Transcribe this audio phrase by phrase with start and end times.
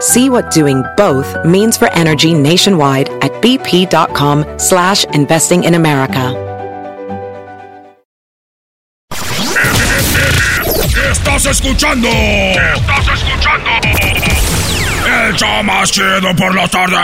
[0.00, 6.34] See what doing both means for energy nationwide at bp.com slash investing in America.
[11.10, 12.08] Estás escuchando.
[12.08, 13.70] Estás escuchando.
[15.06, 16.96] El show más chido por la tarde.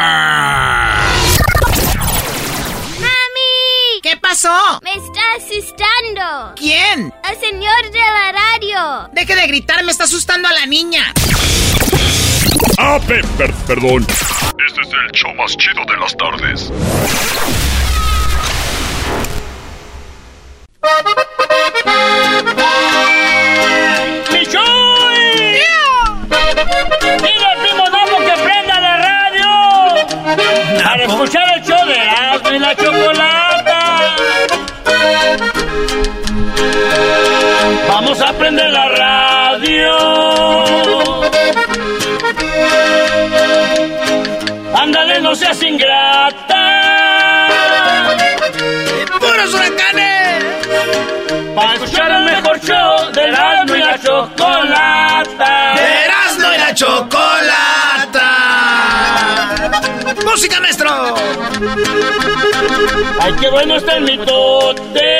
[3.00, 4.00] ¡Mami!
[4.02, 4.80] ¿Qué pasó?
[4.82, 6.54] Me está asustando.
[6.56, 7.14] ¿Quién?
[7.28, 9.08] El señor de la radio.
[9.12, 11.12] Deje de gritar, me está asustando a la niña.
[12.78, 13.24] Ah, per-
[13.66, 14.06] perdón.
[14.66, 16.70] Este es el show más chido de las tardes.
[24.32, 25.60] ¡Michuy!
[27.22, 29.50] ¡Dile al primo Napo que prenda la radio!
[30.84, 34.16] Para escuchar el show de Erasmo y la Chocolata.
[37.88, 40.71] Vamos a prender la radio.
[44.82, 47.48] Ándale, no seas ingrata.
[49.20, 50.44] ¡Puros huracanes!
[51.54, 55.74] Para escuchar el mejor show de Erasmo y la Chocolata.
[55.74, 58.28] Erasmo y la chocolata.
[60.24, 61.14] ¡Música, maestro!
[63.20, 65.10] Ay, qué bueno está el mitote.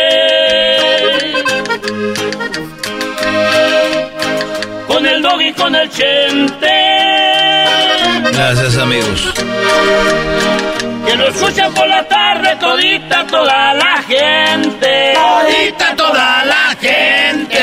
[4.89, 7.02] Con el dog y con el chente.
[8.33, 9.33] Gracias, amigos.
[11.07, 15.15] Que lo escuchan por la tarde todita toda la gente.
[15.17, 17.63] Ahorita toda la gente.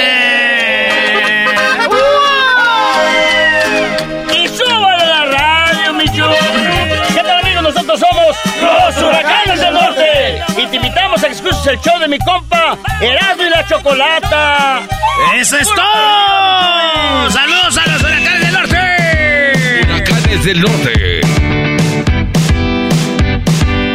[4.35, 6.35] Y súbale la radio, mi chulo.
[7.13, 7.63] ¿Qué tal, amigos?
[7.63, 10.43] Nosotros somos los huracanes del norte.
[10.57, 14.81] Y te invitamos a que escuches el show de mi compa, Erasmo y la Chocolata.
[15.35, 17.29] ¡Eso es todo!
[17.31, 18.68] ¡Saludos a los huracanes del norte!
[20.29, 21.21] Huracanes del norte.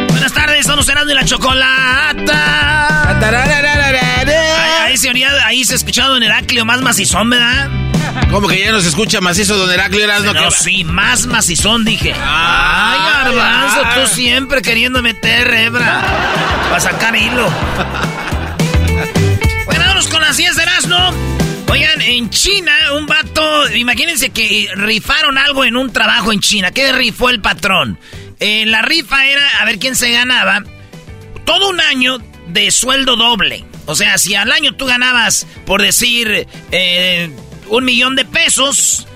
[0.09, 3.09] Buenas tardes, somos Erasmo y la chocolata.
[4.59, 7.69] Ahí, ahí se oía, ahí se ha escuchado en Heraclio más macizón, ¿verdad?
[8.31, 10.33] ¿Cómo que ya no se escucha macizo, don Heraclio Erasmo?
[10.33, 12.13] No, sí, más macizón, dije.
[12.13, 16.01] Ay, Garbanzo, tú siempre queriendo meter hebra
[16.69, 17.49] para sacar hilo.
[19.65, 21.44] bueno, vámonos con las 10 de Erasmo.
[21.67, 26.71] Oigan, en China, un vato, imagínense que rifaron algo en un trabajo en China.
[26.71, 27.99] ¿Qué rifó el patrón?
[28.39, 30.63] Eh, la rifa era a ver quién se ganaba
[31.45, 33.65] todo un año de sueldo doble.
[33.85, 37.31] O sea, si al año tú ganabas, por decir, eh,
[37.69, 39.07] un millón de pesos,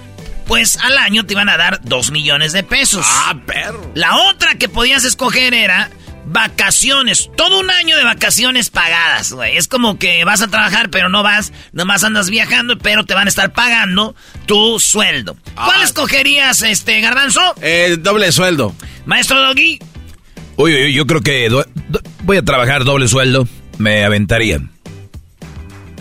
[0.46, 3.06] pues al año te iban a dar dos millones de pesos.
[3.08, 3.92] Ah, perro.
[3.96, 5.92] La otra que podías escoger era
[6.30, 7.30] vacaciones.
[7.36, 9.58] Todo un año de vacaciones pagadas, güey.
[9.58, 13.28] Es como que vas a trabajar, pero no vas, nomás andas viajando, pero te van
[13.28, 15.36] a estar pagando tu sueldo.
[15.56, 15.84] ¿Cuál Ah.
[15.84, 17.42] escogerías, este, Garbanzo?
[17.62, 18.76] Eh, doble sueldo.
[19.06, 19.80] Maestro Doggy.
[20.58, 23.48] Uy, uy, yo creo que do- do- voy a trabajar doble sueldo.
[23.78, 24.60] Me aventaría.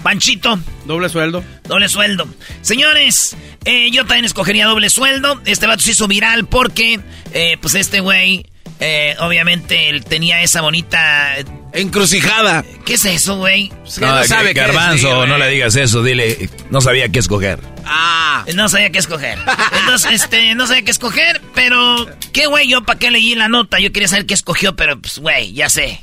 [0.02, 0.58] Panchito.
[0.84, 1.44] Doble sueldo.
[1.64, 2.26] Doble sueldo.
[2.62, 5.40] Señores, eh, yo también escogería doble sueldo.
[5.44, 7.00] Este vato se hizo viral porque,
[7.32, 8.46] eh, pues este güey,
[8.80, 11.36] eh, obviamente él tenía esa bonita...
[11.72, 12.64] Encrucijada.
[12.84, 13.68] ¿Qué es eso, güey?
[13.68, 17.60] que no sabe qué es, Garbanzo, no le digas eso, dile, no sabía qué escoger.
[17.84, 18.44] Ah.
[18.54, 19.38] No sabía qué escoger.
[19.80, 22.06] Entonces, este, no sabía qué escoger, pero...
[22.32, 22.68] ¿Qué, güey?
[22.68, 23.78] Yo, ¿para qué leí la nota?
[23.78, 26.00] Yo quería saber qué escogió, pero, pues, güey, ya sé.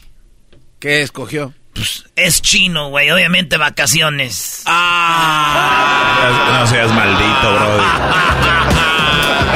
[0.80, 1.54] ¿Qué escogió?
[1.74, 3.10] Pues, es chino, güey.
[3.12, 4.64] Obviamente vacaciones.
[4.66, 6.60] Ah.
[6.60, 7.84] No seas maldito, bro.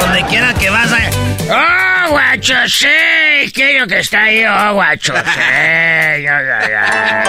[0.00, 1.10] Donde quiera que vas a...
[1.50, 3.52] ¡Oh, guacho, sí!
[3.54, 6.22] Quiero que está ahí, oh, guacho, sí.
[6.22, 7.24] Ya, ya.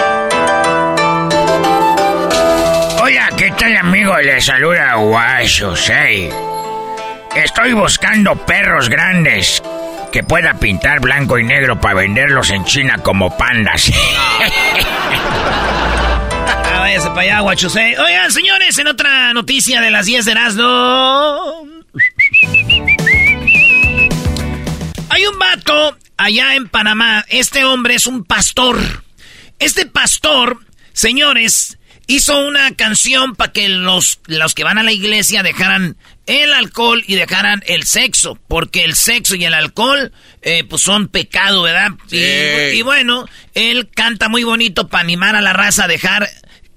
[3.00, 4.16] Hola, ¿qué tal, amigo?
[4.18, 6.28] Le saluda Guacho, sí.
[7.34, 9.62] Estoy buscando perros grandes
[10.12, 13.90] que pueda pintar blanco y negro para venderlos en China como pandas.
[17.00, 17.98] para allá, guachusé.
[17.98, 21.66] Oigan, señores, en otra noticia de las 10 de Erasmo.
[25.12, 27.22] Hay un vato allá en Panamá.
[27.28, 29.04] Este hombre es un pastor.
[29.58, 30.60] Este pastor,
[30.94, 31.76] señores,
[32.06, 37.04] hizo una canción para que los, los que van a la iglesia dejaran el alcohol
[37.06, 41.90] y dejaran el sexo, porque el sexo y el alcohol eh, pues son pecado, ¿verdad?
[42.06, 42.16] Sí.
[42.16, 46.26] Y, y bueno, él canta muy bonito para animar a la raza a dejar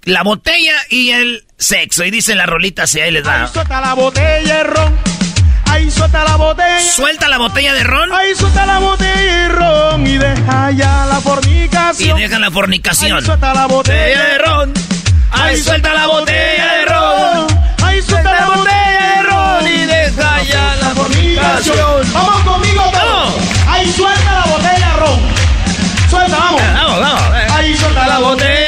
[0.03, 2.03] la botella y el sexo.
[2.03, 5.24] Y dice la rolita así, ahí les suelta la botella ron.
[5.75, 6.79] Ahí suelta la botella.
[6.79, 10.07] Suelta la botella de ron Ahí suelta la botella de ron.
[10.07, 12.17] Y deja ya la y fornicación.
[12.17, 13.17] deja la fornicación.
[13.17, 14.73] Ahí suelta la botella de ron.
[15.31, 17.47] Ahí suelta la botella de ron.
[17.83, 19.67] Ahí suelta la botella de ron.
[19.67, 22.13] Y deja ya la fornicación.
[22.13, 23.33] Vamos conmigo todos.
[23.67, 25.19] Ahí suelta la botella de ron.
[26.09, 26.61] Suelta, vamos.
[26.73, 27.51] Vamos, vamos.
[27.51, 28.64] Ahí suelta la botella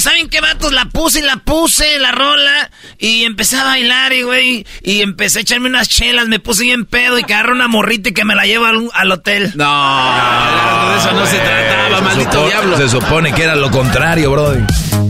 [0.00, 4.14] Y saben qué vatos la puse y la puse la rola y empecé a bailar
[4.14, 7.52] y güey y empecé a echarme unas chelas, me puse bien pedo y que agarro
[7.52, 9.52] una morrita y que me la llevo al, al hotel.
[9.56, 12.76] No, de eso no se trataba, Se maldito supo- diablo.
[12.78, 14.60] Se supone que era lo contrario, brody.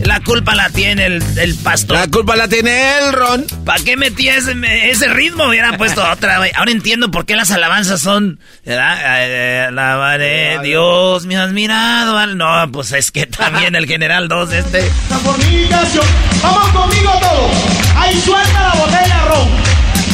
[0.05, 1.97] La culpa la tiene el, el pastor.
[1.99, 3.45] La culpa la tiene el Ron.
[3.65, 4.55] ¿Para qué metí ese,
[4.91, 5.45] ese ritmo?
[5.45, 6.51] Hubiera puesto otra, güey.
[6.55, 8.41] Ahora entiendo por qué las alabanzas son.
[8.65, 8.99] ¿verdad?
[9.03, 12.19] Eh, Alabaré, Dios, me has mirado.
[12.19, 12.37] al-".
[12.39, 14.91] No, pues es que también el general 2 este.
[15.11, 16.07] La fornicación.
[16.43, 17.51] Vamos conmigo todos.
[17.97, 19.49] Ahí suelta la botella de ron.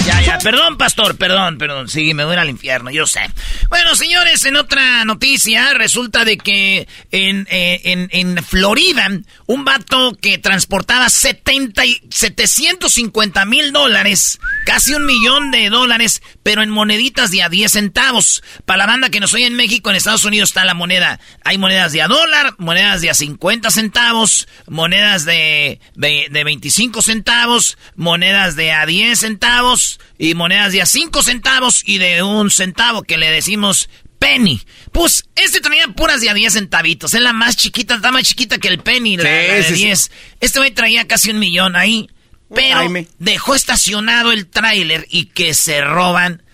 [0.07, 1.89] Ya, perdón, pastor, perdón, perdón.
[1.89, 3.21] Sí, me voy al infierno, yo sé.
[3.69, 9.09] Bueno, señores, en otra noticia, resulta de que en, eh, en, en Florida,
[9.47, 16.63] un vato que transportaba 70 y 750 mil dólares, casi un millón de dólares, pero
[16.63, 18.43] en moneditas de a 10 centavos.
[18.65, 21.21] Para la banda que nos oye en México, en Estados Unidos está la moneda.
[21.45, 27.03] Hay monedas de a dólar, monedas de a 50 centavos, monedas de, de, de 25
[27.03, 32.51] centavos, monedas de a 10 centavos y monedas de a 5 centavos y de un
[32.51, 34.61] centavo que le decimos penny.
[34.93, 37.15] Pues este traía puras de a 10 centavitos.
[37.15, 39.85] Es la más chiquita, está más chiquita que el penny, Sí, la de sí, sí.
[39.85, 40.11] 10.
[40.41, 42.09] Este güey traía casi un millón ahí.
[42.55, 42.81] Pero
[43.19, 46.45] dejó estacionado el tráiler y que se roban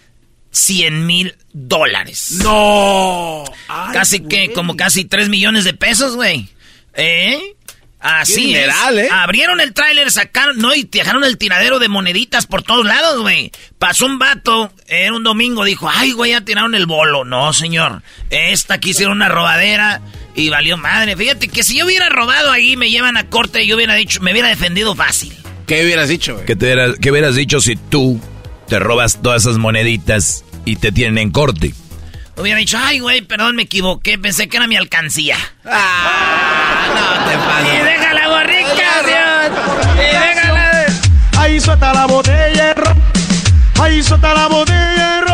[0.51, 2.33] 100 mil dólares.
[2.43, 3.45] No.
[3.93, 6.49] Casi que, como casi 3 millones de pesos, güey.
[6.95, 7.39] ¿Eh?
[8.03, 8.75] Así Qué es.
[8.97, 9.09] ¿eh?
[9.13, 13.53] Abrieron el tráiler, sacaron, no, y dejaron el tiradero de moneditas por todos lados, güey.
[13.79, 17.25] Pasó un vato, era un domingo, dijo, ay, güey, ya tiraron el bolo.
[17.25, 18.03] No, señor.
[18.29, 20.03] Esta aquí hicieron una robadera
[20.35, 21.17] y valió madre.
[21.17, 24.33] Fíjate que si yo hubiera robado ahí, me llevan a corte, yo hubiera dicho, me
[24.33, 25.37] hubiera defendido fácil.
[25.67, 26.45] ¿Qué hubieras dicho, güey?
[26.45, 28.21] ¿Qué, te hubieras, qué hubieras dicho si tú
[28.67, 31.73] te robas todas esas moneditas y te tienen en corte?
[32.43, 35.37] Hubiera dicho, ay, güey, perdón, me equivoqué, pensé que era mi alcancía.
[35.65, 37.85] Ah, no te Y pases.
[37.85, 39.95] deja la borrica, Dios.
[39.95, 41.41] Y deja la...
[41.41, 42.75] Ahí suelta la botella.
[43.81, 45.25] Ahí suelta la botella.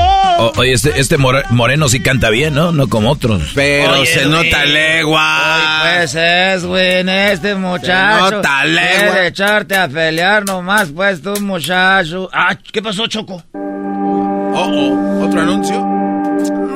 [0.40, 2.72] O- oye, este, este more- moreno sí canta bien, ¿no?
[2.72, 3.42] No como otros.
[3.54, 4.44] Pero Oye, se güey.
[4.50, 5.80] nota legua.
[5.96, 8.30] Pues es, güey, en este muchacho.
[8.36, 9.26] nota, legua.
[9.26, 12.28] Echarte a pelear nomás, pues, tú, muchacho.
[12.32, 13.42] Ah, ¿qué pasó, Choco?
[13.54, 15.84] Oh, oh, otro anuncio.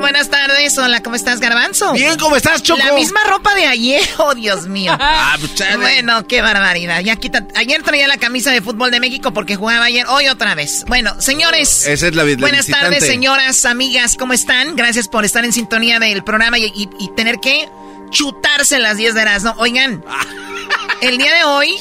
[0.03, 1.93] Buenas tardes, hola, ¿cómo estás, Garbanzo?
[1.93, 2.77] Bien, ¿cómo estás, Choco?
[2.77, 4.91] La misma ropa de ayer, oh, Dios mío.
[4.99, 5.53] Ah, pues.
[5.77, 6.99] Bueno, qué barbaridad.
[6.99, 7.47] Ya quita.
[7.55, 10.83] Ayer traía la camisa de fútbol de México porque jugaba ayer, hoy otra vez.
[10.87, 11.87] Bueno, señores.
[11.87, 12.85] Esa es la la Buenas visitante.
[12.97, 14.75] tardes, señoras, amigas, ¿cómo están?
[14.75, 17.69] Gracias por estar en sintonía del programa y, y- y tener que
[18.11, 19.55] chutarse las 10 de Erasmo.
[19.57, 20.03] Oigan,
[21.01, 21.75] el día de hoy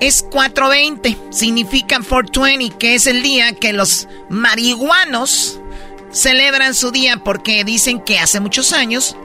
[0.00, 1.16] es 420.
[1.30, 5.58] Significa 420, que es el día que los marihuanos
[6.16, 9.16] celebran su día porque dicen que hace muchos años,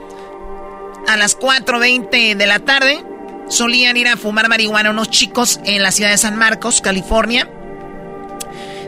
[1.07, 3.03] a las 4.20 de la tarde,
[3.47, 7.49] solían ir a fumar marihuana unos chicos en la ciudad de San Marcos, California.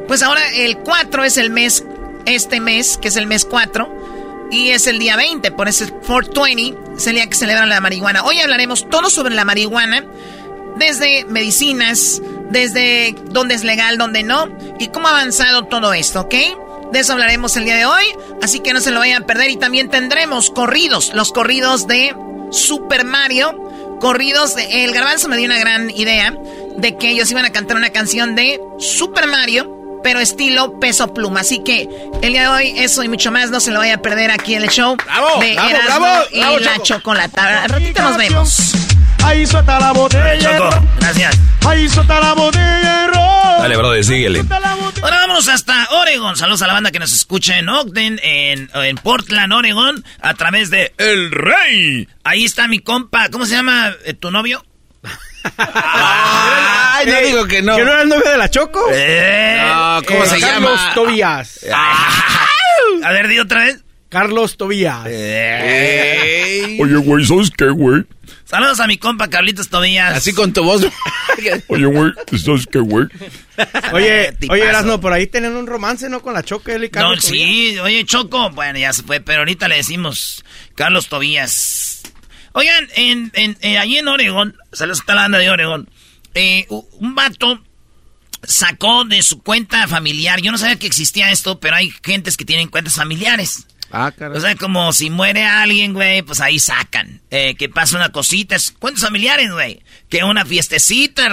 [0.08, 1.86] Pues ahora el 4 es el mes,
[2.26, 5.92] este mes, que es el mes 4, y es el día 20, por eso es
[5.92, 8.24] 420, es el día que celebran la marihuana.
[8.26, 10.06] Hoy hablaremos todo sobre la marihuana,
[10.76, 16.36] desde medicinas, desde dónde es legal, dónde no, y cómo ha avanzado todo esto, ¿ok?
[16.94, 18.06] De eso hablaremos el día de hoy,
[18.44, 19.50] así que no se lo vayan a perder.
[19.50, 22.16] Y también tendremos corridos, los corridos de
[22.52, 24.84] Super Mario, corridos de...
[24.86, 26.36] El garbanzo me dio una gran idea
[26.78, 31.40] de que ellos iban a cantar una canción de Super Mario, pero estilo peso pluma.
[31.40, 31.90] Así que
[32.22, 34.54] el día de hoy, eso y mucho más, no se lo vaya a perder aquí
[34.54, 36.84] en el show Bravo, de bravo, Erasmo bravo, y bravo, la Choco.
[36.84, 37.68] chocolata.
[37.70, 38.74] Ratito nos vemos.
[39.24, 41.40] Ahí suelta la botella Choco, gracias.
[41.66, 43.60] Ahí suelta la botella de ron.
[43.62, 44.44] Dale, brother, síguele.
[45.02, 46.36] Ahora vamos hasta Oregon.
[46.36, 50.70] Saludos a la banda que nos escucha en Ogden, en, en Portland, Oregon, a través
[50.70, 52.08] de El Rey.
[52.24, 53.30] Ahí está mi compa.
[53.30, 54.64] ¿Cómo se llama eh, tu novio?
[55.58, 57.76] Ay, no digo que no.
[57.76, 58.86] ¿Que no era el novio de la Choco?
[58.92, 60.94] Eh, No, ¿cómo Eh, se Carlos llama?
[60.94, 61.60] Tobías.
[63.04, 63.80] a ver, di otra vez.
[64.10, 65.06] Carlos Tobías.
[65.08, 66.78] Ey.
[66.80, 68.04] Oye, güey, ¿sabes qué, güey?
[68.54, 70.16] Saludos a mi compa Carlitos Tobías.
[70.16, 70.84] Así con tu voz.
[71.70, 73.08] Oye, güey, ¿sabes qué, güey?
[73.94, 74.54] Oye, Tipazo.
[74.54, 76.22] oye, Erasno, por ahí tenían un romance, ¿no?
[76.22, 77.48] Con la Choco, él y No, Carlos Tobías.
[77.50, 80.46] sí, oye, Choco, bueno, ya se fue, pero ahorita le decimos
[80.76, 82.04] Carlos Tobías.
[82.52, 85.90] Oigan, en, en, eh, allí en Oregón, saludos a la banda de Oregón,
[86.36, 87.60] eh, un vato
[88.44, 92.46] sacó de su cuenta familiar, yo no sabía que existía esto, pero hay gentes que
[92.46, 93.66] tienen cuentas familiares.
[93.94, 94.42] Ah, O caray.
[94.42, 97.22] sea, como si muere alguien, güey, pues ahí sacan.
[97.30, 99.82] Eh, que pasa una cosita, es cuentas familiares, güey.
[100.10, 101.30] Que una fiestecita,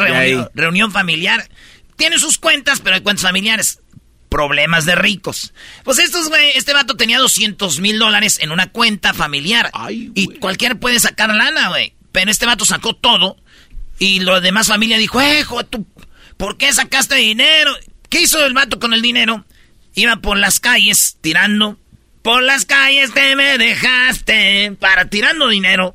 [0.54, 1.48] reunión, familiar.
[1.96, 3.80] Tiene sus cuentas, pero hay cuentas familiares.
[4.28, 5.52] Problemas de ricos.
[5.84, 9.70] Pues estos, güey, este vato tenía 200 mil dólares en una cuenta familiar.
[9.72, 11.94] Ay, y cualquiera puede sacar lana, güey.
[12.12, 13.36] Pero este vato sacó todo.
[13.98, 15.86] Y los demás familia dijo, eh, hijo, tú,
[16.36, 17.74] ¿por qué sacaste dinero?
[18.08, 19.44] ¿Qué hizo el vato con el dinero?
[19.94, 21.78] Iba por las calles tirando.
[22.22, 24.72] Por las calles que me dejaste.
[24.78, 25.94] Para tirando dinero.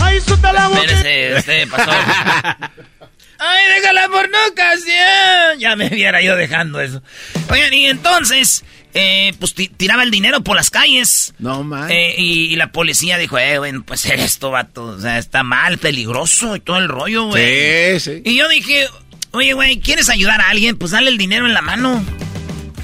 [0.00, 0.82] Ay, suelta la boca.
[0.82, 1.90] Espérese, pasó.
[3.42, 5.58] Ay, déjala por no ocasión.
[5.58, 7.02] Ya me hubiera yo dejando eso.
[7.48, 11.32] Oigan, y entonces, eh, pues ti- tiraba el dinero por las calles.
[11.38, 11.90] No, man.
[11.90, 14.84] Eh, y, y la policía dijo, eh, bueno, pues eres esto, vato.
[14.84, 17.98] O sea, está mal, peligroso y todo el rollo, güey.
[17.98, 18.22] sí, sí.
[18.26, 18.86] Y yo dije,
[19.30, 20.76] oye, güey, ¿quieres ayudar a alguien?
[20.76, 22.04] Pues dale el dinero en la mano.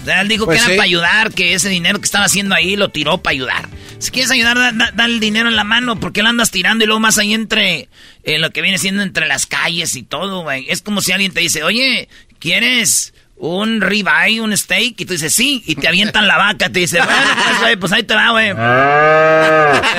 [0.06, 0.76] O sea, él dijo Pues que era sí.
[0.76, 3.68] para ayudar, que ese dinero que estaba haciendo ahí lo tiró para ayudar.
[3.98, 4.56] Si quieres ayudar,
[4.94, 7.88] da, el dinero en la mano, porque lo andas tirando y luego más ahí entre
[8.22, 10.66] eh, lo que viene siendo entre las calles y todo, güey.
[10.68, 12.08] Es como si alguien te dice, oye,
[12.38, 15.00] ¿quieres un ribeye, un steak?
[15.00, 17.22] Y tú dices, sí, y te avientan la vaca, te dice, bueno,
[17.60, 18.50] pues, pues ahí te va, güey.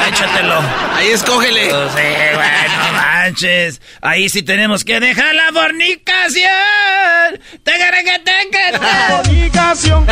[0.10, 0.62] Échatelo.
[0.96, 1.70] Ahí escógele.
[1.70, 3.82] Pues sí, güey, no manches.
[4.01, 6.51] Ahí sí tenemos que dejar la fornicación.
[7.63, 9.08] Tagaracateca.
[9.10, 10.06] Fornicación.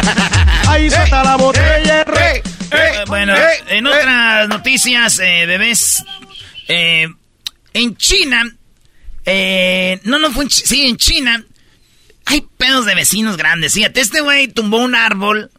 [0.67, 2.03] Ahí suelta la botella.
[2.03, 2.43] re.
[2.71, 3.33] Eh, bueno,
[3.69, 6.03] en otras noticias, eh, bebés,
[6.67, 7.07] eh,
[7.73, 8.43] en China,
[9.25, 11.43] eh, no, no fue en Chi- sí, en China,
[12.25, 13.73] hay pedos de vecinos grandes.
[13.73, 15.51] Fíjate, este güey tumbó un árbol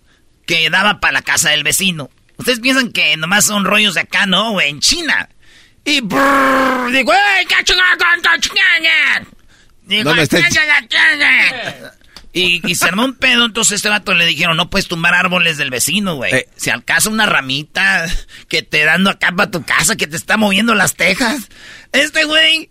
[0.46, 2.10] que daba para la casa del vecino.
[2.36, 4.68] Ustedes piensan que nomás son rollos de acá, ¿no, güey?
[4.70, 5.28] En China.
[5.84, 7.46] Y brrr, digo, ¡Ey!
[9.84, 10.42] Digo, No estés-.
[12.32, 15.56] Y, y se armó un pedo, entonces este vato le dijeron, no puedes tumbar árboles
[15.56, 16.34] del vecino, güey.
[16.34, 16.48] Eh.
[16.54, 18.06] Si alcanza una ramita
[18.48, 21.48] que te dando acá para tu casa, que te está moviendo las tejas.
[21.92, 22.68] Este güey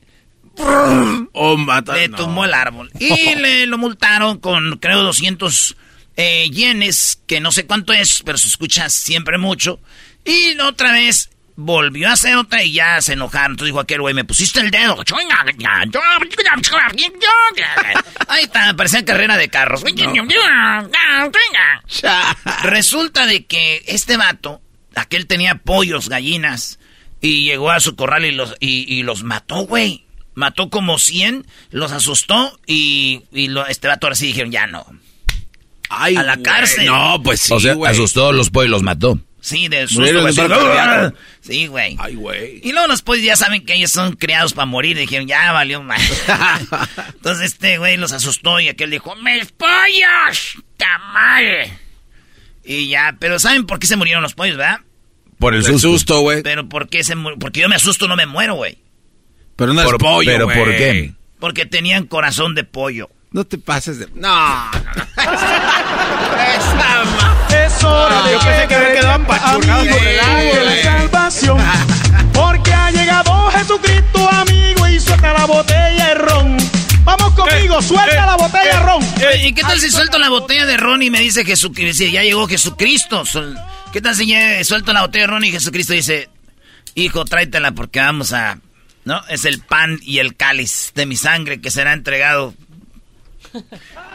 [0.57, 1.57] Oh,
[1.93, 2.17] le no.
[2.17, 2.91] tumbó el árbol.
[2.99, 5.75] Y le lo multaron con, creo, 200
[6.17, 9.79] eh, yenes, que no sé cuánto es, pero se escucha siempre mucho.
[10.23, 13.51] Y otra vez volvió a hacer otra y ya se enojaron.
[13.51, 15.03] Entonces dijo aquel güey, me pusiste el dedo.
[18.27, 19.83] Ahí está, parecía carrera de carros.
[22.63, 24.61] Resulta de que este vato,
[24.95, 26.79] aquel tenía pollos, gallinas,
[27.21, 30.04] y llegó a su corral y los, y, y los mató, güey.
[30.35, 34.85] Mató como 100, los asustó y, y lo- este vato ahora sí dijeron, ya no.
[35.89, 36.85] Ay, a la cárcel.
[36.87, 39.19] No, pues sí, o sea, asustó a los pollos y los mató.
[39.39, 40.01] Sí, de susto.
[40.25, 41.15] Así.
[41.41, 41.95] Sí, güey.
[41.99, 42.59] Ay, güey.
[42.63, 44.97] Y luego después ya saben que ellos son criados para morir.
[44.97, 46.01] Dijeron, ya valió mal.
[47.13, 50.57] Entonces este güey los asustó y aquel dijo, ¡Mis pollos!
[50.77, 51.45] ¡Tamal!
[52.63, 54.79] Y ya, pero ¿saben por qué se murieron los pollos, verdad?
[55.37, 56.41] Por el susto, güey.
[56.41, 58.79] Pero ¿por qué se mur- Porque yo me asusto, no me muero, güey.
[59.55, 60.57] Pero no es Por- pollo, ¿Pero güey.
[60.57, 61.13] por qué?
[61.39, 63.09] Porque tenían corazón de pollo.
[63.31, 64.07] No te pases de...
[64.15, 65.05] No, no, no.
[67.65, 70.83] Es hora de Yo pensé que quedado empachurrado amigo, sobre el eh.
[70.83, 71.57] salvación.
[72.33, 76.57] Porque ha llegado Jesucristo, amigo, y suelta la botella de ron.
[77.03, 79.03] Vamos conmigo, suelta la botella de ron.
[79.41, 82.03] ¿Y qué tal si suelto la botella de ron y me dice Jesucristo?
[82.05, 83.23] Ya llegó Jesucristo.
[83.91, 84.33] ¿Qué tal si
[84.63, 86.29] suelto la botella de ron y Jesucristo dice,
[86.95, 88.59] hijo, tráetela porque vamos a...
[89.05, 89.21] ¿No?
[89.29, 92.53] Es el pan y el cáliz de mi sangre que será entregado.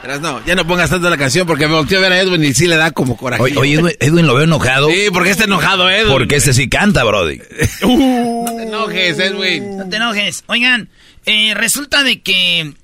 [0.03, 2.45] Verás, no, ya no pongas tanto la canción porque me volteó a ver a Edwin
[2.45, 3.43] y sí le da como coraje.
[3.43, 4.91] Oye, oye, Edwin, Edwin lo veo enojado.
[4.91, 6.13] Sí, porque está enojado Edwin.
[6.13, 7.41] Porque este sí canta, Brody.
[7.83, 9.79] No te enojes, Edwin.
[9.79, 10.45] No te enojes.
[10.47, 10.89] Oigan,
[11.27, 12.75] eh, resulta de que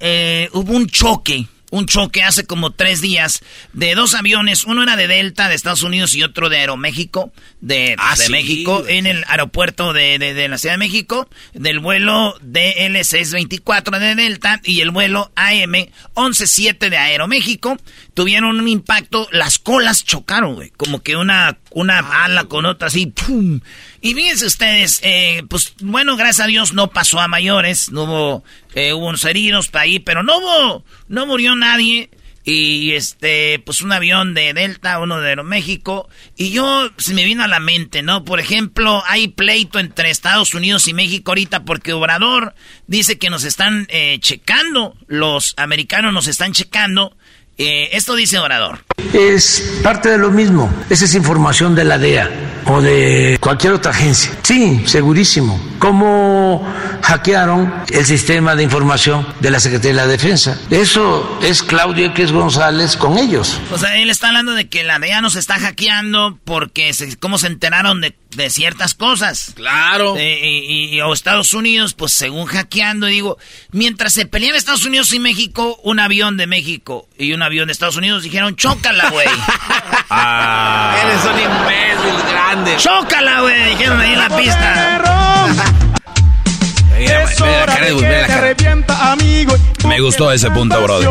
[0.00, 3.42] eh, hubo un choque un choque hace como tres días
[3.72, 4.64] de dos aviones.
[4.64, 8.32] Uno era de Delta, de Estados Unidos, y otro de Aeroméxico, de, Ah, de sí,
[8.32, 14.14] México, en el aeropuerto de, de- de la Ciudad de México, del vuelo DL624 de
[14.14, 17.76] Delta y el vuelo AM117 de Aeroméxico.
[18.14, 23.06] Tuvieron un impacto, las colas chocaron, güey, como que una, una ala con otra así,
[23.06, 23.60] ¡pum!
[24.00, 28.44] Y fíjense ustedes, eh, pues bueno, gracias a Dios no pasó a mayores, no hubo,
[28.74, 32.10] eh, hubo unos heridos para ahí, pero no hubo, no murió nadie.
[32.48, 36.08] Y este, pues un avión de Delta, uno de Aeroméxico.
[36.36, 38.24] Y yo, se me vino a la mente, ¿no?
[38.24, 42.54] Por ejemplo, hay pleito entre Estados Unidos y México ahorita porque Obrador
[42.86, 47.16] dice que nos están eh, checando, los americanos nos están checando.
[47.58, 48.80] Eh, esto dice Obrador.
[49.12, 50.72] Es parte de lo mismo.
[50.90, 52.30] Esa es información de la DEA
[52.66, 54.32] o de cualquier otra agencia.
[54.42, 55.58] Sí, segurísimo.
[55.78, 56.66] ¿Cómo
[57.02, 60.58] hackearon el sistema de información de la Secretaría de la Defensa?
[60.70, 63.58] Eso es Claudio X González con ellos.
[63.70, 67.38] O sea, él está hablando de que la DEA nos está hackeando porque se, cómo
[67.38, 69.52] se enteraron de, de ciertas cosas.
[69.54, 70.16] Claro.
[70.16, 73.38] Eh, y, y- o Estados Unidos, pues según hackeando, digo,
[73.70, 77.72] mientras se pelean Estados Unidos y México, un avión de México y un avión de
[77.72, 79.28] Estados Unidos dijeron, chócala, güey.
[80.08, 80.94] Ah.
[81.02, 82.76] Eres un imbécil grande.
[82.76, 85.00] chócala, güey, dijeron ahí en la pista.
[86.96, 89.56] Es hora de que te arrepienta, amigo.
[89.84, 91.10] Me gustó ese punto, brother.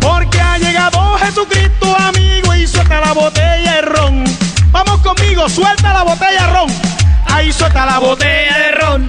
[0.00, 4.24] Porque ha llegado Jesucristo, amigo, y suelta la botella de ron.
[4.70, 6.72] Vamos conmigo, suelta la botella de ron.
[7.26, 9.08] Ahí suelta la botella de ron.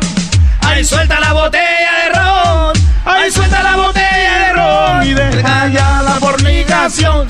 [0.62, 2.74] Ahí suelta la botella de ron.
[3.06, 4.16] Ahí suelta la botella
[4.57, 5.07] de ron.
[5.07, 7.27] Y deja ya la fornicación.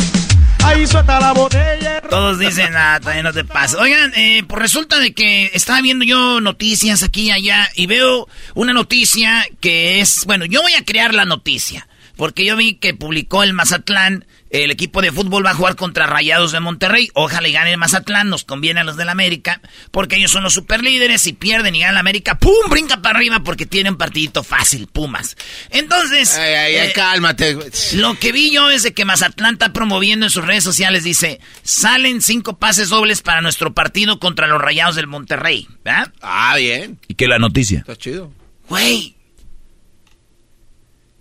[0.64, 2.10] Ahí suelta la botella de ron.
[2.10, 3.78] Todos dicen, ah, también no te pasa.
[3.80, 8.28] Oigan, eh, pues resulta de que estaba viendo yo noticias aquí y allá y veo
[8.54, 11.88] una noticia que es, bueno, yo voy a crear la noticia.
[12.16, 16.08] Porque yo vi que publicó el Mazatlán, el equipo de fútbol va a jugar contra
[16.08, 17.10] Rayados de Monterrey.
[17.14, 19.62] Ojalá y gane el Mazatlán, nos conviene a los del América,
[19.92, 21.22] porque ellos son los superlíderes.
[21.22, 22.70] Si pierden y gana el América, ¡pum!
[22.70, 25.36] Brinca para arriba porque tiene un partidito fácil, Pumas.
[25.70, 27.58] Entonces, Ay, ay, ay, eh, cálmate.
[27.94, 31.40] lo que vi yo es de que Mazatlán está promoviendo en sus redes sociales, dice,
[31.64, 35.68] salen cinco pases dobles para nuestro partido contra los Rayados del Monterrey.
[35.84, 36.14] ¿verdad?
[36.22, 37.00] Ah, bien.
[37.08, 37.80] ¿Y qué la noticia?
[37.80, 38.32] Está chido.
[38.70, 39.16] Güey.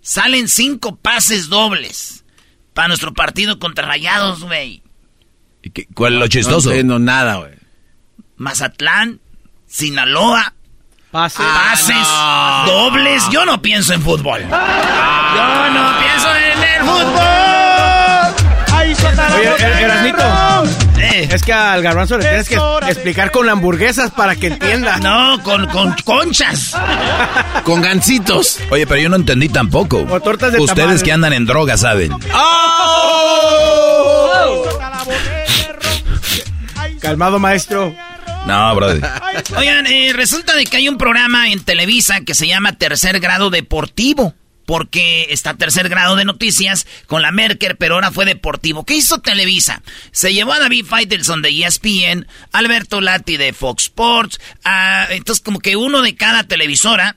[0.00, 2.24] Salen cinco pases dobles
[2.76, 4.82] para nuestro partido contra Rayados, güey.
[5.62, 6.70] ¿Y qué- ¿Cuál es lo chistoso?
[6.84, 7.52] No nada, güey.
[8.36, 9.18] Mazatlán,
[9.66, 10.52] Sinaloa,
[11.10, 11.42] Pase.
[11.42, 12.06] pases
[12.66, 13.24] dobles.
[13.32, 14.42] Yo no pienso en fútbol.
[14.42, 17.24] Yo no pienso en el fútbol.
[18.74, 20.75] Ahí Er- Erasnito.
[21.32, 24.98] Es que al garbanzo le tienes que explicar con hamburguesas para que entienda.
[25.06, 26.74] No, con, con conchas.
[27.64, 28.58] Con gancitos.
[28.70, 30.04] Oye, pero yo no entendí tampoco.
[30.10, 31.02] O tortas de Ustedes tamal.
[31.02, 32.12] que andan en drogas saben.
[36.76, 37.94] Ahí Calmado, maestro.
[38.46, 39.02] No, brother.
[39.56, 43.50] Oigan, eh, resulta de que hay un programa en Televisa que se llama Tercer Grado
[43.50, 44.34] Deportivo.
[44.66, 48.84] Porque está tercer grado de noticias con la Merker, pero ahora fue deportivo.
[48.84, 49.82] ¿Qué hizo Televisa?
[50.10, 55.60] Se llevó a David Faitelson de ESPN, Alberto Lati de Fox Sports, a- entonces como
[55.60, 57.16] que uno de cada televisora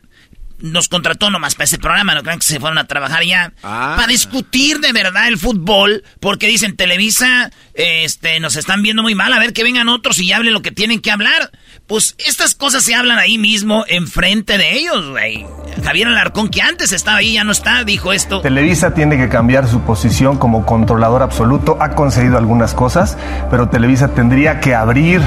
[0.61, 3.93] nos contrató nomás para ese programa, no crean que se fueron a trabajar ya, Ah.
[3.95, 9.31] para discutir de verdad el fútbol, porque dicen Televisa, este, nos están viendo muy mal,
[9.31, 11.49] a ver que vengan otros y hablen lo que tienen que hablar.
[11.89, 15.45] Pues estas cosas se hablan ahí mismo, enfrente de ellos, güey.
[15.83, 18.41] Javier Alarcón, que antes estaba ahí, ya no está, dijo esto.
[18.41, 21.77] Televisa tiene que cambiar su posición como controlador absoluto.
[21.79, 23.17] Ha conseguido algunas cosas,
[23.49, 25.21] pero Televisa tendría que abrir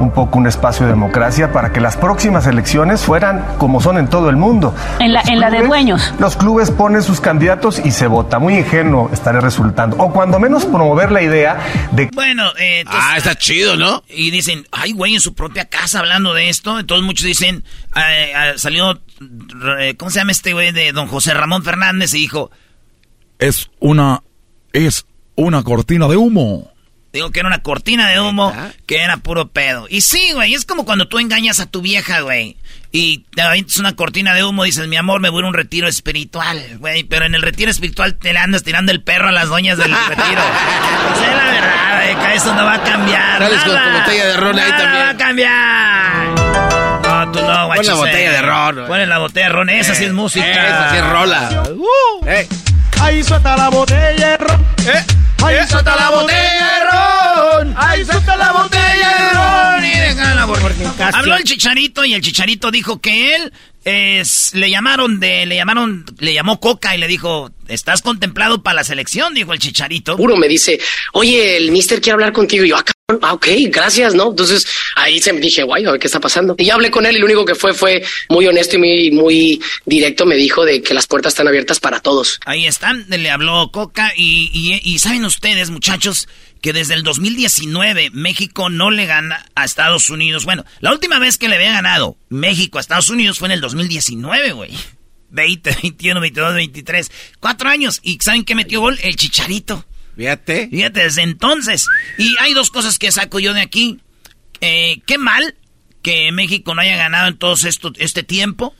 [0.00, 4.08] un poco un espacio de democracia para que las próximas elecciones fueran como son en
[4.08, 4.74] todo el mundo.
[4.98, 6.14] En la- Los en la de dueños.
[6.18, 8.40] Los clubes ponen sus candidatos y se vota.
[8.40, 9.96] Muy ingenuo estaré resultando.
[9.98, 11.58] O cuando menos promover la idea
[11.92, 14.02] de Bueno, eh, entonces- Ah, está chido, ¿no?
[14.08, 16.78] Y dicen, ay, güey, en su propia casa hablando de esto.
[16.78, 19.00] Entonces muchos dicen, eh, eh, salió,
[19.80, 22.14] eh, ¿cómo se llama este güey de don José Ramón Fernández?
[22.14, 22.50] Y dijo,
[23.38, 24.22] Es una.
[24.72, 26.72] Es una cortina de humo.
[27.12, 28.54] Digo que era una cortina de humo,
[28.86, 29.86] que era puro pedo.
[29.88, 32.56] Y sí, güey, es como cuando tú engañas a tu vieja, güey.
[32.92, 35.88] Y te avientas una cortina de humo, dices, mi amor, me voy a un retiro
[35.88, 37.04] espiritual, güey.
[37.04, 39.90] Pero en el retiro espiritual te le andas tirando el perro a las doñas del
[40.08, 40.42] retiro.
[41.14, 43.38] Es la verdad, güey, que eso no va a cambiar.
[43.42, 45.02] Sales con tu botella de ron ahí también.
[45.04, 46.28] va a cambiar.
[47.02, 47.82] No, tú no, guacho.
[47.82, 48.86] Pon la botella de ron, güey.
[48.86, 50.46] Pon la botella de ron, esa sí es música.
[50.66, 51.62] Esa sí es rola.
[52.26, 52.48] Eh.
[53.00, 54.66] Ahí suelta la botella de ron.
[55.44, 57.74] Ahí suelta la botella de ron.
[57.76, 59.84] Ahí suelta la botella de ron.
[59.84, 61.04] Y déjala, porque-.
[61.14, 63.52] Habló el chicharito y el chicharito dijo que él
[63.84, 68.76] es, le llamaron de, le llamaron, le llamó Coca y le dijo, ¿estás contemplado para
[68.76, 69.34] la selección?
[69.34, 70.16] Dijo el chicharito.
[70.16, 70.78] Puro me dice,
[71.12, 72.64] oye, el mister quiere hablar contigo.
[72.64, 74.30] Y yo, ah, cabrón, ah, ok, gracias, ¿no?
[74.30, 76.54] Entonces ahí se me dije, guay, a ver qué está pasando.
[76.58, 79.10] Y ya hablé con él y lo único que fue fue muy honesto y muy,
[79.10, 80.26] muy directo.
[80.26, 82.40] Me dijo de que las puertas están abiertas para todos.
[82.44, 86.28] Ahí están, le habló Coca y, y, y saben ustedes, muchachos,
[86.60, 90.44] que desde el 2019 México no le gana a Estados Unidos.
[90.44, 93.60] Bueno, la última vez que le había ganado México a Estados Unidos fue en el
[93.60, 94.70] 2019, güey.
[95.30, 97.10] 20, 21, 22, 23.
[97.40, 98.00] Cuatro años.
[98.02, 98.98] ¿Y saben qué metió gol?
[99.02, 99.84] El Chicharito.
[100.16, 100.68] Fíjate.
[100.68, 101.86] Fíjate, desde entonces.
[102.16, 104.00] Y hay dos cosas que saco yo de aquí.
[104.60, 105.54] Eh, qué mal
[106.02, 108.74] que México no haya ganado en todo esto, este tiempo.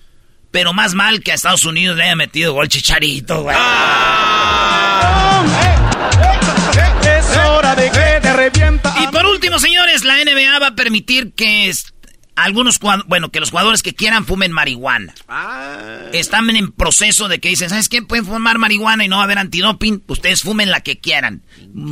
[0.51, 3.57] Pero más mal que a Estados Unidos le haya metido gol Chicharito, güey.
[3.57, 3.63] Es
[7.73, 8.95] hora de que te revienta.
[9.03, 11.73] Y por último, señores, la NBA va a permitir que
[12.37, 15.15] algunos bueno, que los jugadores que quieran fumen marihuana.
[16.13, 18.03] Están en proceso de que dicen, ¿sabes qué?
[18.03, 20.05] Pueden fumar marihuana y no va a haber antidoping.
[20.07, 21.43] Ustedes fumen la que quieran.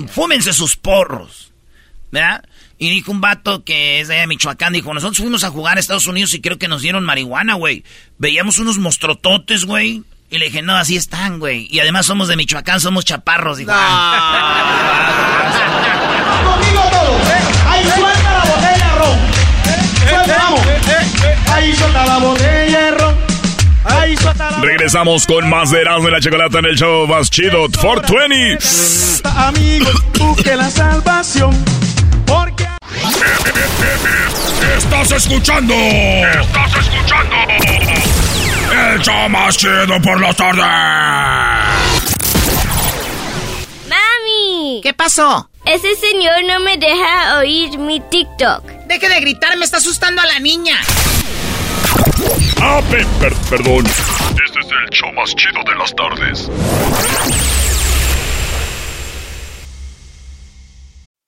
[0.09, 1.53] Fúmense sus porros.
[2.13, 2.45] ¿Verdad?
[2.79, 6.07] Y dijo un vato que es de Michoacán, dijo, nosotros fuimos a jugar a Estados
[6.07, 7.85] Unidos y creo que nos dieron marihuana, güey.
[8.19, 10.05] Veíamos unos mostrototes, güey.
[10.29, 11.69] Y le dije, no, así están, güey.
[11.71, 13.59] Y además somos de Michoacán, somos chaparros.
[13.59, 15.56] Dijo, Conmigo
[21.67, 23.17] Ahí suelta la botella de ron.
[23.87, 27.29] Ahí suelta la Regresamos con más de Erasmo y la Chocolata en el show más
[27.29, 28.65] chido, 420.
[29.25, 31.51] Amigos, busque la salvación.
[32.25, 32.69] Porque.
[34.77, 35.75] Estás escuchando.
[35.75, 37.35] Estás escuchando.
[38.93, 40.63] El show más chido por la tarde.
[43.89, 44.83] ¡Mami!
[44.85, 45.51] ¿Qué pasó?
[45.65, 48.63] Ese señor no me deja oír mi TikTok.
[48.87, 50.77] Deje de gritar, me está asustando a la niña.
[52.61, 53.85] Ah, pe- per- perdón.
[53.87, 56.51] Este es el show más chido de las tardes.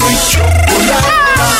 [0.00, 1.18] muy chocolata.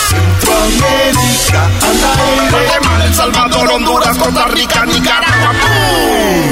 [0.08, 2.50] Centroamérica al aire.
[2.50, 5.52] Guatemala, El Salvador, Honduras, Costa Rica, Nicaragua.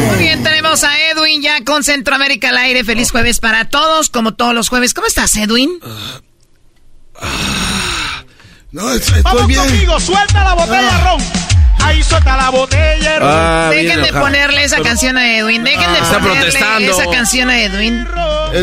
[0.09, 2.85] Muy bien, tenemos a Edwin ya con Centroamérica al aire.
[2.85, 4.94] Feliz jueves para todos, como todos los jueves.
[4.94, 5.70] ¿Cómo estás, Edwin?
[8.73, 9.61] No, estoy Vamos bien.
[9.64, 11.20] conmigo, suelta la botella de ron.
[11.83, 13.19] Ahí suelta la botella.
[13.21, 15.64] Ah, Dejen de ponerle esa canción a Edwin.
[15.64, 16.90] Dejen de Está ponerle protestando.
[16.93, 18.07] esa canción a Edwin.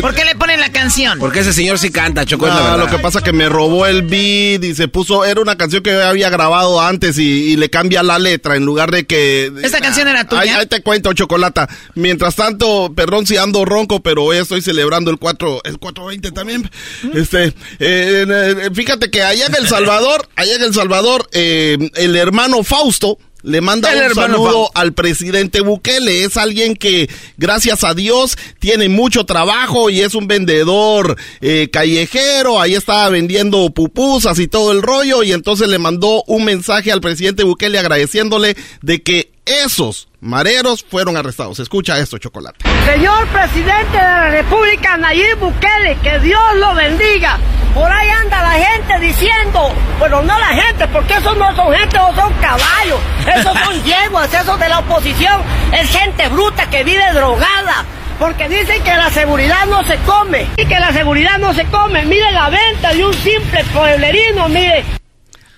[0.00, 1.18] ¿Por qué le ponen la canción?
[1.18, 2.78] Porque ese señor sí canta, Choco, es la No, verdad.
[2.78, 5.92] lo que pasa que me robó el beat y se puso, era una canción que
[6.02, 9.50] había grabado antes y, y le cambia la letra en lugar de que...
[9.62, 10.42] ¿Esta canción era tuya?
[10.42, 11.68] Ahí, ahí te cuento, Chocolata.
[11.94, 16.70] Mientras tanto, perdón si ando ronco, pero hoy estoy celebrando el 4, el 420 también.
[17.14, 22.14] Este, eh, eh, fíjate que allá en El Salvador, allá en El Salvador, eh, el
[22.16, 23.07] hermano Fausto,
[23.42, 26.24] le manda El un saludo al presidente Bukele.
[26.24, 32.60] Es alguien que, gracias a Dios, tiene mucho trabajo y es un vendedor eh, callejero.
[32.60, 35.22] Ahí estaba vendiendo pupusas y todo el rollo.
[35.22, 41.16] Y entonces le mandó un mensaje al presidente Bukele agradeciéndole de que esos mareros fueron
[41.16, 41.58] arrestados.
[41.60, 42.64] Escucha esto, Chocolate.
[42.84, 47.38] Señor presidente de la República, Nayib Bukele, que Dios lo bendiga.
[47.74, 51.96] Por ahí anda la gente diciendo, bueno, no la gente, porque esos no son gente,
[51.96, 53.00] esos son caballos,
[53.36, 57.84] esos son yeguas, esos de la oposición, es gente bruta que vive drogada.
[58.18, 62.04] Porque dicen que la seguridad no se come, y que la seguridad no se come.
[62.04, 64.84] Mire la venta de un simple pueblerino, mire.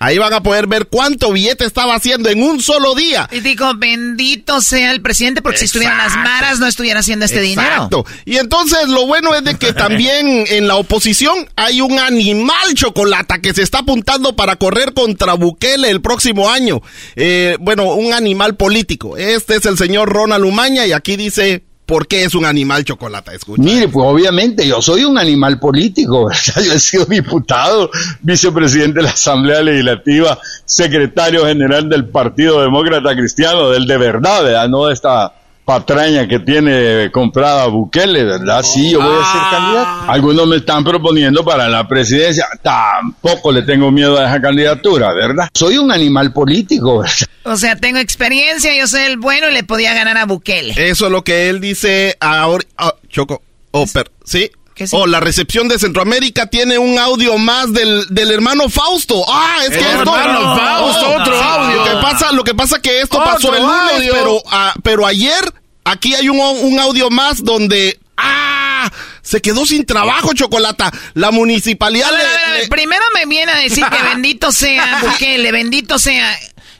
[0.01, 3.29] Ahí van a poder ver cuánto billete estaba haciendo en un solo día.
[3.31, 7.39] Y digo, bendito sea el presidente, porque si estuvieran las maras no estuviera haciendo este
[7.39, 7.67] dinero.
[7.67, 8.05] Exacto.
[8.25, 13.41] Y entonces lo bueno es de que también en la oposición hay un animal chocolata
[13.41, 16.81] que se está apuntando para correr contra Bukele el próximo año.
[17.15, 19.17] Eh, bueno, un animal político.
[19.17, 23.33] Este es el señor Ronald Umaña y aquí dice por qué es un animal chocolata.
[23.33, 23.61] Escucha.
[23.61, 26.63] Mire, pues obviamente yo soy un animal político, ¿verdad?
[26.65, 33.69] Yo he sido diputado, vicepresidente de la Asamblea Legislativa, secretario general del Partido Demócrata Cristiano,
[33.71, 34.69] del de verdad, ¿verdad?
[34.69, 35.33] No de esta
[35.65, 38.61] patraña que tiene comprada Bukele, ¿verdad?
[38.63, 40.11] Sí, yo voy a ser candidato.
[40.11, 45.49] Algunos me están proponiendo para la presidencia, tampoco le tengo miedo a esa candidatura, ¿verdad?
[45.53, 47.15] Soy un animal político, ¿verdad?
[47.43, 50.73] O sea, tengo experiencia, yo soy el bueno y le podía ganar a Bukele.
[50.77, 52.63] Eso es lo que él dice ahora.
[52.77, 53.41] ah, Choco.
[53.71, 54.51] Oh, per- ¿sí?
[54.93, 59.23] Oh, la recepción de Centroamérica tiene un audio más del, del hermano Fausto.
[59.27, 59.99] Ah, es que El esto.
[60.17, 61.77] hermano Fausto, otro audio.
[61.77, 64.13] Lo que pasa, lo que pasa que esto Otro pasó el lunes, audio.
[64.13, 65.53] pero, ah, pero ayer
[65.83, 67.99] aquí hay un, un audio más donde.
[68.17, 68.91] ¡Ah!
[69.21, 70.91] Se quedó sin trabajo, Chocolata.
[71.13, 76.37] La municipalidad le- Primero me viene a decir que bendito sea Bukele, bendito sea.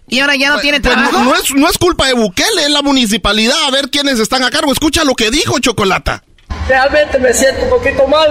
[0.07, 1.19] Y ahora ya no tiene Pues trabajo.
[1.19, 3.55] no, no es, no es culpa de Bukele, es la municipalidad.
[3.65, 4.71] A ver quiénes están a cargo.
[4.73, 6.23] Escucha lo que dijo Chocolata.
[6.67, 8.29] Realmente me siento un poquito mal.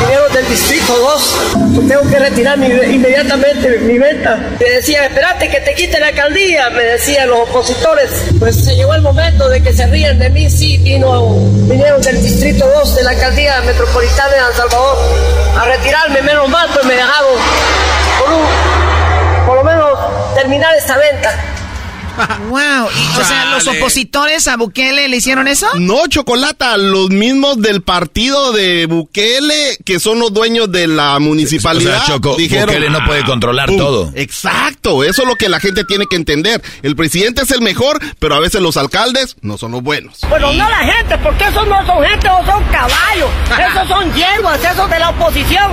[0.00, 1.88] Dinero del Distrito 2.
[1.88, 4.36] Tengo que retirar inmediatamente mi venta.
[4.60, 8.10] Me decían, espérate que te quite la alcaldía, me decían los opositores.
[8.38, 10.48] Pues se llegó el momento de que se ríen de mí.
[10.50, 11.34] Sí, vino,
[11.68, 14.98] vinieron del Distrito 2 de la alcaldía metropolitana de San Salvador
[15.58, 16.22] a retirarme.
[16.22, 17.36] Menos mal, pues me dejaron
[19.46, 19.98] por lo menos
[20.34, 21.55] terminar esta venta.
[22.48, 22.88] Wow.
[22.90, 25.66] Y, o sea, los opositores a Bukele le hicieron eso.
[25.78, 31.96] No, Chocolata, los mismos del partido de Bukele, que son los dueños de la municipalidad,
[31.96, 32.66] O sea, Choco, dijeron...
[32.66, 33.78] Bukele no puede controlar pum.
[33.78, 34.12] todo.
[34.14, 36.62] Exacto, eso es lo que la gente tiene que entender.
[36.82, 40.18] El presidente es el mejor, pero a veces los alcaldes no son los buenos.
[40.28, 43.30] Bueno, no la gente, porque esos no son gente, esos son caballos,
[43.70, 45.72] esos son yeguas, esos de la oposición.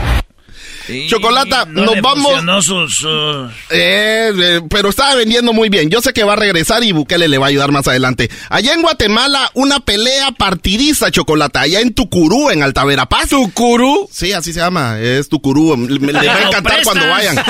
[1.07, 2.25] Chocolata, No nos le vamos...
[2.25, 5.89] funcionó su- su- Eh, eh, pero estaba vendiendo muy bien.
[5.89, 8.29] Yo sé que va a regresar y Bukele le va a ayudar más adelante.
[8.49, 11.61] Allá en Guatemala, una pelea partidista, Chocolata.
[11.61, 13.29] Allá en Tucurú, en Alta Verapaz.
[13.29, 14.09] ¿Tucurú?
[14.11, 14.99] Sí, así se llama.
[14.99, 15.77] Es Tucurú.
[15.77, 17.37] Me- Le va a ¿Lo encantar cuando vayan.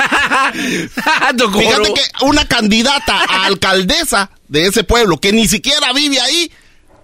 [0.54, 6.50] Fíjate que una candidata a alcaldesa de ese pueblo, que ni siquiera vive ahí,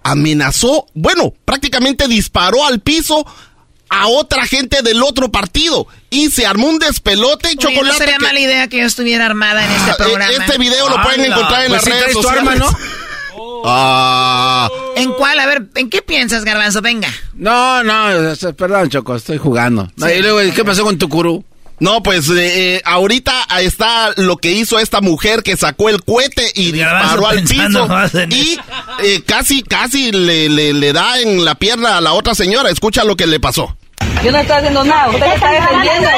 [0.03, 3.25] amenazó, bueno, prácticamente disparó al piso
[3.91, 7.87] a otra gente del otro partido y se armó un despelote y Oye, chocolate.
[7.87, 10.31] no sería que- mala idea que yo estuviera armada en este Ah, programa.
[10.31, 12.47] Este video lo pueden encontrar en Pues las sí redes tu sociales.
[12.49, 12.77] arma, ¿no?
[13.63, 15.39] Ah, ¿En cuál?
[15.39, 16.81] A ver, ¿en qué piensas, Garbanzo?
[16.81, 17.09] Venga.
[17.35, 19.87] No, no, perdón, Choco, estoy jugando.
[19.95, 20.13] No, Sí.
[20.13, 21.43] y luego, ¿qué pasó con Tucurú?
[21.79, 26.51] no, pues eh, eh, ahorita está lo que hizo esta mujer que sacó el cohete
[26.53, 27.87] y disparó al piso
[28.29, 28.59] y
[29.03, 32.69] eh, casi, casi le, le, le da en la pierna a la otra señora.
[32.69, 33.75] Escucha lo que le pasó.
[34.23, 36.09] Yo no estoy haciendo nada, usted me está defendiendo.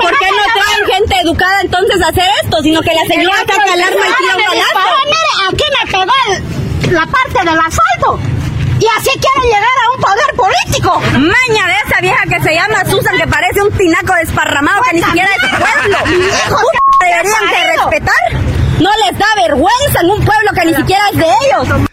[0.00, 2.62] ¿Por qué no traen gente educada entonces a hacer esto?
[2.62, 4.78] Sino que la señora saca alarma y tira un balazo.
[5.48, 8.18] Aquí me pegó el- la parte del asfalto.
[8.80, 11.00] Y así quieren llegar a un poder político.
[11.12, 15.02] Maña de esa vieja que se llama Susan, que parece un tinaco desparramado que ni
[15.02, 15.98] siquiera es de pueblo.
[17.00, 18.54] Deberían de respetar.
[18.80, 21.88] No les da vergüenza en un pueblo que ni siquiera es de ellos.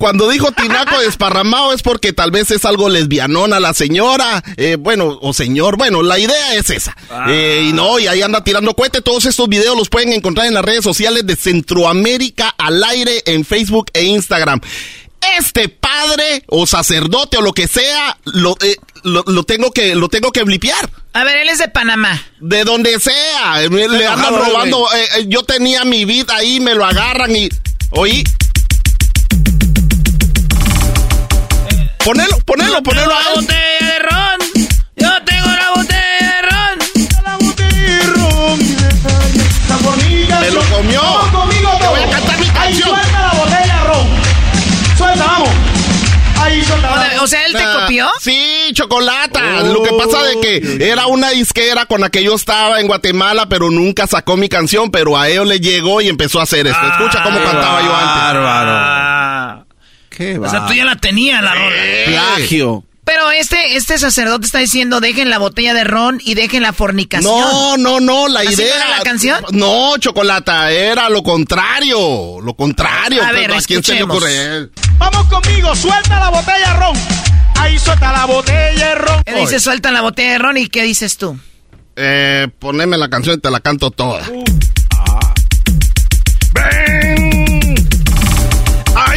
[0.00, 5.18] Cuando dijo tinaco desparramado es porque tal vez es algo lesbianona la señora, eh, bueno,
[5.20, 6.96] o señor, bueno, la idea es esa.
[7.28, 9.02] Eh, y no, y ahí anda tirando cohete.
[9.02, 13.44] Todos estos videos los pueden encontrar en las redes sociales de Centroamérica al aire en
[13.44, 14.62] Facebook e Instagram.
[15.38, 15.68] Este
[16.00, 20.32] padre o sacerdote o lo que sea, lo, eh, lo, lo, tengo que lo tengo
[20.32, 20.88] que blipear.
[21.12, 22.22] A ver, él es de Panamá.
[22.40, 24.86] De donde sea, eh, le andan robando.
[24.94, 27.48] Eh, eh, yo tenía mi vida ahí, me lo agarran y
[27.90, 28.24] oí.
[32.04, 33.10] Ponelo, ponelo, yo ponelo.
[33.10, 34.38] Tengo la botella de ron.
[34.96, 36.78] Yo tengo la botella de ron.
[37.24, 38.58] La botella de ron.
[40.40, 41.49] Me lo comió.
[47.22, 48.08] O sea, él te ah, copió.
[48.20, 49.62] Sí, chocolata.
[49.62, 53.46] Lo que pasa de que era una disquera con la que yo estaba en Guatemala,
[53.48, 56.86] pero nunca sacó mi canción, pero a ellos le llegó y empezó a hacer esto.
[56.86, 58.42] Escucha cómo cantaba yo antes.
[58.42, 59.66] Bárbaro.
[60.08, 61.76] Qué o sea, tú ya la tenías la rola.
[62.06, 62.84] Plagio.
[63.10, 67.40] Pero este, este sacerdote está diciendo, dejen la botella de ron y dejen la fornicación.
[67.40, 68.68] No, no, no, la ¿Así idea.
[68.68, 69.44] no era la canción?
[69.50, 72.40] No, chocolata, era lo contrario.
[72.40, 73.20] Lo contrario.
[73.20, 74.68] A ver, pero quién se le ocurre?
[74.98, 76.96] Vamos conmigo, suelta la botella de ron.
[77.56, 79.22] Ahí suelta la botella de ron.
[79.26, 81.36] Él dice, suelta la botella de ron y ¿qué dices tú?
[81.96, 84.22] Eh, poneme la canción y te la canto toda.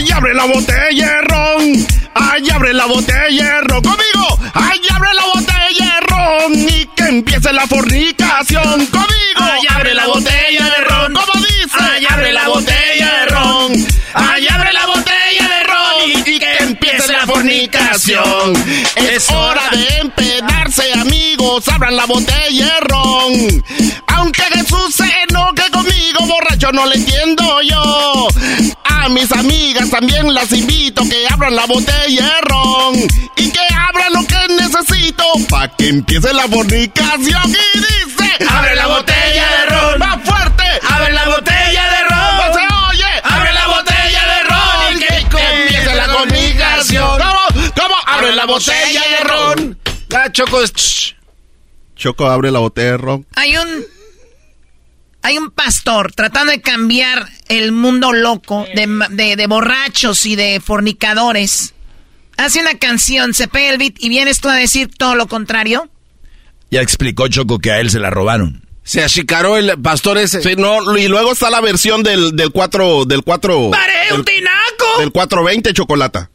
[0.03, 1.87] ¡Ay, abre la botella ron!
[2.13, 3.81] ¡Ay, abre la botella de ron!
[3.81, 4.39] ¡Conmigo!
[4.53, 6.53] ¡Ay, abre la botella ron!
[6.55, 8.85] Y que empiece la fornicación.
[8.87, 9.37] ¡Conmigo!
[9.37, 10.92] ¡Ay, abre la botella de ron!
[16.83, 18.53] Empiece la fornicación.
[18.95, 21.67] Es hora de empedarse, amigos.
[21.69, 23.63] Abran la botella de ron.
[24.07, 28.27] Aunque Jesús se enoje conmigo, borracho, no le entiendo yo.
[28.83, 32.95] A mis amigas también las invito que abran la botella de ron.
[33.37, 37.49] Y que abran lo que necesito pa' que empiece la fornicación.
[37.49, 39.99] Y dice: ¡Abre la botella de ron!
[39.99, 40.63] ¡Más fuerte!
[40.89, 42.22] ¡Abre la botella de ron!
[48.23, 49.79] ¡Abre la botella de ron!
[50.09, 51.15] La Choco es...
[51.95, 53.25] Choco abre la botella de ron.
[53.35, 53.67] Hay un...
[55.25, 60.59] Hay un pastor tratando de cambiar el mundo loco de, de- de borrachos y de
[60.59, 61.73] fornicadores.
[62.35, 65.89] Hace una canción, se pega el beat y vienes tú a decir todo lo contrario.
[66.71, 68.67] Ya explicó Choco que a él se la robaron.
[68.83, 70.41] Se achicaró el pastor ese.
[70.41, 73.69] Sí, no, y luego está la versión del, del 4, del 4...
[73.71, 74.99] ¡Pare, un tinaco!
[74.99, 76.29] del 420 chocolata.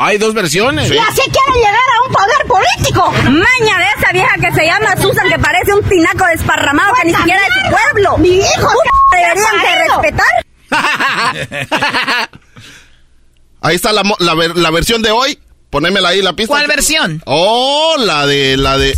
[0.00, 0.90] Hay dos versiones.
[0.90, 3.10] Y así quieren llegar a un poder político.
[3.24, 7.14] Maña de esa vieja que se llama Susan, que parece un tinaco desparramado que ni
[7.14, 8.18] siquiera es su pueblo.
[8.18, 8.70] Mi hijo
[9.12, 10.28] deberían de respetar.
[13.60, 15.38] Ahí está la, mo- la, ver- la versión de hoy.
[15.70, 16.54] Ponémela ahí la pista.
[16.54, 17.20] ¿Cuál versión?
[17.26, 18.96] Oh, la de, la de...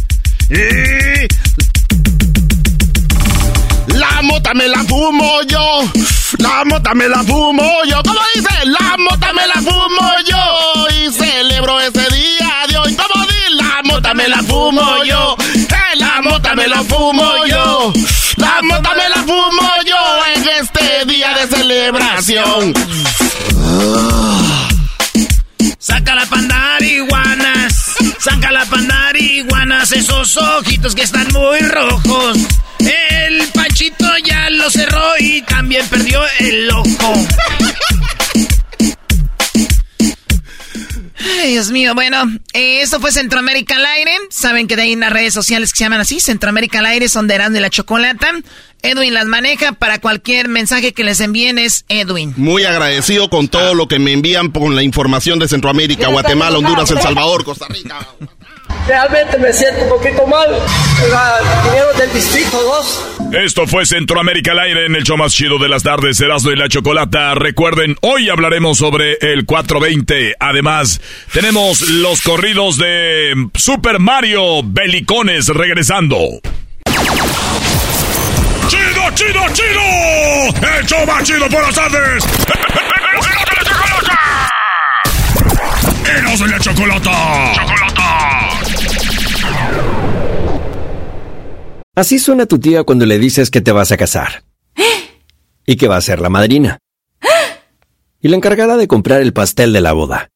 [4.21, 5.65] La mota me la fumo yo.
[6.37, 8.03] La mota me la fumo yo.
[8.03, 8.67] ¿Cómo dice?
[8.67, 10.89] La mota me la fumo yo.
[10.91, 12.97] Y celebro ese día de hoy.
[12.97, 13.51] ¿Cómo dice?
[13.53, 15.37] La mota me la fumo yo.
[15.57, 17.95] Eh, la mota me la fumo yo.
[18.37, 19.97] La mota me la fumo yo
[20.35, 22.75] en este día de celebración.
[25.83, 32.37] Saca la pandarihuanas, saca la pandarihuanas, esos ojitos que están muy rojos.
[32.81, 37.27] El Panchito ya lo cerró y también perdió el ojo.
[41.41, 44.13] Ay, Dios mío, bueno, esto fue Centroamérica al aire.
[44.29, 47.27] Saben que de ahí unas redes sociales que se llaman así, Centroamérica al aire, son
[47.27, 48.33] de Erasmo y la Chocolata.
[48.83, 52.35] Edwin las maneja, para cualquier mensaje que les envíen es Edwin.
[52.37, 56.91] Muy agradecido con todo lo que me envían con la información de Centroamérica, Guatemala, Honduras,
[56.91, 57.99] El Salvador, Costa Rica.
[58.87, 60.49] Realmente me siento un poquito mal.
[61.65, 63.45] Vinieron del Distrito 2.
[63.45, 66.57] Esto fue Centroamérica al aire en el show más chido de las tardes, Erasmo y
[66.57, 67.35] la Chocolata.
[67.35, 70.35] Recuerden, hoy hablaremos sobre el 420.
[70.41, 71.01] Además,
[71.33, 76.19] tenemos los corridos de Super Mario Belicones regresando.
[79.15, 79.81] ¡Chido, chido!
[80.79, 82.25] ¡El show chido por las tardes!
[86.09, 87.53] ¡Erasmo y la Chocolata!
[87.55, 88.51] ¡Chocolata!
[91.95, 94.45] Así suena tu tía cuando le dices que te vas a casar.
[95.67, 96.79] Y que va a ser la madrina.
[98.23, 100.31] Y la encargada de comprar el pastel de la boda.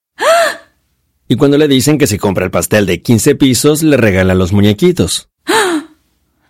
[1.28, 4.52] Y cuando le dicen que si compra el pastel de 15 pisos, le regalan los
[4.52, 5.30] muñequitos.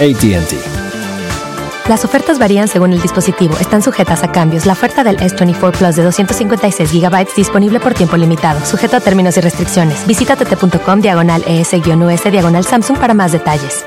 [0.00, 0.84] ATT.
[1.88, 3.56] Las ofertas varían según el dispositivo.
[3.60, 4.64] Están sujetas a cambios.
[4.64, 9.36] La oferta del S24 Plus de 256 GB disponible por tiempo limitado, sujeto a términos
[9.36, 10.06] y restricciones.
[10.06, 13.84] Visita tt.com diagonal ES-US diagonal Samsung para más detalles.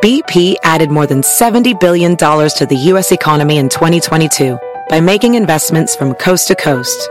[0.00, 3.10] BP added more than $70 billion to the U.S.
[3.10, 4.56] economy in 2022
[4.88, 7.10] by making investments from coast to coast.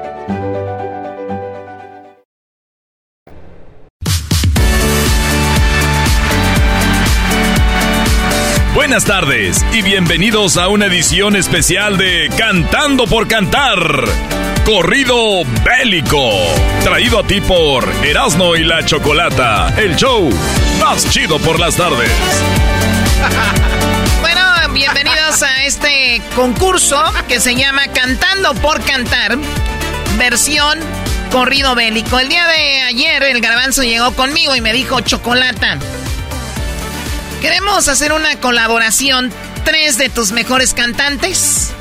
[8.91, 13.79] Buenas tardes y bienvenidos a una edición especial de Cantando por Cantar.
[14.65, 16.29] Corrido bélico.
[16.83, 19.73] Traído a ti por Erasmo y la Chocolata.
[19.77, 20.29] El show
[20.81, 22.11] más chido por las tardes.
[24.19, 24.41] Bueno,
[24.73, 29.37] bienvenidos a este concurso que se llama Cantando por Cantar,
[30.17, 30.79] versión
[31.31, 32.19] corrido bélico.
[32.19, 35.79] El día de ayer el garbanzo llegó conmigo y me dijo, Chocolata,
[37.41, 39.33] queremos hacer una colaboración,
[39.65, 41.71] tres de tus mejores cantantes.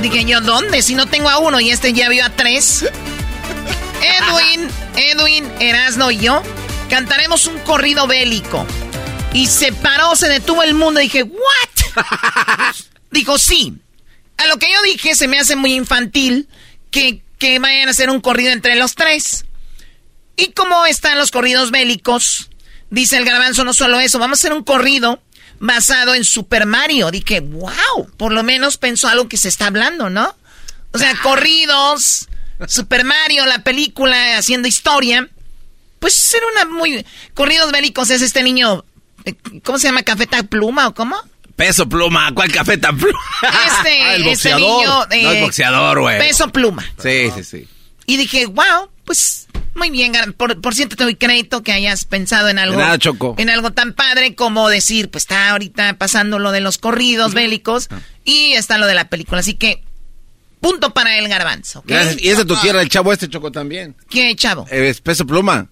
[0.00, 0.82] Dije yo, ¿dónde?
[0.82, 2.84] Si no tengo a uno y este ya vio a tres.
[4.02, 6.42] Edwin, Edwin, Erasno y yo
[6.88, 8.66] cantaremos un corrido bélico.
[9.32, 12.04] Y se paró, se detuvo el mundo y dije, ¿what?
[13.10, 13.74] Dijo, sí.
[14.36, 16.48] A lo que yo dije, se me hace muy infantil
[16.90, 19.44] que, que vayan a hacer un corrido entre los tres.
[20.36, 22.50] Y como están los corridos bélicos,
[22.94, 25.20] dice el garbanzo, no solo eso, vamos a hacer un corrido
[25.58, 27.10] basado en Super Mario.
[27.10, 30.34] Dije, wow, por lo menos pensó algo que se está hablando, ¿no?
[30.92, 32.28] O sea, corridos,
[32.68, 35.28] Super Mario, la película, haciendo historia.
[35.98, 37.04] Pues ser una muy...
[37.34, 38.84] Corridos bélicos es este niño,
[39.24, 39.34] eh,
[39.64, 40.02] ¿cómo se llama?
[40.02, 41.16] ¿Cafeta Pluma o cómo?
[41.56, 43.18] Peso pluma, ¿cuál café tan pluma?
[43.42, 44.60] Este, Ah, el este boxeador.
[44.60, 45.06] niño...
[45.24, 46.18] no eh, es boxeador, güey.
[46.18, 46.84] Peso Pluma.
[47.00, 47.68] Sí, sí, sí.
[48.06, 52.48] Y dije, wow, pues muy bien, por, por cierto te doy crédito que hayas pensado
[52.48, 52.78] en algo.
[52.78, 53.34] Nada, Choco.
[53.38, 57.88] En algo tan padre como decir, pues está ahorita pasando lo de los corridos bélicos
[58.24, 59.40] y está lo de la película.
[59.40, 59.82] Así que,
[60.60, 61.84] punto para el garbanzo.
[61.86, 63.96] Y es de tu tierra, el chavo este choco también.
[64.08, 64.66] ¿Qué chavo?
[64.70, 65.68] Es peso pluma.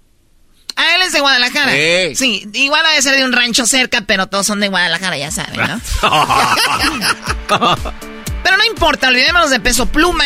[0.74, 1.72] Ah, él es de Guadalajara.
[1.72, 2.14] Sí.
[2.16, 5.30] Sí, igual ha de ser de un rancho cerca, pero todos son de Guadalajara, ya
[5.30, 5.80] saben, ¿no?
[8.42, 10.24] Pero no importa, olvidémonos de Peso Pluma,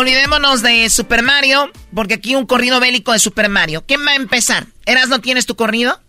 [0.00, 3.84] olvidémonos de Super Mario, porque aquí un corrido bélico de Super Mario.
[3.86, 4.66] ¿Quién va a empezar?
[4.86, 6.00] ¿Eras no tienes tu corrido?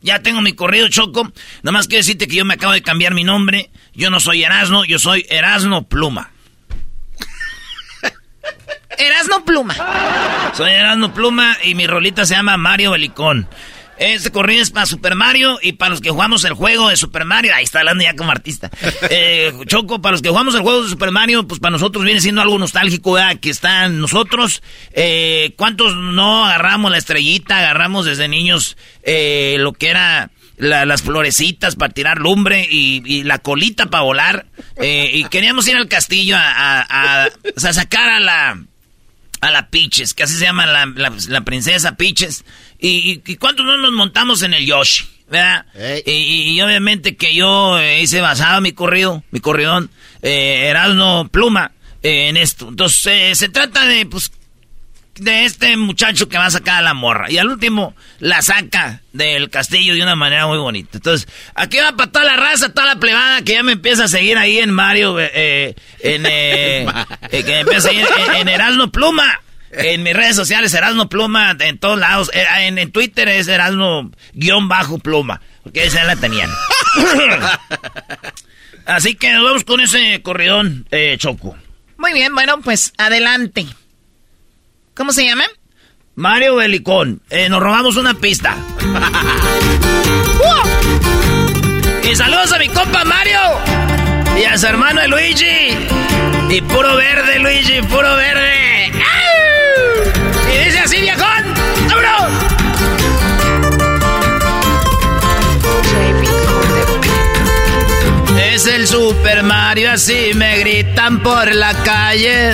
[0.00, 1.32] Ya tengo mi corrido, Choco.
[1.62, 3.70] Nada más quiero decirte que yo me acabo de cambiar mi nombre.
[3.94, 6.32] Yo no soy Erasno, yo soy Erasno Pluma.
[8.98, 9.76] Erasno Pluma.
[10.54, 13.48] Soy Erasno Pluma y mi rolita se llama Mario Belicón.
[14.04, 17.24] Este corrido es para Super Mario y para los que jugamos el juego de Super
[17.24, 17.54] Mario.
[17.54, 18.70] Ahí está hablando ya como artista.
[19.10, 22.20] Eh, Choco, para los que jugamos el juego de Super Mario, pues para nosotros viene
[22.20, 23.38] siendo algo nostálgico, ¿verdad?
[23.40, 24.62] Que está en nosotros.
[24.92, 27.58] Eh, ¿Cuántos no agarramos la estrellita?
[27.58, 33.24] Agarramos desde niños eh, lo que era la- las florecitas para tirar lumbre y, y
[33.24, 34.46] la colita para volar.
[34.76, 38.58] Eh, y queríamos ir al castillo a, a- a- sacar a la
[39.40, 42.44] a la Peaches, que así se llama la, la- la princesa Peaches.
[42.82, 45.64] Y, y, cuántos no nos montamos en el Yoshi, ¿verdad?
[46.04, 49.88] Y, y- y obviamente que yo eh, hice basado mi corrido, mi corridón,
[50.20, 51.70] eh, Erasmo Pluma,
[52.02, 52.68] eh, en esto.
[52.68, 54.32] Entonces, eh, se trata de, pues,
[55.14, 57.30] de este muchacho que va a sacar a la morra.
[57.30, 60.90] Y al último la saca del castillo de una manera muy bonita.
[60.98, 64.08] Entonces, aquí va para toda la raza, toda la plebada que ya me empieza a
[64.08, 66.86] seguir ahí en Mario, eh, eh, en, eh,
[67.30, 69.40] eh, que me empieza a seguir en, en Erasmo Pluma.
[69.72, 72.30] En mis redes sociales, Erasmo Pluma, en todos lados.
[72.34, 75.40] Eh, En, en Twitter es Erasmo guion bajo Pluma.
[75.62, 76.50] Porque esa la tenían.
[78.86, 81.56] Así que nos vamos con ese corridón, eh, Choco.
[81.96, 83.64] Muy bien, bueno, pues adelante.
[84.94, 85.44] ¿Cómo se llama?
[86.16, 87.22] Mario Belicón.
[87.30, 88.56] Eh, nos robamos una pista.
[92.10, 93.38] y saludos a mi compa Mario.
[94.38, 95.76] Y a su hermano Luigi.
[96.50, 98.90] Y puro verde, Luigi, puro verde.
[98.94, 99.21] ¡Au!
[108.52, 112.52] Es el Super Mario, así me gritan por la calle.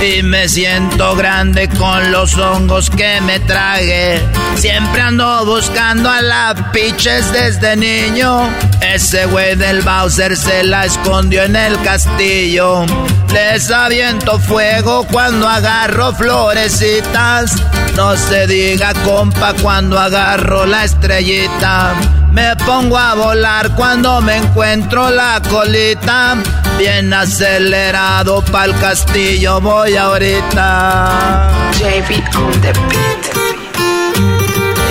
[0.00, 4.22] Y me siento grande con los hongos que me tragué.
[4.54, 8.48] Siempre ando buscando a la Peaches desde niño.
[8.80, 12.86] Ese güey del Bowser se la escondió en el castillo.
[13.32, 17.56] Les aviento fuego cuando agarro florecitas.
[17.96, 21.94] No se diga compa cuando agarro la estrellita.
[22.32, 26.36] Me pongo a volar cuando me encuentro la colita.
[26.78, 31.50] Bien acelerado pa'l castillo voy ahorita.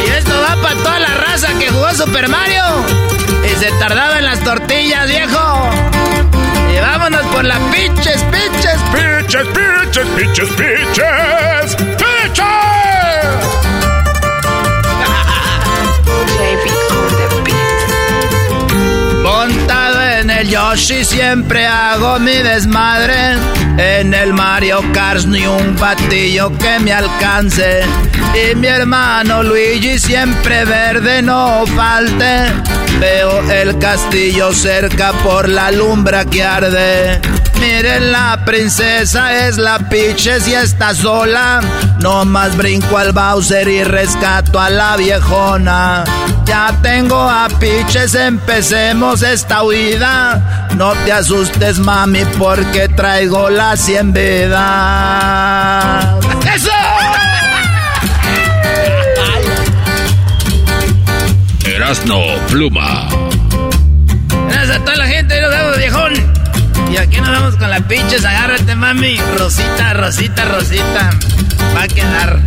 [0.03, 2.63] Y esto va para toda la raza que jugó Super Mario.
[3.45, 5.69] Y se tardaba en las tortillas, viejo.
[6.73, 13.66] Y vámonos por las pinches, pinches, pinches, pinches, pinches, pinches, pinches.
[20.39, 23.37] El Yoshi siempre hago mi desmadre.
[23.77, 27.81] En el Mario Kart ni un batillo que me alcance.
[28.35, 32.51] Y mi hermano Luigi siempre verde no falte.
[32.99, 37.19] Veo el castillo cerca por la lumbra que arde.
[37.59, 41.61] Miren la princesa es la Piches y está sola.
[41.99, 46.03] No más brinco al Bowser y rescato a la viejona.
[46.45, 50.69] Ya tengo a Piches, empecemos esta huida.
[50.75, 54.59] No te asustes, mami, porque traigo la cien vida.
[56.53, 56.71] ¡Eso!
[61.65, 63.07] Erasno Pluma.
[64.49, 66.26] Gracias a toda la gente, nos vemos, viejón.
[66.97, 69.17] Y aquí nos vamos con la pinches, agárrate, mami.
[69.37, 71.09] Rosita, Rosita, Rosita.
[71.75, 72.39] Va a quedar.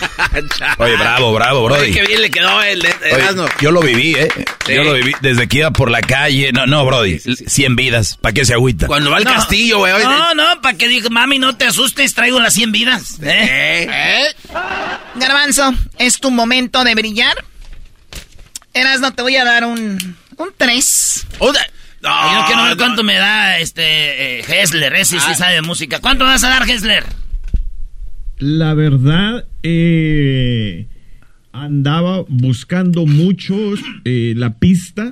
[0.78, 1.82] Oye, bravo, bravo, brody.
[1.82, 3.44] Oye, qué bien le quedó el de Erasmo.
[3.60, 4.28] yo lo viví, ¿eh?
[4.66, 4.74] Sí.
[4.74, 6.52] Yo lo viví desde que iba por la calle.
[6.52, 7.18] No, no, brody.
[7.18, 8.16] 100 vidas.
[8.20, 8.86] ¿Para qué se agüita?
[8.86, 9.34] Cuando va al No.
[9.34, 9.92] castillo, güey.
[9.92, 13.18] oye, No, no, para que diga, mami, no te asustes, traigo las 100 vidas.
[13.22, 13.88] ¿Eh?
[13.90, 14.34] ¿Eh?
[15.16, 17.44] Garbanzo, es tu momento de brillar.
[18.72, 21.26] Erasno, te voy a dar un, un 3.
[22.02, 25.34] No, yo quiero ver cuánto me da este eh, Hessler, ese sí Ah.
[25.34, 25.98] sabe de música.
[26.00, 27.04] ¿Cuánto vas a dar, Hessler?
[28.38, 30.86] La verdad, eh,
[31.52, 33.54] andaba buscando mucho
[34.06, 35.10] eh, la pista,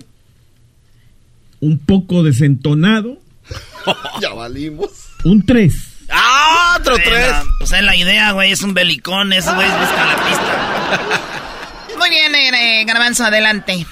[1.60, 3.18] un poco desentonado,
[4.22, 4.90] ya valimos.
[5.24, 5.74] un 3.
[6.10, 7.32] ¡Ah, otro Bueno, tres!
[7.58, 11.98] Pues es la idea, güey, es un belicón, ese güey busca la pista.
[11.98, 13.86] Muy bien, eh, Garbanzo, adelante.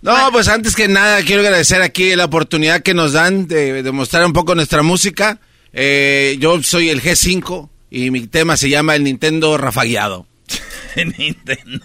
[0.00, 3.92] No, pues antes que nada quiero agradecer aquí la oportunidad que nos dan de, de
[3.92, 5.40] mostrar un poco nuestra música.
[5.72, 10.26] Eh, yo soy el G5 y mi tema se llama el Nintendo Rafagueado.
[10.96, 11.84] Nintendo.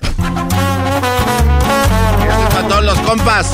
[2.50, 3.52] Para todos los compas,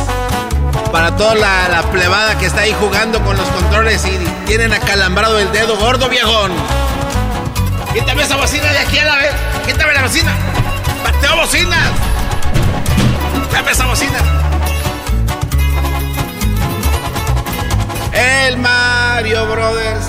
[0.92, 4.12] para toda la, la plebada que está ahí jugando con los controles y
[4.46, 6.52] tienen acalambrado el dedo gordo, viejón.
[7.94, 9.32] Quítame esa bocina de aquí a la vez.
[9.66, 10.36] Quítame la bocina.
[11.04, 12.09] Pateo bocinas.
[13.50, 14.20] Quítame esa bocina.
[18.14, 20.06] El Mario Brothers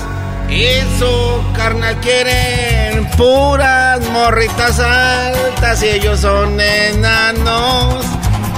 [0.47, 8.05] y su carnal quieren puras morritas altas y ellos son enanos.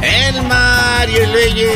[0.01, 1.69] El Mario y Luigi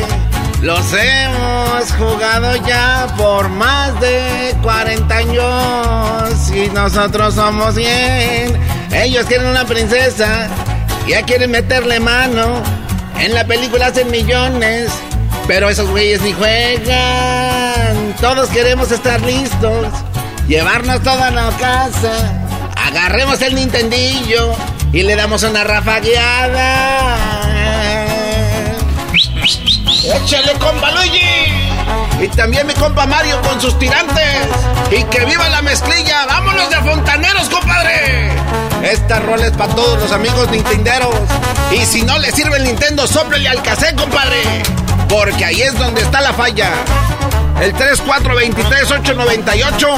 [0.60, 8.58] los hemos jugado ya por más de 40 años y nosotros somos 100.
[8.92, 10.48] Ellos quieren una princesa,
[11.06, 12.62] ya quieren meterle mano.
[13.18, 14.90] En la película hacen millones,
[15.46, 18.14] pero esos güeyes ni juegan.
[18.20, 19.88] Todos queremos estar listos,
[20.46, 22.12] llevarnos toda la casa.
[22.76, 24.54] Agarremos el Nintendillo
[24.92, 27.16] y le damos una rafagueada.
[30.14, 31.20] ¡Échale, compa Luigi!
[32.20, 34.48] Y también mi compa Mario con sus tirantes.
[34.90, 36.24] ¡Y que viva la mezclilla!
[36.26, 38.30] ¡Vámonos de fontaneros, compadre!
[38.82, 41.14] Esta rola es para todos los amigos nintenderos.
[41.72, 44.42] Y si no le sirve el Nintendo, sóplele al cassette, compadre.
[45.08, 46.70] Porque ahí es donde está la falla.
[47.60, 49.88] El 3423-898.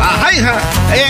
[0.00, 0.54] Ajá, hija.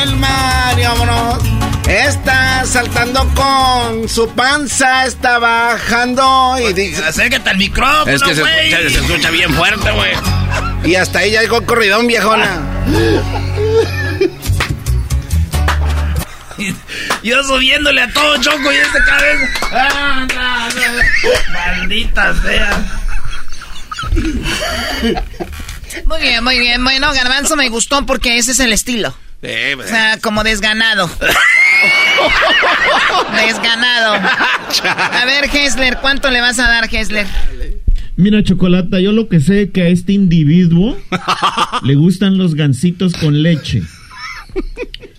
[0.03, 1.39] El Mario, vámonos.
[1.87, 7.05] Está saltando con su panza, está bajando y dice...
[7.05, 8.73] Acércate al micrófono, Es que se güey.
[8.73, 10.13] escucha, se escucha bien fuerte, güey.
[10.85, 12.63] Y hasta ahí ya llegó el corridón, viejona.
[17.23, 19.49] Yo subiéndole a todo Choco y este cabeza.
[19.73, 20.73] Ah, no, no.
[21.53, 23.01] Maldita sea.
[26.07, 26.83] Muy bien, muy bien.
[26.85, 29.15] Bueno, Garbanzo me gustó porque ese es el estilo.
[29.43, 31.09] Eh, O pues, sea, como desganado.
[33.37, 34.15] desganado.
[34.15, 37.27] A ver, Hessler, ¿cuánto le vas a dar, Hessler?
[38.17, 40.97] Mira, Chocolata, yo lo que sé es que a este individuo
[41.83, 43.83] le gustan los gansitos con leche.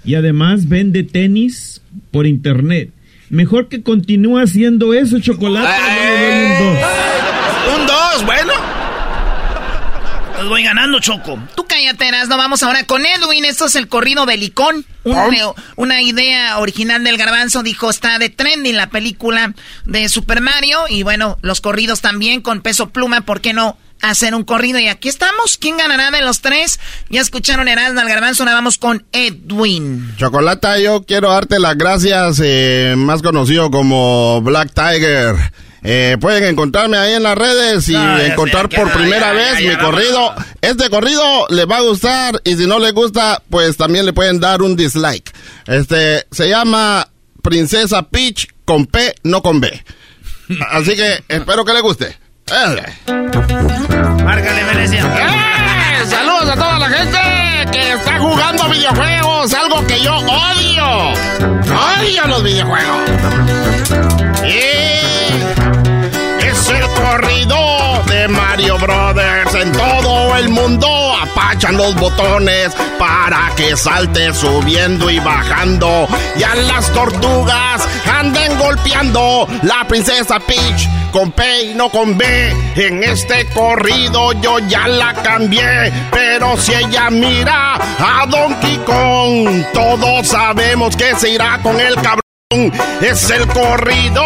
[0.05, 1.81] Y además vende tenis
[2.11, 2.91] por internet.
[3.29, 7.79] Mejor que continúe haciendo eso, le doy un dos.
[7.79, 8.53] Un dos, bueno.
[10.35, 11.39] Pues voy ganando, Choco.
[11.55, 13.45] Tú cállate, no vamos ahora con Edwin.
[13.45, 14.85] Esto es el corrido belicón.
[15.03, 15.15] Un-
[15.75, 17.63] una idea original del garbanzo.
[17.63, 19.53] Dijo, está de trending la película
[19.85, 20.79] de Super Mario.
[20.89, 23.21] Y bueno, los corridos también con peso pluma.
[23.21, 23.77] ¿Por qué no
[24.09, 24.79] hacer un corrido?
[24.79, 25.57] Y aquí estamos.
[25.57, 26.79] ¿Quién ganará de los tres?
[27.09, 28.43] Ya escucharon Erasmo al garbanzo.
[28.43, 30.15] Ahora vamos con Edwin.
[30.17, 35.35] Chocolata, yo quiero darte las gracias, eh, más conocido como Black Tiger.
[35.87, 39.53] Eh, pueden encontrarme ahí en las redes y No, encontrar sé, por primera ya, vez
[39.53, 40.33] ya, mi ya, corrido.
[40.61, 44.39] Este corrido le va a gustar y si no le gusta, pues también le pueden
[44.39, 45.31] dar un dislike.
[45.67, 47.07] Este se llama
[47.43, 49.83] Princesa Peach con P, no con B.
[50.71, 52.17] Así que espero que le guste.
[54.23, 55.01] Márcale, Venecia.
[55.01, 56.05] ¡Eh!
[56.05, 57.17] Saludos a toda la gente
[57.71, 61.13] que está jugando videojuegos, algo que yo odio.
[61.97, 62.97] Odio los videojuegos.
[64.43, 64.59] Y
[66.45, 70.87] es el corrido de Mario Brothers en todo el mundo.
[71.21, 76.07] Apachan los botones para que salte subiendo y bajando.
[76.37, 79.47] Y a las tortugas anden golpeando.
[79.63, 82.25] La princesa Peach con P y no con B.
[82.75, 85.91] En este corrido yo ya la cambié.
[86.11, 92.24] Pero si ella mira a Donkey Kong, todos sabemos que se irá con el cabrón.
[93.01, 94.23] Es el corrido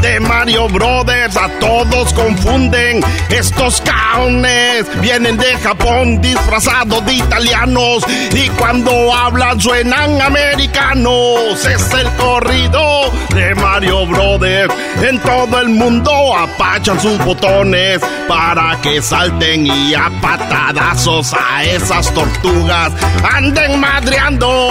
[0.00, 3.04] de Mario Brothers, a todos confunden.
[3.28, 8.04] Estos caones vienen de Japón disfrazados de italianos
[8.34, 11.64] y cuando hablan suenan americanos.
[11.66, 14.74] Es el corrido de Mario Brothers.
[15.02, 22.12] En todo el mundo apachan sus botones para que salten y a patadazos a esas
[22.14, 22.92] tortugas
[23.22, 24.70] anden madreando.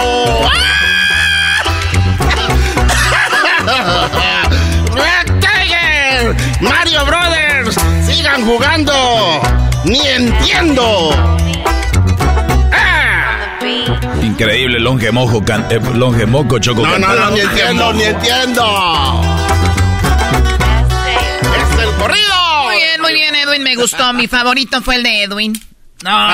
[5.40, 9.40] Tiger, Mario Brothers, sigan jugando.
[9.84, 11.10] Ni entiendo.
[14.22, 16.82] Increíble, longe mojo, can- eh, longe moco, choco.
[16.82, 17.24] No, no, cantando.
[17.30, 19.22] no, ni entiendo, ni entiendo.
[21.56, 22.34] Es el corrido.
[22.64, 24.12] Muy bien, muy bien, Edwin, me gustó.
[24.12, 25.52] Mi favorito fue el de Edwin.
[26.02, 26.28] No.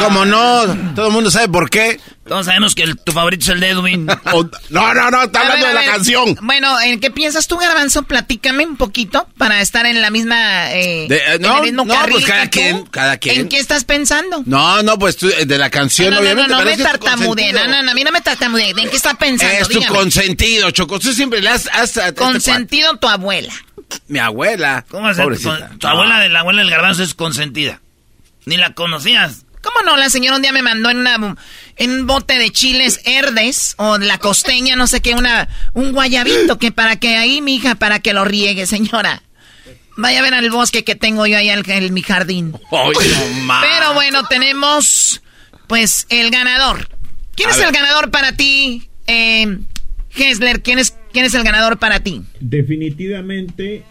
[0.00, 0.94] ¿Cómo no?
[0.94, 2.00] Todo el mundo sabe por qué.
[2.26, 4.06] Todos sabemos que el- tu favorito es el de Edwin.
[4.06, 6.38] No, no, no, está hablando ver, de la canción.
[6.42, 8.04] Bueno, ¿en qué piensas tú, Garbanzo?
[8.04, 10.72] Platícame un poquito para estar en la misma.
[10.72, 12.52] Eh, De- eh, en no, el mismo no, carril pues cada que tú.
[12.76, 13.40] quien, cada quien.
[13.40, 14.42] ¿En qué estás pensando?
[14.46, 16.48] No, no, pues tú, eh, de la canción, no, no, obviamente.
[16.50, 17.52] no, no, pero me tu tartamudee.
[17.52, 18.70] No, no, no, a mí no me tartamudee.
[18.70, 19.54] ¿En qué está pensando?
[19.54, 19.96] Es tu Dígame.
[19.96, 20.98] consentido, Choco.
[20.98, 21.68] Tú siempre le has...
[21.82, 23.52] este Consentido tu abuela.
[24.06, 24.84] Mi abuela.
[24.88, 25.12] ¿Cómo?
[25.12, 25.68] Pobrecita.
[25.68, 27.80] Con- tu abuela de la abuela del garbanzo es consentida.
[28.50, 29.46] Ni la conocías.
[29.62, 29.96] ¿Cómo no?
[29.96, 31.36] La señora un día me mandó en, una,
[31.76, 36.58] en un bote de chiles herdes o la costeña, no sé qué, una, un guayabito
[36.58, 39.22] que para que ahí, mi hija, para que lo riegue, señora.
[39.96, 42.56] Vaya a ver al bosque que tengo yo ahí en, en mi jardín.
[42.72, 42.92] Ay,
[43.46, 43.54] no.
[43.60, 45.22] Pero bueno, tenemos
[45.68, 46.88] pues el ganador.
[47.36, 47.68] ¿Quién A es ver.
[47.68, 49.58] el ganador para ti, eh,
[50.16, 50.60] Hessler?
[50.62, 52.22] ¿Quién es, ¿Quién es el ganador para ti?
[52.40, 53.84] Definitivamente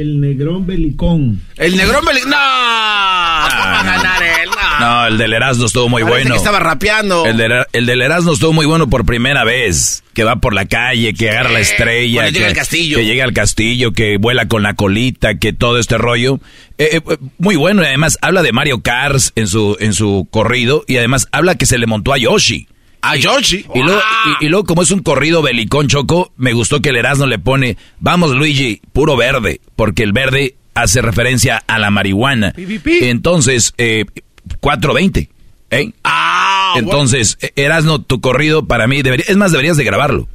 [0.00, 1.40] el negrón belicón.
[1.56, 2.30] El negrón belicón.
[2.30, 2.36] ¡No!
[2.36, 4.48] ¿Cómo va a ganar él?
[4.50, 4.80] No.
[4.80, 6.34] No, el del Erasmo estuvo muy Parece bueno.
[6.34, 7.24] que estaba rapeando.
[7.26, 10.02] El, del- el del Erasmo estuvo muy bueno por primera vez.
[10.12, 12.24] Que va por la calle, que agarra la estrella.
[12.26, 12.96] que, llega al castillo.
[12.98, 16.40] Que llega al castillo, que vuela con la colita, que todo este rollo.
[16.78, 17.82] Eh, eh, muy bueno.
[17.82, 20.84] y Además, habla de Mario Kart en su, en su corrido.
[20.86, 22.68] Y además, habla que se le montó a Yoshi.
[23.00, 23.64] A Yoshi.
[23.74, 24.00] Y luego,
[24.40, 27.38] y, y luego, como es un corrido belicón choco, me gustó que el Erasmo le
[27.38, 32.52] pone, vamos Luigi, puro verde, porque el verde hace referencia a la marihuana.
[33.08, 34.04] Entonces, eh,
[34.60, 35.30] 420.
[35.70, 35.92] ¿eh?
[36.76, 40.28] Entonces, eh, Erasmo, tu corrido para mí debería, es más, deberías de grabarlo.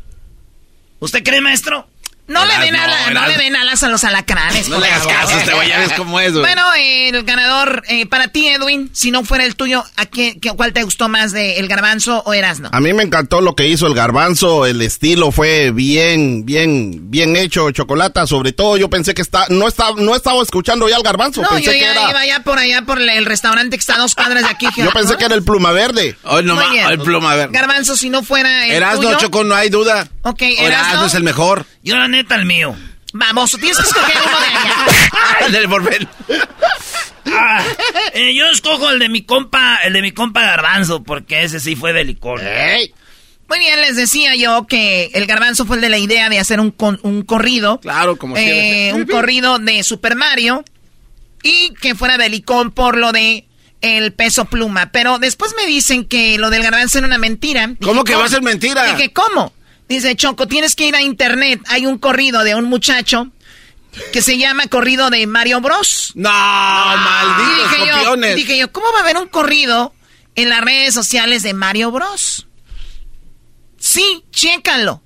[0.99, 1.87] ¿Usted cree, maestro?
[2.31, 3.27] No le, den ala- no Erasmo.
[3.27, 4.69] le den alas a los alacranes.
[4.71, 6.43] No le hagas caso a este güey, ya ves cómo es, güey.
[6.45, 10.37] Bueno, eh, el ganador eh, para ti, Edwin, si no fuera el tuyo, ¿a qué,
[10.41, 12.69] qué- ¿cuál te gustó más, de el garbanzo o Erasno?
[12.71, 17.35] A mí me encantó lo que hizo el garbanzo, el estilo fue bien, bien, bien
[17.35, 18.25] hecho, chocolata.
[18.27, 21.49] Sobre todo yo pensé que está, no estaba, no estaba escuchando ya el garbanzo, No,
[21.49, 23.99] pensé yo que ya era, iba ya por allá por el restaurante que está a
[23.99, 24.67] dos cuadras de aquí.
[24.77, 26.15] yo pensé que era el pluma verde.
[26.23, 26.87] Hoy no Muy ma- bien.
[26.89, 27.49] el pluma, a ver.
[27.51, 29.17] Garbanzo, si no fuera el Erasno, tuyo.
[29.19, 30.07] Choco, no hay duda.
[30.23, 31.05] Ok, Erasno Erasno.
[31.07, 31.65] es el mejor.
[31.83, 32.75] Yo la neta el mío.
[33.13, 35.47] Vamos, tienes que escoger uno de allá.
[35.51, 36.07] Del Borbel.
[37.25, 37.63] Ah,
[38.13, 41.75] eh, yo escojo el de mi compa, el de mi compa Garbanzo, porque ese sí
[41.75, 42.41] fue de licor.
[43.49, 46.61] Muy bien, les decía yo que el garbanzo fue el de la idea de hacer
[46.61, 47.81] un, con- un corrido.
[47.81, 48.91] Claro, como eh.
[48.93, 50.63] Un corrido de Super Mario.
[51.43, 53.45] Y que fuera belicón por lo de
[53.81, 54.91] el peso pluma.
[54.93, 57.67] Pero después me dicen que lo del garbanzo era una mentira.
[57.67, 58.85] Dije, ¿Cómo que va a ser mentira?
[58.95, 59.51] Dije, ¿cómo?
[59.91, 61.59] Dice Choco, tienes que ir a internet.
[61.67, 63.29] Hay un corrido de un muchacho
[64.13, 66.13] que se llama Corrido de Mario Bros.
[66.15, 69.93] No, Y malditos dije yo, dije yo, ¿cómo va a haber un corrido
[70.35, 72.47] en las redes sociales de Mario Bros?
[73.79, 75.03] Sí, chécalo.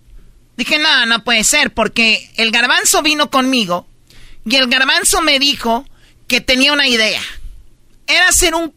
[0.56, 3.88] Dije, no, no puede ser, porque el garbanzo vino conmigo
[4.46, 5.90] y el garbanzo me dijo
[6.28, 7.24] que tenía una idea.
[8.06, 8.72] Era hacer un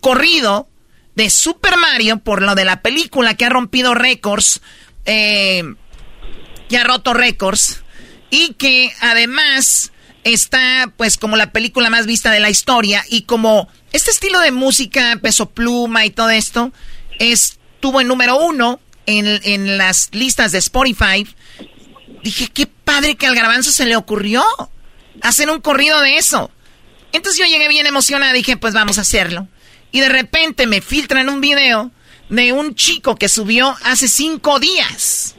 [0.00, 0.68] corrido
[1.14, 4.60] de Super Mario por lo de la película que ha rompido récords,
[5.04, 5.62] eh,
[6.68, 7.82] que ha roto récords.
[8.30, 9.92] y que además
[10.24, 14.50] está pues como la película más vista de la historia y como este estilo de
[14.50, 16.72] música, peso pluma y todo esto,
[17.18, 21.26] estuvo en número uno en, en las listas de Spotify.
[22.22, 24.42] Dije, qué padre que al garbanzo se le ocurrió
[25.22, 26.50] hacer un corrido de eso.
[27.12, 29.46] Entonces yo llegué bien emocionada, dije, pues vamos a hacerlo.
[29.92, 31.92] Y de repente me filtran un video
[32.28, 35.36] de un chico que subió hace cinco días.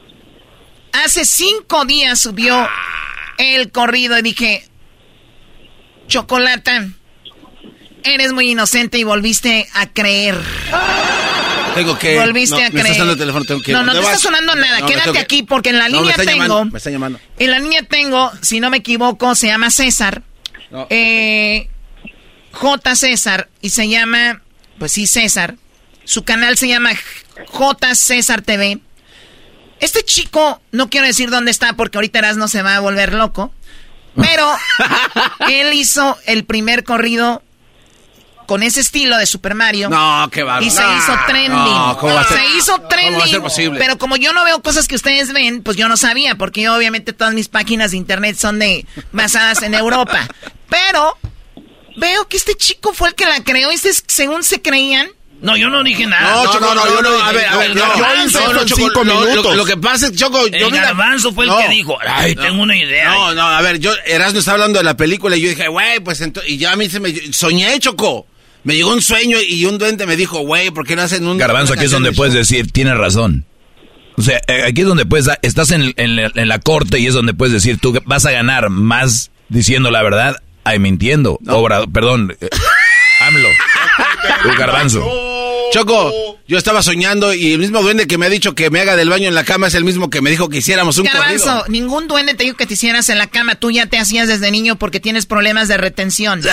[0.92, 2.66] Hace cinco días subió
[3.38, 4.64] el corrido y dije,
[6.08, 6.88] Chocolata,
[8.04, 10.38] eres muy inocente y volviste a creer.
[11.74, 12.18] Tengo que.
[12.18, 12.86] Volviste no, a me creer.
[12.86, 13.72] está sonando el teléfono, tengo que.
[13.72, 14.80] no, no te ¿Dónde está sonando nada.
[14.80, 16.30] No, Quédate que- aquí porque en la No, línea tengo.
[16.30, 17.20] llamando, me está llamando.
[17.38, 20.22] En la línea tengo, si no me equivoco, se llama César.
[20.88, 21.68] Eh,
[22.52, 22.96] J.
[22.96, 23.48] César.
[23.60, 24.40] Y se llama,
[24.78, 25.56] pues sí, César.
[26.06, 26.90] Su canal se llama
[27.48, 27.94] J.
[27.94, 28.78] César TV.
[29.80, 33.52] Este chico, no quiero decir dónde está porque ahorita Erasmo se va a volver loco.
[34.18, 34.50] Pero
[35.50, 37.42] él hizo el primer corrido
[38.46, 39.90] con ese estilo de Super Mario.
[39.90, 40.64] No, qué bárbaro.
[40.64, 41.52] Y se No, hizo trending.
[41.52, 42.38] no, ¿cómo va a ser?
[42.38, 43.12] Se hizo trending.
[43.14, 43.78] ¿Cómo va a ser posible?
[43.78, 46.74] Pero como yo no veo cosas que ustedes ven, pues yo no sabía, porque yo
[46.74, 50.26] obviamente todas mis páginas de internet son de basadas en Europa.
[50.70, 51.18] Pero
[51.96, 55.08] veo que este chico fue el que la creó y se- según se creían.
[55.42, 56.44] No, yo no dije nada.
[56.44, 59.44] No, Choco, no, yo no, a ver, a ver, no, yo hice no, cinco minutos.
[59.44, 61.58] lo Lo que pasa es que, Choco, yo El garbanzo fue el No.
[61.58, 62.42] que dijo, ay, No.
[62.42, 63.10] tengo una idea.
[63.10, 66.00] No, no, a ver, yo, Erasmo está hablando de la película y yo dije, güey,
[66.00, 68.26] pues entonces, y ya a mí se me, soñé, Choco.
[68.64, 71.38] Me llegó un sueño y un duende me dijo, güey, ¿por qué no hacen un...
[71.38, 72.38] Garbanzo, aquí es donde de puedes show?
[72.40, 73.44] decir, tienes razón.
[74.16, 77.06] O sea, eh, aquí es donde puedes, estás en, en la- en la corte y
[77.06, 81.38] es donde puedes decir, tú vas a ganar más diciendo la verdad, ay, mintiendo.
[81.46, 82.48] Obra, perdón, eh,
[83.20, 83.48] AMLO.
[84.42, 85.00] Tú, Garbanzo.
[85.72, 88.96] Choco, yo estaba soñando y el mismo duende que me ha dicho que me haga
[88.96, 91.44] del baño en la cama es el mismo que me dijo que hiciéramos un Garbanzo,
[91.44, 91.64] corrido.
[91.68, 93.56] ningún duende te dijo que te hicieras en la cama.
[93.56, 96.40] Tú ya te hacías desde niño porque tienes problemas de retención.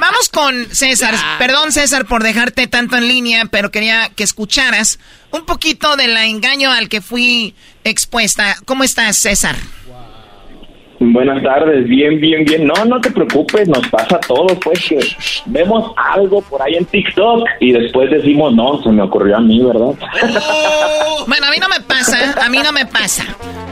[0.00, 1.14] Vamos con César.
[1.38, 4.98] Perdón, César, por dejarte tanto en línea, pero quería que escucharas
[5.30, 8.56] un poquito del engaño al que fui expuesta.
[8.64, 9.56] ¿Cómo estás, César?
[11.00, 12.66] Buenas tardes, bien, bien, bien.
[12.66, 14.98] No, no te preocupes, nos pasa a todos, pues que
[15.46, 19.62] vemos algo por ahí en TikTok y después decimos, no, se me ocurrió a mí,
[19.62, 19.94] ¿verdad?
[21.26, 23.24] Bueno, a mí no me pasa, a mí no me pasa.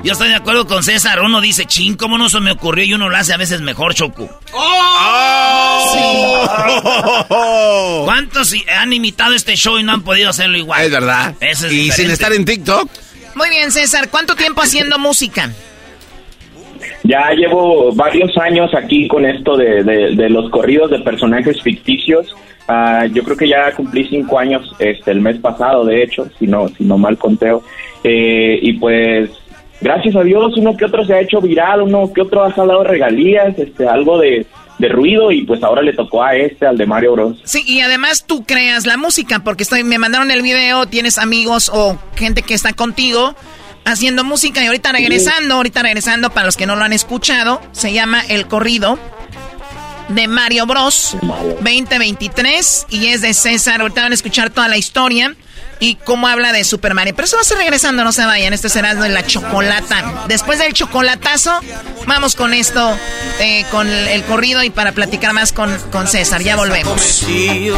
[0.04, 1.20] Yo estoy de acuerdo con César.
[1.20, 2.84] Uno dice, ching, ¿cómo no se me ocurrió?
[2.84, 4.28] Y uno lo hace a veces mejor, Choco.
[8.04, 10.82] ¿Cuántos i- han imitado este show y no han podido hacerlo igual?
[10.84, 11.34] Es verdad.
[11.40, 12.88] Eso es y sin estar en TikTok.
[13.34, 15.50] Muy bien, César, ¿cuánto tiempo haciendo música?
[17.08, 22.34] Ya llevo varios años aquí con esto de, de- los corridos de personajes ficticios.
[22.68, 26.46] Ah, yo creo que ya cumplí cinco años este, el mes pasado, de hecho, si
[26.46, 27.62] no, si no mal conteo.
[28.02, 29.30] Eh, y pues,
[29.80, 32.82] gracias a Dios, uno que otro se ha hecho viral, uno que otro ha jalado
[32.82, 34.46] regalías, este, algo de,
[34.78, 37.38] de ruido, y pues ahora le tocó a este, al de Mario Bros.
[37.44, 41.96] Sí, y además tú creas la música, porque me mandaron el video, tienes amigos o
[42.16, 43.36] gente que está contigo
[43.86, 47.92] haciendo música y ahorita regresando, ahorita regresando para los que no lo han escuchado, se
[47.92, 48.98] llama El Corrido
[50.08, 51.16] de Mario Bros.
[51.22, 55.34] 2023 y es de César, ahorita van a escuchar toda la historia
[55.78, 57.14] y cómo habla de Super Mario.
[57.14, 60.24] Pero eso va a ser regresando, no se vayan, este será de la chocolata.
[60.28, 61.60] Después del chocolatazo,
[62.06, 62.96] vamos con esto,
[63.40, 67.24] eh, con el corrido y para platicar más con, con César, ya volvemos.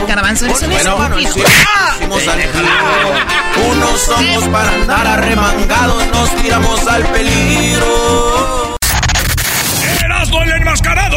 [0.06, 1.18] Garbanzo, eres un estúpido.
[1.18, 3.68] Hicimos al giro.
[3.70, 8.76] Unos somos para andar arremangados, nos tiramos al peligro.
[10.04, 11.16] ¡Erasmo el enmascarado!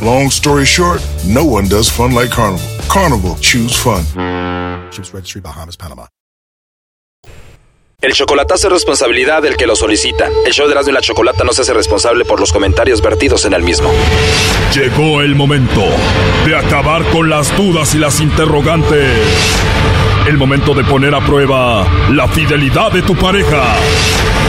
[0.00, 2.60] Long story short, no one does fun like Carnival.
[2.88, 4.04] Carnival, choose fun.
[4.92, 6.06] Ships Registry, Bahamas, Panama.
[8.00, 10.28] El chocolatazo es responsabilidad del que lo solicita.
[10.46, 13.44] El show de Erasmo y la Chocolata no se hace responsable por los comentarios vertidos
[13.44, 13.90] en el mismo.
[14.72, 15.84] Llegó el momento
[16.46, 19.18] de acabar con las dudas y las interrogantes.
[20.28, 23.74] El momento de poner a prueba la fidelidad de tu pareja.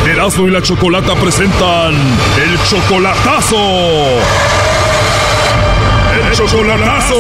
[0.08, 3.58] Erasmo y la Chocolata presentan el chocolatazo.
[6.34, 7.20] Chocolatazo.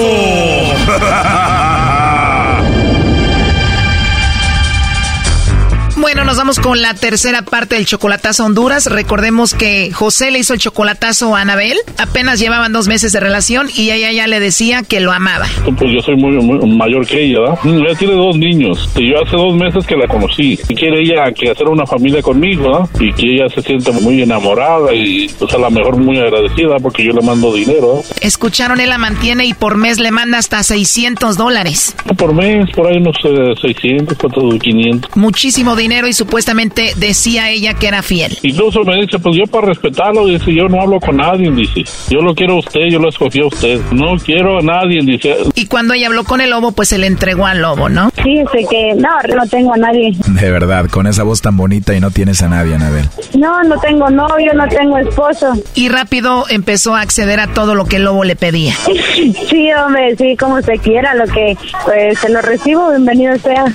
[5.99, 8.85] Bueno, nos vamos con la tercera parte del chocolatazo a Honduras.
[8.85, 11.75] Recordemos que José le hizo el chocolatazo a Anabel.
[11.97, 15.45] Apenas llevaban dos meses de relación y ella ya le decía que lo amaba.
[15.65, 16.31] Pues yo soy muy,
[16.73, 17.59] mayor que ella, ¿verdad?
[17.63, 18.89] Mm, ella tiene dos niños.
[18.95, 20.57] Y yo hace dos meses que la conocí.
[20.69, 22.89] Y quiere ella que hacer una familia conmigo, ¿verdad?
[22.97, 27.03] Y que ella se siente muy enamorada y pues a lo mejor muy agradecida porque
[27.03, 28.01] yo le mando dinero.
[28.21, 31.93] Escucharon, él la mantiene y por mes le manda hasta 600 dólares.
[32.17, 33.17] Por mes, por ahí unos
[33.61, 34.17] 600,
[34.61, 35.17] 500.
[35.17, 38.37] Muchísimo dinero y supuestamente decía ella que era fiel.
[38.43, 41.83] Incluso me dice, pues yo para respetarlo, dice, yo no hablo con nadie, dice.
[42.09, 43.79] Yo lo quiero a usted, yo lo escogí a usted.
[43.91, 45.35] No quiero a nadie, dice.
[45.55, 48.11] Y cuando ella habló con el lobo, pues se le entregó al lobo, ¿no?
[48.23, 50.11] Sí, sé que no, no tengo a nadie.
[50.27, 53.05] De verdad, con esa voz tan bonita y no tienes a nadie, Anabel.
[53.37, 55.53] No, no tengo novio, no tengo esposo.
[55.73, 58.73] Y rápido empezó a acceder a todo lo que el lobo le pedía.
[59.49, 63.65] Sí, hombre, sí, como se quiera, lo que pues se lo recibo, bienvenido sea.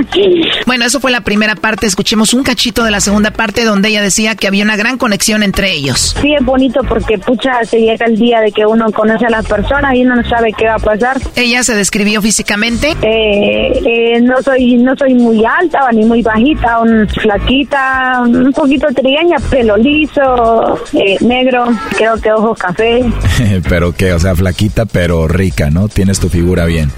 [0.66, 1.86] bueno, eso fue la primera parte.
[1.86, 5.42] Escuchemos un cachito de la segunda parte donde ella decía que había una gran conexión
[5.42, 6.14] entre ellos.
[6.20, 9.46] Sí, es bonito porque, pucha, se llega el día de que uno conoce a las
[9.46, 11.18] personas y uno no sabe qué va a pasar.
[11.36, 12.96] ¿Ella se describió físicamente?
[13.02, 18.86] Eh, eh, no soy no soy muy alta ni muy bajita, un flaquita, un poquito
[18.94, 23.04] trigueña, pelo liso, eh, negro, creo que ojos café.
[23.68, 25.88] pero que, o sea, flaquita pero rica, ¿no?
[25.88, 26.90] Tienes tu figura bien.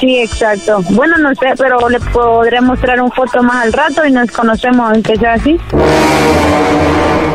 [0.00, 0.82] Sí, exacto.
[0.90, 4.90] Bueno, no sé, pero le podré mostrar un foto más al rato y nos conocemos,
[4.92, 5.56] aunque sea así.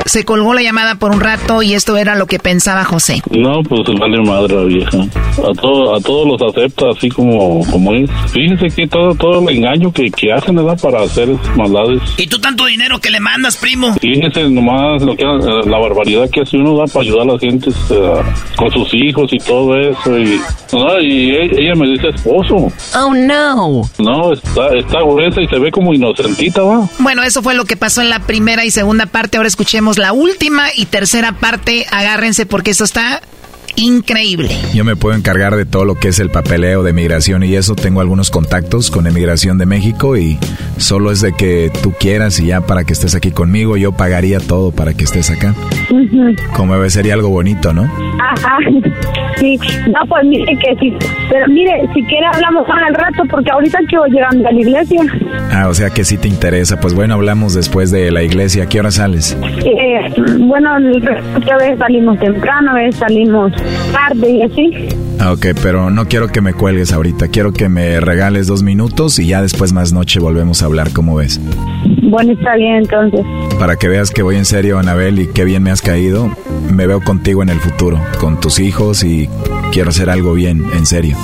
[0.05, 3.21] Se colgó la llamada por un rato y esto era lo que pensaba José.
[3.29, 4.97] No, pues vale madre la vieja.
[4.97, 8.09] A, todo, a todos los acepta así como, como es.
[8.31, 10.79] Fíjense que todo, todo el engaño que, que hacen, ¿verdad?
[10.81, 12.01] Para hacer maldades.
[12.17, 13.93] ¿Y tú tanto dinero que le mandas, primo?
[14.01, 17.69] Fíjense nomás lo que, la barbaridad que hace uno da para ayudar a la gente
[17.69, 18.13] eh,
[18.55, 20.17] con sus hijos y todo eso.
[20.17, 20.41] Y,
[21.03, 22.71] y e, ella me dice esposo.
[22.95, 23.83] Oh, no.
[23.99, 25.93] No, está, está gruesa y se ve como
[26.99, 29.37] Bueno, eso fue lo que pasó en la primera y segunda parte.
[29.37, 31.85] Ahora escuchemos la última y tercera parte.
[31.91, 33.21] Agárrense porque esto está
[33.79, 34.55] increíble.
[34.73, 37.75] Yo me puedo encargar de todo lo que es el papeleo de migración y eso.
[37.75, 40.37] Tengo algunos contactos con Emigración de México y
[40.77, 44.39] solo es de que tú quieras y ya para que estés aquí conmigo, yo pagaría
[44.39, 45.55] todo para que estés acá.
[46.55, 47.83] Como sería algo bonito, ¿no?
[48.19, 48.57] Ajá.
[49.37, 49.57] Sí,
[49.87, 50.93] no, pues mire que sí.
[51.29, 55.01] Pero mire, si quiere hablamos más al rato porque ahorita quiero llegando a la iglesia.
[55.51, 56.79] Ah, o sea que sí te interesa.
[56.79, 58.63] Pues bueno, hablamos después de la iglesia.
[58.63, 59.37] ¿A qué hora sales?
[59.63, 63.53] Eh, bueno, a veces salimos temprano, a veces salimos
[63.91, 64.89] tarde y así.
[65.19, 67.27] Ah, ok, pero no quiero que me cuelgues ahorita.
[67.27, 70.91] Quiero que me regales dos minutos y ya después más noche volvemos a hablar.
[70.93, 71.39] ¿Cómo ves?
[72.03, 73.21] Bueno, está bien entonces.
[73.59, 76.31] Para que veas que voy en serio, Anabel, y qué bien me has caído,
[76.71, 79.29] me veo contigo en el futuro, con tus hijos y
[79.71, 81.17] quiero hacer algo bien, en serio.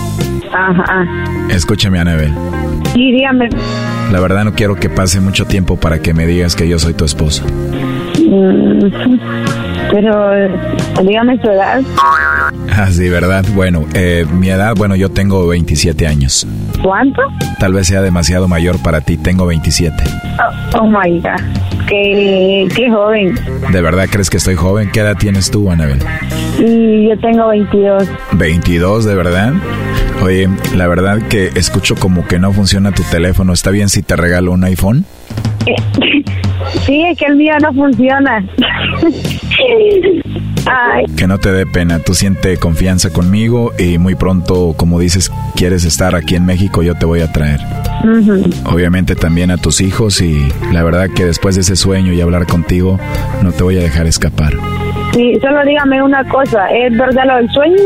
[0.54, 1.06] Ajá.
[1.50, 2.34] Escúchame, Anabel.
[2.94, 3.50] Sí, dígame.
[4.12, 6.94] La verdad no quiero que pase mucho tiempo para que me digas que yo soy
[6.94, 7.44] tu esposo.
[7.46, 9.20] Mm,
[9.92, 10.30] pero
[11.04, 11.82] dígame su edad.
[12.72, 13.46] Ah, sí, ¿verdad?
[13.54, 16.46] Bueno, eh, mi edad, bueno, yo tengo 27 años.
[16.82, 17.22] ¿Cuánto?
[17.60, 19.96] Tal vez sea demasiado mayor para ti, tengo 27.
[20.74, 21.42] Oh, oh my God,
[21.88, 23.36] qué, qué joven.
[23.72, 24.90] ¿De verdad crees que estoy joven?
[24.92, 26.00] ¿Qué edad tienes tú, Anabel?
[26.60, 28.10] Y yo tengo 22.
[28.34, 29.54] ¿22, de verdad?
[30.22, 33.54] Oye, la verdad que escucho como que no funciona tu teléfono.
[33.54, 35.06] ¿Está bien si te regalo un iPhone?
[36.86, 38.44] Sí, es que el mío no funciona.
[41.16, 45.86] Que no te dé pena, tú siente confianza conmigo y muy pronto, como dices, quieres
[45.86, 47.60] estar aquí en México, yo te voy a traer.
[48.66, 52.46] Obviamente también a tus hijos y la verdad que después de ese sueño y hablar
[52.46, 53.00] contigo,
[53.42, 54.54] no te voy a dejar escapar.
[55.16, 57.78] Sí, solo dígame una cosa, ¿es verdad lo del sueño?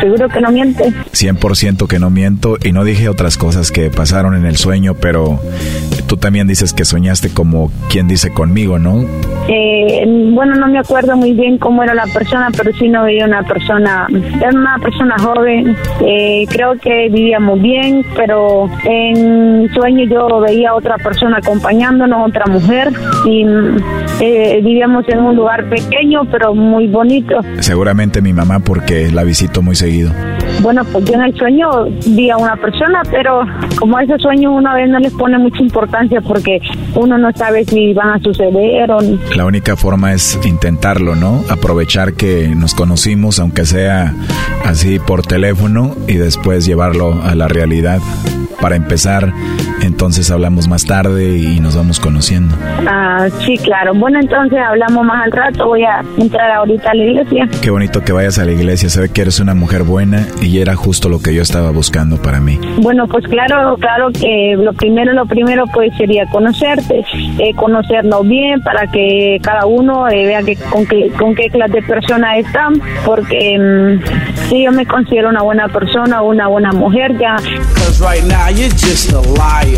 [0.00, 0.84] Seguro que no miente.
[0.84, 5.38] 100% que no miento y no dije otras cosas que pasaron en el sueño, pero
[6.06, 9.04] tú también dices que soñaste como quien dice conmigo, ¿no?
[9.48, 13.26] Eh, bueno, no me acuerdo muy bien cómo era la persona, pero sí no veía
[13.26, 14.06] una persona,
[14.40, 20.96] era una persona joven, eh, creo que vivíamos bien, pero en sueño yo veía otra
[20.96, 22.92] persona acompañándonos, otra mujer,
[23.26, 23.44] y
[24.20, 27.40] eh, vivíamos en un lugar pequeño, pero muy bonito.
[27.60, 30.12] Seguramente mi mamá porque la visito muy seguido.
[30.60, 31.68] Bueno, pues yo en el sueño
[32.06, 33.42] vi a una persona, pero
[33.78, 36.60] como a ese sueño una vez no les pone mucha importancia porque
[36.94, 38.98] uno no sabe si van a suceder o...
[39.36, 41.42] La única forma es intentarlo, ¿no?
[41.48, 44.14] Aprovechar que nos conocimos, aunque sea
[44.64, 48.00] así por teléfono, y después llevarlo a la realidad.
[48.60, 49.32] Para empezar,
[49.88, 52.54] entonces hablamos más tarde y nos vamos conociendo.
[52.86, 53.94] Ah, sí, claro.
[53.94, 55.66] Bueno, entonces hablamos más al rato.
[55.66, 57.48] Voy a entrar ahorita a la iglesia.
[57.62, 58.90] Qué bonito que vayas a la iglesia.
[58.90, 62.20] Se ve que eres una mujer buena y era justo lo que yo estaba buscando
[62.20, 62.60] para mí.
[62.80, 67.04] Bueno, pues claro, claro que lo primero, lo primero pues sería conocerte,
[67.38, 71.72] eh, conocernos bien para que cada uno eh, vea que con qué con qué clase
[71.72, 77.16] de persona están, porque mm, si yo me considero una buena persona, una buena mujer
[77.18, 77.36] ya.
[77.36, 77.58] Eh,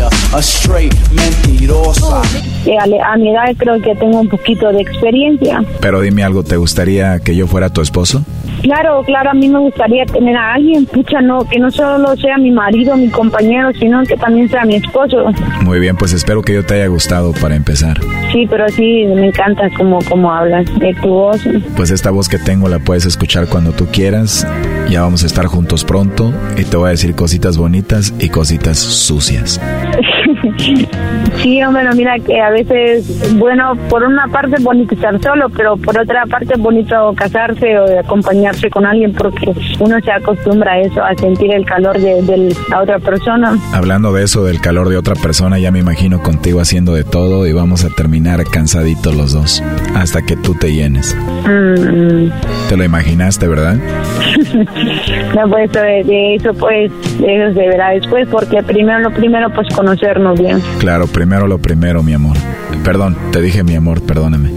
[3.03, 5.63] a mi edad creo que tengo un poquito de experiencia.
[5.79, 8.23] Pero dime algo, ¿te gustaría que yo fuera tu esposo?
[8.61, 12.37] Claro, claro, a mí me gustaría tener a alguien, pucha, no, que no solo sea
[12.37, 15.31] mi marido, mi compañero, sino que también sea mi esposo.
[15.63, 17.99] Muy bien, pues espero que yo te haya gustado para empezar.
[18.31, 21.41] Sí, pero sí, me encanta cómo, cómo hablas, de tu voz.
[21.75, 24.47] Pues esta voz que tengo la puedes escuchar cuando tú quieras.
[24.89, 28.77] Ya vamos a estar juntos pronto y te voy a decir cositas bonitas y cositas
[28.77, 29.59] sucias.
[31.41, 35.75] Sí, hombre, mira que a veces, bueno, por una parte es bonito estar solo, pero
[35.75, 40.81] por otra parte es bonito casarse o acompañarse con alguien porque uno se acostumbra a
[40.81, 43.57] eso, a sentir el calor de, la otra persona.
[43.73, 47.47] Hablando de eso, del calor de otra persona, ya me imagino contigo haciendo de todo
[47.47, 49.63] y vamos a terminar cansaditos los dos,
[49.95, 51.15] hasta que tú te llenes.
[51.45, 52.29] Mm.
[52.69, 53.75] ¿Te lo imaginaste, verdad?
[55.35, 56.91] no, pues de, eso pues,
[57.27, 60.61] eso se verá después, porque primero lo primero pues conocernos bien.
[60.79, 62.37] Claro, primero lo primero, mi amor.
[62.83, 64.51] Perdón, te dije mi amor, perdóname.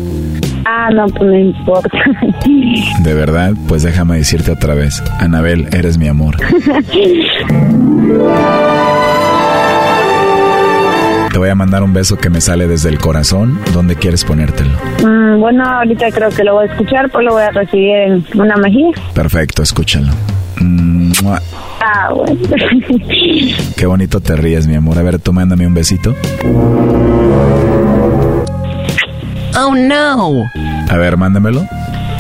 [0.67, 1.99] Ah, no, pues no importa.
[3.03, 5.03] De verdad, pues déjame decirte otra vez.
[5.19, 6.37] Anabel, eres mi amor.
[11.31, 13.59] Te voy a mandar un beso que me sale desde el corazón.
[13.73, 14.71] ¿Dónde quieres ponértelo?
[15.05, 18.25] Mm, bueno, ahorita creo que lo voy a escuchar, pues lo voy a recibir en
[18.35, 18.93] una mejilla.
[19.15, 20.13] Perfecto, escúchalo.
[21.87, 22.41] Ah, bueno.
[23.77, 24.99] Qué bonito te ríes, mi amor.
[24.99, 26.15] A ver, tú mándame un besito.
[29.57, 30.45] Oh, no.
[30.89, 31.63] A ver, mándamelo.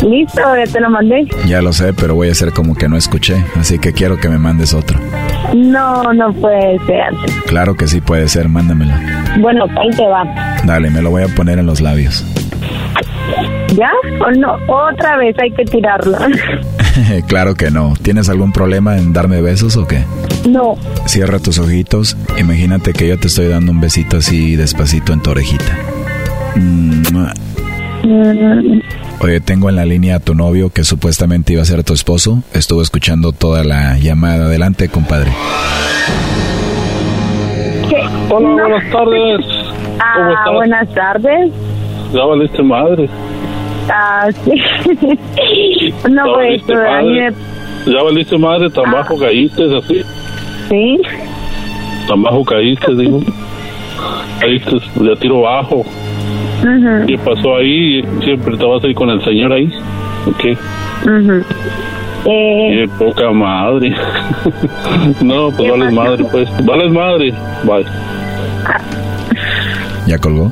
[0.03, 1.27] Listo, ya te lo mandé.
[1.47, 4.29] Ya lo sé, pero voy a hacer como que no escuché, así que quiero que
[4.29, 5.01] me mandes otro.
[5.55, 7.15] No, no puede ser.
[7.47, 8.93] Claro que sí puede ser, mándamelo.
[9.41, 10.25] Bueno, ahí te va.
[10.65, 12.23] Dale, me lo voy a poner en los labios.
[13.75, 13.91] ¿Ya?
[14.27, 14.59] ¿O no?
[14.69, 16.19] Otra vez hay que tirarlo.
[17.27, 17.95] claro que no.
[18.01, 20.05] ¿Tienes algún problema en darme besos o qué?
[20.49, 20.77] No.
[21.07, 22.17] Cierra tus ojitos.
[22.39, 25.79] Imagínate que yo te estoy dando un besito así despacito en tu orejita.
[26.57, 27.03] Mm.
[29.21, 32.43] Oye, tengo en la línea a tu novio que supuestamente iba a ser tu esposo.
[32.53, 34.47] Estuvo escuchando toda la llamada.
[34.47, 35.33] Adelante, compadre.
[38.31, 39.41] Hola, buenas tardes.
[40.01, 41.53] Ah, buenas tardes.
[42.13, 43.09] Ya valiste madre.
[43.89, 44.53] Ah, sí.
[46.11, 46.63] no, pues.
[47.87, 48.93] Ya valiste madre, tan ah.
[48.93, 50.03] bajo caíste, así.
[50.69, 51.01] Sí.
[52.09, 53.21] Tan bajo caíste, digo.
[54.41, 55.85] Caíste de tiro bajo.
[57.07, 58.03] ¿Qué pasó ahí?
[58.23, 59.69] Siempre estabas ahí con el señor ahí.
[60.41, 60.53] ¿Qué?
[62.25, 62.87] eh...
[62.87, 63.95] Qué poca madre.
[65.23, 66.49] no, pues vales madre, pues.
[66.65, 67.35] Vales madre.
[67.65, 67.85] Bye.
[70.07, 70.51] ¿Ya colgó?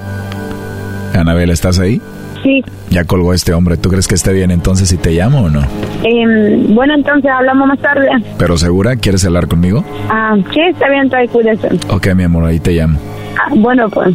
[1.15, 2.01] Anabel, ¿estás ahí?
[2.43, 2.63] Sí.
[2.91, 3.77] Ya colgó este hombre.
[3.77, 5.61] ¿Tú crees que esté bien entonces si te llamo o no?
[6.05, 8.09] Eh, bueno, entonces hablamos más tarde.
[8.39, 8.97] ¿Pero segura?
[8.97, 9.85] ¿Quieres hablar conmigo?
[10.09, 11.69] Ah, sí, está bien, trae cuídese.
[11.89, 12.99] Ok, mi amor, ahí te llamo.
[13.39, 14.15] Ah, bueno, pues.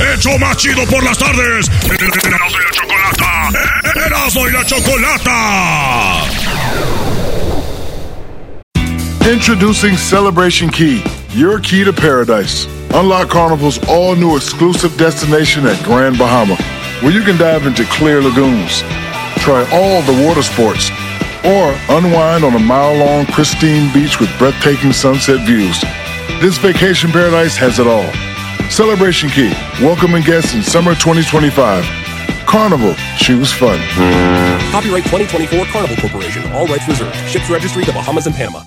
[0.00, 1.70] Hecho más chido por las tardes.
[1.90, 3.50] Erasmo y la chocolata.
[4.06, 6.24] Erasmo y la chocolata.
[9.30, 12.66] Introducing Celebration Key, your key to paradise.
[12.94, 16.56] Unlock Carnival's all new exclusive destination at Grand Bahama,
[17.02, 18.82] where you can dive into clear lagoons,
[19.38, 20.90] try all the water sports,
[21.44, 25.80] or unwind on a mile long, pristine beach with breathtaking sunset views.
[26.40, 28.10] This vacation paradise has it all
[28.70, 29.52] Celebration Key,
[29.82, 31.84] welcoming guests in summer 2025.
[32.46, 33.78] Carnival, choose fun.
[34.70, 37.14] Copyright 2024 Carnival Corporation, all rights reserved.
[37.28, 38.62] Ships registry the Bahamas and Panama.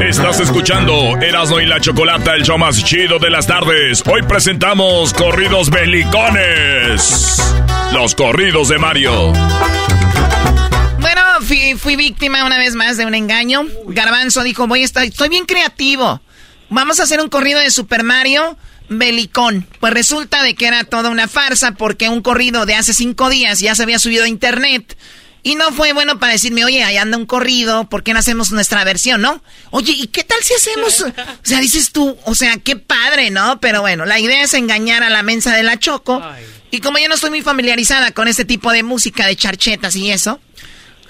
[0.00, 4.02] Estás escuchando Erasmo y la Chocolata, el show más chido de las tardes.
[4.06, 7.54] Hoy presentamos corridos belicones.
[7.92, 9.32] Los corridos de Mario
[11.42, 13.66] fui, fui víctima una vez más de un engaño.
[13.86, 16.20] Garbanzo dijo, voy a estar, estoy bien creativo.
[16.68, 18.56] Vamos a hacer un corrido de Super Mario
[18.88, 19.66] Belicón.
[19.80, 23.60] Pues resulta de que era toda una farsa porque un corrido de hace cinco días
[23.60, 24.96] ya se había subido a internet.
[25.42, 28.52] Y no fue bueno para decirme, oye, ahí anda un corrido, ¿por qué no hacemos
[28.52, 29.42] nuestra versión, no?
[29.70, 31.00] Oye, ¿y qué tal si hacemos?
[31.00, 33.58] O sea, dices tú, o sea, qué padre, ¿no?
[33.58, 36.22] Pero bueno, la idea es engañar a la mensa de la Choco.
[36.70, 40.10] Y como yo no estoy muy familiarizada con este tipo de música de charchetas y
[40.10, 40.40] eso,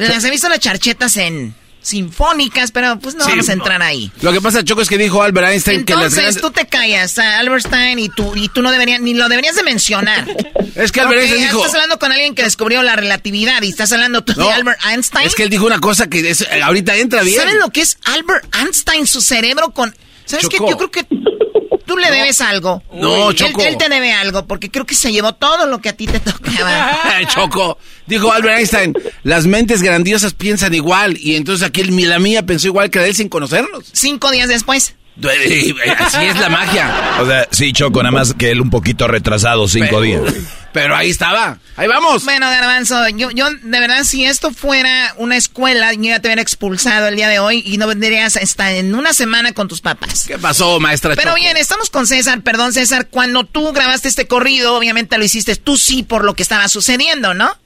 [0.08, 4.10] las he visto las charchetas en sinfónicas, pero pues no vamos a entrar ahí.
[4.20, 7.18] Lo que pasa, Choco, es que dijo Albert Einstein que las Entonces tú te callas,
[7.18, 10.26] Albert Einstein, y tú, y tú no deberías, ni lo deberías de mencionar.
[10.74, 11.58] es que Albert Einstein dijo...
[11.58, 15.26] Estás hablando con alguien que descubrió la relatividad y estás hablando tú de Albert Einstein.
[15.26, 17.38] Es que él dijo una cosa que es, eh, ahorita entra bien.
[17.38, 19.06] ¿Sabes lo que es Albert Einstein?
[19.06, 19.94] Su cerebro con...
[20.26, 20.58] ¿Sabes qué?
[20.58, 21.06] Yo creo que
[21.90, 22.82] tú le debes algo.
[22.92, 23.62] No, Choco.
[23.62, 26.20] Él, te debe algo, porque creo que se llevó todo lo que a ti te
[26.20, 27.00] tocaba.
[27.34, 32.68] Choco, dijo Albert Einstein, las mentes grandiosas piensan igual, y entonces aquí la mía pensó
[32.68, 33.90] igual que él sin conocerlos.
[33.92, 34.94] Cinco días después.
[35.98, 37.18] Así es la magia.
[37.20, 40.22] O sea, sí, Choco, nada más que él un poquito retrasado, cinco días.
[40.72, 41.58] Pero ahí estaba.
[41.76, 42.24] Ahí vamos.
[42.24, 46.42] Bueno, Garbanzo, yo, yo de verdad, si esto fuera una escuela, yo ya te hubiera
[46.42, 50.24] expulsado el día de hoy y no vendrías hasta en una semana con tus papás.
[50.26, 51.16] ¿Qué pasó, maestra?
[51.16, 52.40] Pero bien, estamos con César.
[52.42, 53.08] Perdón, César.
[53.08, 57.34] Cuando tú grabaste este corrido, obviamente lo hiciste tú sí por lo que estaba sucediendo,
[57.34, 57.56] ¿no?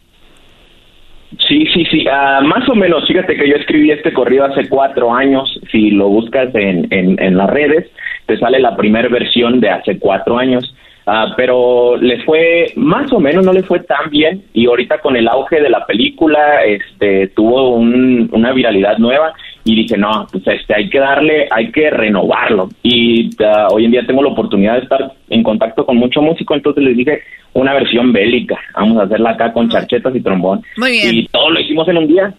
[1.48, 3.06] Sí, sí, sí, ah, más o menos.
[3.06, 5.60] Fíjate que yo escribí este corrido hace cuatro años.
[5.70, 7.90] Si lo buscas en, en, en las redes,
[8.26, 10.74] te sale la primera versión de hace cuatro años.
[11.06, 15.16] Ah, pero le fue más o menos, no le fue tan bien y ahorita con
[15.16, 19.34] el auge de la película este, tuvo un, una viralidad nueva
[19.64, 22.68] y dije, no, pues este, hay que darle, hay que renovarlo.
[22.82, 26.54] Y uh, hoy en día tengo la oportunidad de estar en contacto con mucho músico,
[26.54, 27.22] entonces les dije,
[27.54, 30.62] una versión bélica, vamos a hacerla acá con charchetas y trombón.
[30.76, 31.14] Muy bien.
[31.14, 32.34] Y todo lo hicimos en un día.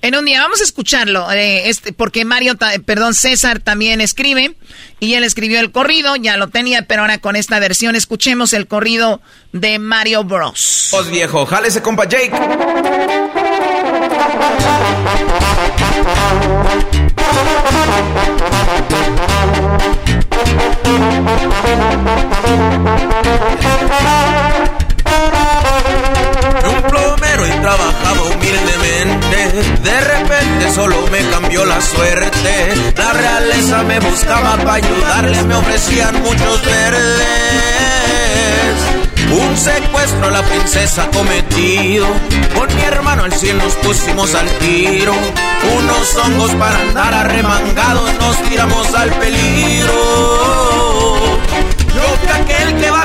[0.00, 2.54] En un día, vamos a escucharlo, eh, este, porque Mario,
[2.86, 4.54] perdón, César también escribe,
[5.00, 8.68] y él escribió el corrido, ya lo tenía, pero ahora con esta versión escuchemos el
[8.68, 9.20] corrido
[9.52, 10.90] de Mario Bros.
[10.92, 12.30] Os viejo, jálese compa Jake.
[26.70, 28.97] Un plomero y trabajaba humildemente.
[29.30, 32.74] De repente solo me cambió la suerte.
[32.96, 37.22] La realeza me buscaba para ayudarles, me ofrecían muchos verdes.
[39.30, 42.06] Un secuestro a la princesa cometido.
[42.54, 45.14] Con mi hermano al cielo nos pusimos al tiro.
[45.76, 49.92] Unos hongos para andar arremangados nos tiramos al peligro.
[51.94, 52.97] Yo que aquel que tierra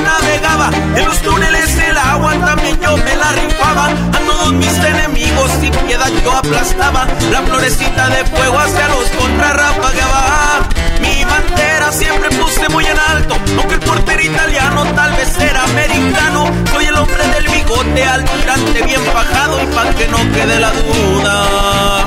[0.00, 3.86] navegaba, en los túneles el agua también yo me la rifaba.
[3.86, 7.06] A todos mis enemigos sin piedad yo aplastaba.
[7.30, 10.68] La florecita de fuego hacia los contrarrapagaba.
[11.00, 16.50] Mi bandera siempre puse muy en alto, aunque el portero italiano tal vez era americano.
[16.72, 22.06] Soy el hombre del bigote almirante bien bajado y pa' que no quede la duda.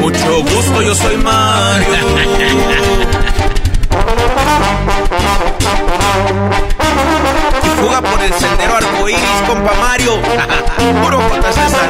[0.00, 1.96] Mucho gusto, yo soy Mario.
[7.62, 10.12] Y fuga por el sendero arcoíris, compa Mario.
[11.02, 11.52] Puro J.
[11.52, 11.88] César.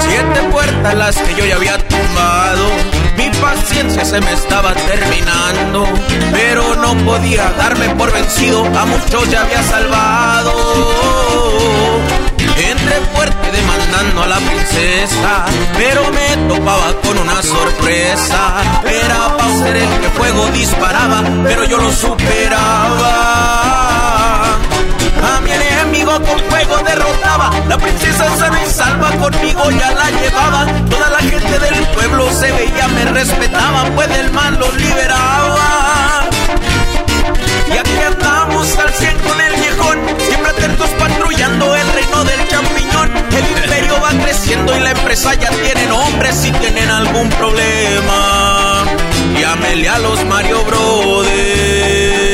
[0.00, 2.68] Siete puertas las que yo ya había tumbado.
[3.16, 5.86] Mi paciencia se me estaba terminando.
[6.32, 8.64] Pero no podía darme por vencido.
[8.64, 10.52] A muchos ya había salvado.
[12.56, 15.44] Entré fuerte demandando a la princesa,
[15.76, 18.62] pero me topaba con una sorpresa.
[18.84, 23.10] Era para ser el que fuego disparaba, pero yo lo superaba.
[25.24, 30.66] A mi enemigo con fuego derrotaba, la princesa sana y salva conmigo ya la llevaba.
[30.88, 36.33] Toda la gente del pueblo se veía, me respetaba, pues del mal lo liberaba.
[38.04, 43.10] Y aquí andamos al cien con el viejón, siempre atentos patrullando el reino del champiñón.
[43.32, 48.84] El imperio va creciendo y la empresa ya tiene nombre si tienen algún problema.
[49.40, 52.33] Llámele a los Mario Brothers.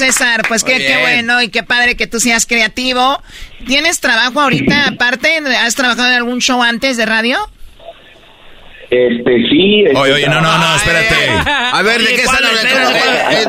[0.00, 0.42] César.
[0.48, 3.22] Pues qué, qué bueno y qué padre que tú seas creativo.
[3.66, 5.38] ¿Tienes trabajo ahorita aparte?
[5.58, 7.38] ¿Has trabajado en algún show antes de radio?
[8.90, 9.84] Este, sí.
[9.86, 11.14] este, Oye, oye, no, no, no, espérate.
[11.72, 12.90] A ver, ¿de qué están hablando?
[12.90, 13.46] Eh,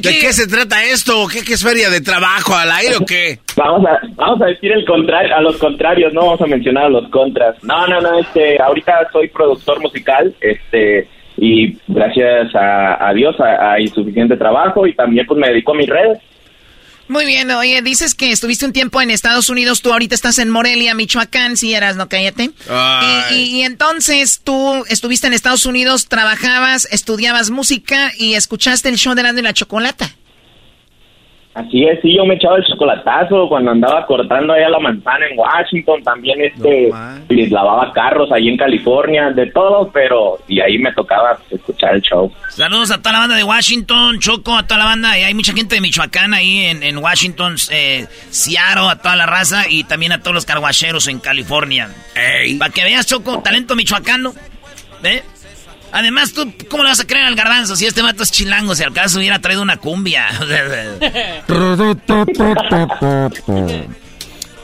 [0.00, 1.26] ¿De qué se trata esto?
[1.26, 3.38] ¿Qué, ¿Qué es feria de trabajo al aire o qué?
[3.56, 6.88] Vamos a, vamos a decir el contrario, a los contrarios, no vamos a mencionar a
[6.90, 7.56] los contras.
[7.62, 13.88] No, no, no, este, ahorita soy productor musical, este, y gracias a, a Dios hay
[13.88, 16.18] suficiente trabajo y también pues me dedico a mis redes.
[17.06, 20.48] Muy bien, oye, dices que estuviste un tiempo en Estados Unidos, tú ahorita estás en
[20.48, 22.44] Morelia, Michoacán, si eras, no cállate.
[23.30, 28.96] Y, y- y entonces tú estuviste en Estados Unidos, trabajabas, estudiabas música y escuchaste el
[28.96, 30.08] show de y la Chocolata.
[31.54, 35.38] Así es, sí, yo me echaba el chocolatazo cuando andaba cortando allá la manzana en
[35.38, 36.90] Washington, también este,
[37.28, 42.02] les lavaba carros ahí en California, de todo, pero, y ahí me tocaba escuchar el
[42.02, 42.32] show.
[42.48, 45.16] Saludos a toda la banda de Washington, Choco, a toda la banda.
[45.16, 49.26] Y hay mucha gente de Michoacán ahí en, en Washington, eh, Seattle, a toda la
[49.26, 51.88] raza y también a todos los carguacheros en California.
[52.58, 54.32] Para que veas, Choco, talento michoacano.
[55.02, 55.22] ¿Ve?
[55.94, 58.74] Además, tú, ¿cómo le vas a creer al garbanzo si este mato es chilango?
[58.74, 60.26] Si al caso hubiera traído una cumbia.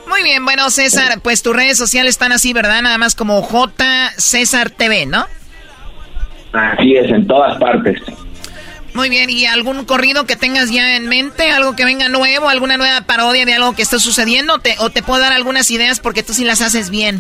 [0.09, 2.83] Muy bien, bueno, César, pues tus redes sociales están así, ¿verdad?
[2.83, 5.25] Nada más como J César TV, ¿no?
[6.53, 8.03] Así es, en todas partes.
[8.95, 11.51] Muy bien, ¿y algún corrido que tengas ya en mente?
[11.51, 12.49] ¿Algo que venga nuevo?
[12.49, 14.59] ¿Alguna nueva parodia de algo que esté sucediendo?
[14.59, 17.19] ¿Te- ¿O te puedo dar algunas ideas porque tú sí las haces bien?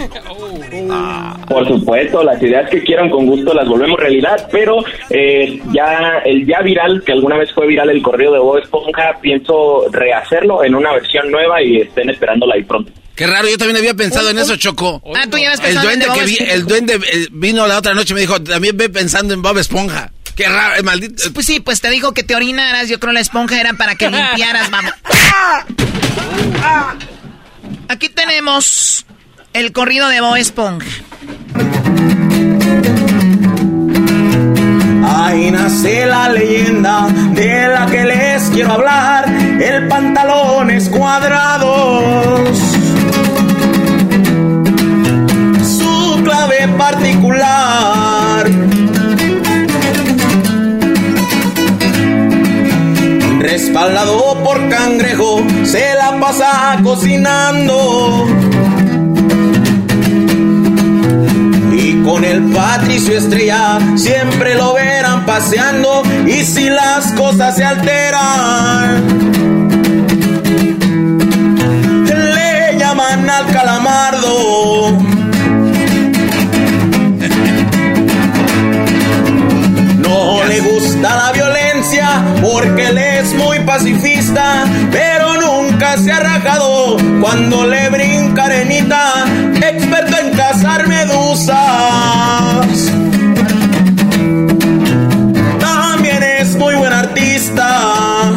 [1.49, 4.77] Por supuesto, las ideas que quieran con gusto las volvemos realidad, pero
[5.11, 9.19] eh, ya el ya viral, que alguna vez fue viral el correo de Bob Esponja,
[9.21, 12.93] pienso rehacerlo en una versión nueva y estén esperándola ahí pronto.
[13.15, 15.03] Qué raro, yo también había pensado en eso, Choco.
[15.15, 17.01] Ah, tú ya El pensado en duende Bob que vi, el duende
[17.33, 20.11] vino la otra noche y me dijo, también ve pensando en Bob Esponja.
[20.41, 21.23] Qué raro, eh, maldito.
[21.35, 22.89] Pues sí, pues te dijo que te orinaras.
[22.89, 24.95] Yo creo la esponja era para que limpiaras, vamos.
[27.91, 29.05] Aquí tenemos
[29.53, 30.89] el corrido de Bob Esponja.
[35.05, 39.29] Ahí nace la leyenda de la que les quiero hablar.
[39.29, 42.59] El pantalones cuadrados.
[45.62, 48.70] Su clave particular.
[53.41, 58.27] Respaldado por cangrejo, se la pasa cocinando.
[61.73, 66.03] Y con el Patricio Estrella siempre lo verán paseando.
[66.27, 69.09] Y si las cosas se alteran,
[72.05, 75.20] le llaman al calamardo.
[82.51, 89.24] Porque él es muy pacifista, pero nunca se ha rajado cuando le brinca arenita,
[89.55, 91.56] experto en cazar medusas.
[95.60, 98.32] También es muy buen artista.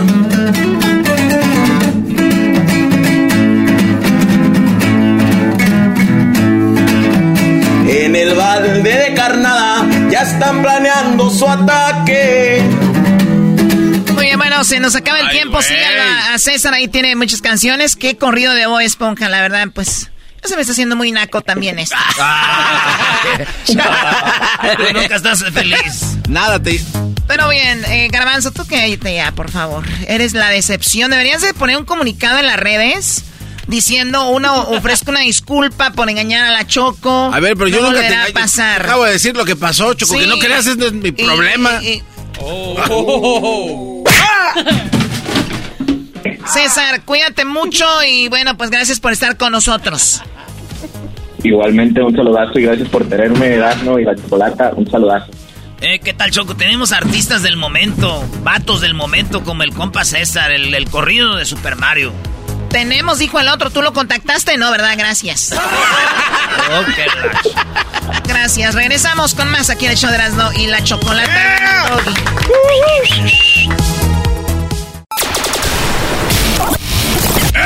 [7.88, 12.62] En el balde de carnada ya están planeando su ataque.
[14.54, 15.62] Bueno, se nos acaba el tiempo.
[15.64, 17.96] Síganlo a, a César, ahí tiene muchas canciones.
[17.96, 20.12] Qué corrido de Bob Esponja, la verdad, pues.
[20.44, 21.96] Ya se me está haciendo muy naco también esto.
[23.66, 23.74] Tú
[24.94, 26.18] nunca estás feliz.
[26.30, 26.80] Nada, te...
[27.28, 29.84] Pero bien, eh, Garbanzo, tú cállate ya, por favor.
[30.08, 31.10] Eres la decepción.
[31.10, 33.24] Deberías de poner un comunicado en las redes
[33.68, 37.32] diciendo, uno, ofrezco una disculpa por engañar a la Choco.
[37.34, 38.84] A ver, pero yo no nunca te a pasar.
[38.84, 40.30] Acabo de decir lo que pasó, Choco, que Sí.
[40.30, 41.82] no creas, ese no es mi Y- problema.
[41.82, 42.04] y- y-
[46.48, 50.22] César, cuídate mucho y bueno, pues gracias por estar con nosotros.
[51.44, 54.72] Igualmente, un saludazo y gracias por tenerme, Erasmo y la chocolata.
[54.76, 55.32] Un saludazo.
[55.82, 56.56] Eh, ¿Qué tal, Choco?
[56.56, 61.44] Tenemos artistas del momento, vatos del momento, como el compa César, el, el corrido de
[61.46, 62.14] Super Mario.
[62.70, 64.72] Tenemos, dijo el otro, tú lo contactaste, ¿no?
[64.72, 64.96] ¿Verdad?
[64.98, 65.54] Gracias.
[68.26, 68.74] Gracias.
[68.74, 72.00] Regresamos con más aquí en el show de Erasmo y la chocolata.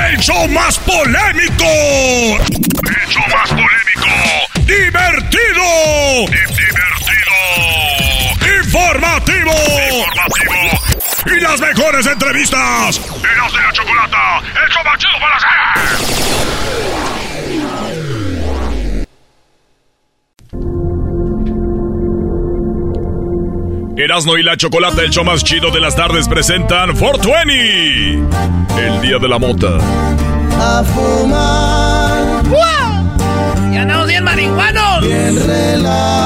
[0.05, 1.65] ¡El show más polémico!
[1.65, 4.07] ¡El show más polémico!
[4.61, 6.27] ¡Divertido!
[6.27, 7.35] ¡Divertido!
[8.63, 9.53] ¡Informativo!
[9.89, 11.35] ¡Informativo!
[11.35, 13.01] ¡Y las mejores entrevistas!
[13.23, 14.39] ¡Eras de la chocolata!
[14.39, 15.76] ¡El show más chido para hacer!
[23.97, 28.21] Erasmo y la Chocolata, el show más chido de las tardes, presentan 420.
[28.79, 29.79] El día de la mota.
[30.59, 32.43] A fumar.
[33.73, 35.01] ¡Ya andamos bien marihuanos!
[35.01, 36.16] Bien relax.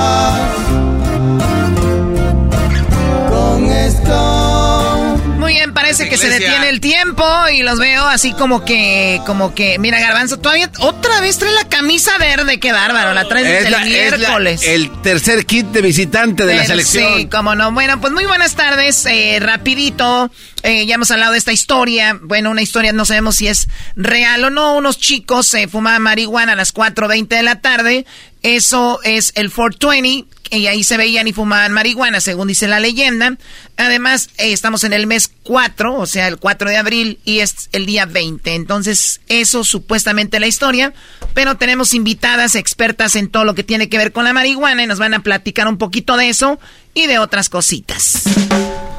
[6.12, 10.38] Que se detiene el tiempo y los veo así como que, como que, mira, Garbanzo,
[10.38, 14.62] todavía otra vez trae la camisa verde, qué bárbaro, la trae desde el la- miércoles.
[14.66, 17.18] el tercer kit de visitante de la selección.
[17.18, 17.72] Sí, cómo no.
[17.72, 19.06] Bueno, pues muy buenas tardes.
[19.06, 20.30] Eh, rapidito,
[20.64, 22.20] eh, ya hemos hablado de esta historia.
[22.22, 24.76] Bueno, una historia, no sabemos si es real o no.
[24.76, 28.06] Unos chicos se fumaban marihuana a las 4.20 de la tarde.
[28.44, 30.28] Eso es el 420.
[30.54, 33.38] Y ahí se veían y fumaban marihuana, según dice la leyenda.
[33.78, 37.70] Además, eh, estamos en el mes 4, o sea, el 4 de abril, y es
[37.72, 38.54] el día 20.
[38.56, 40.94] Entonces, eso supuestamente la historia.
[41.34, 44.88] Pero tenemos invitadas expertas en todo lo que tiene que ver con la marihuana y
[44.88, 46.60] nos van a platicar un poquito de eso
[46.94, 48.24] y de otras cositas.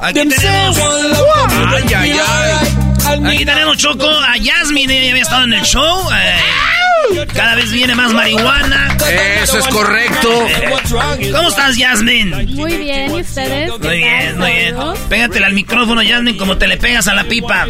[0.03, 0.77] Aquí tenemos.
[0.79, 3.25] Ay, ay, ay.
[3.25, 6.09] Aquí tenemos Choco a Yasmin, ella había estado en el show.
[6.11, 6.35] eh,
[7.33, 8.97] cada vez viene más marihuana.
[9.41, 10.29] Eso es correcto.
[11.35, 12.55] ¿Cómo estás, Yasmin?
[12.55, 13.71] Muy bien, ¿y ustedes?
[13.81, 14.75] ¿Qué Muy bien, tal muy bien.
[14.75, 14.99] todos?
[14.99, 17.67] Pégatela al micrófono, Yasmin, como te le pegas a la pipa.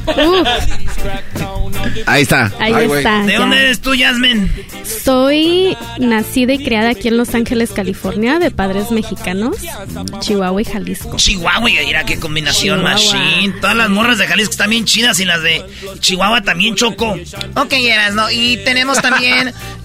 [2.06, 2.52] Ahí está.
[2.60, 3.24] Ahí Ay, está.
[3.24, 3.40] ¿De ya.
[3.40, 4.52] dónde eres tú, Yasmin?
[5.04, 9.58] Soy nacida y criada aquí en Los Ángeles, California, de padres mexicanos,
[10.20, 11.18] Chihuahua y Jalisco.
[11.18, 12.94] Chihuahua, mira qué combinación Chihuahua.
[12.94, 13.54] machine.
[13.60, 15.64] Todas las morras de Jalisco están bien chidas y las de
[16.00, 17.18] Chihuahua también choco.
[17.56, 18.30] Ok, eras, ¿no?
[18.32, 19.23] Y tenemos también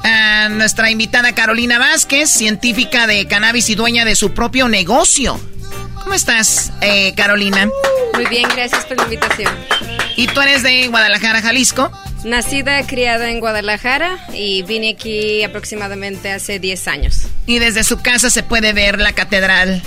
[0.03, 5.41] a nuestra invitada Carolina Vázquez, científica de cannabis y dueña de su propio negocio.
[6.03, 7.69] ¿Cómo estás, eh, Carolina?
[8.15, 9.53] Muy bien, gracias por la invitación.
[10.17, 11.93] ¿Y tú eres de Guadalajara, Jalisco?
[12.25, 17.23] Nacida, criada en Guadalajara y vine aquí aproximadamente hace 10 años.
[17.47, 19.83] Y desde su casa se puede ver la catedral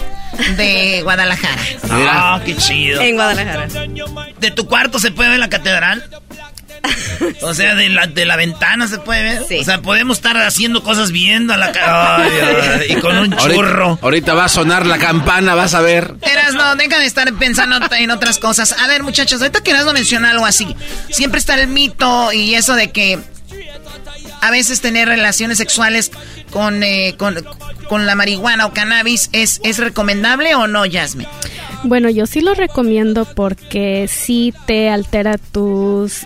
[0.55, 1.61] de Guadalajara.
[1.89, 3.01] Ah, qué chido.
[3.01, 3.67] En Guadalajara.
[4.39, 6.03] ¿De tu cuarto se puede ver la catedral?
[7.41, 9.41] O sea, de la, de la ventana se puede ver.
[9.59, 12.31] O sea, podemos estar haciendo cosas viendo a la Ay,
[12.79, 13.99] ay, y con un Ahorita- churro.
[14.01, 16.15] Ahorita va a sonar la campana, vas a ver.
[16.21, 18.75] Eras, no, deja de estar pensando en otras cosas.
[18.79, 20.75] A ver, muchachos, ahorita que Erasmo menciona algo así.
[21.09, 23.19] Siempre está el mito y eso de que
[24.41, 26.11] a veces tener relaciones sexuales
[26.51, 27.35] con, eh, con,
[27.87, 31.27] con la marihuana o cannabis es, es recomendable o no, Yasmin.
[31.83, 36.25] Bueno, yo sí lo recomiendo porque sí te altera tus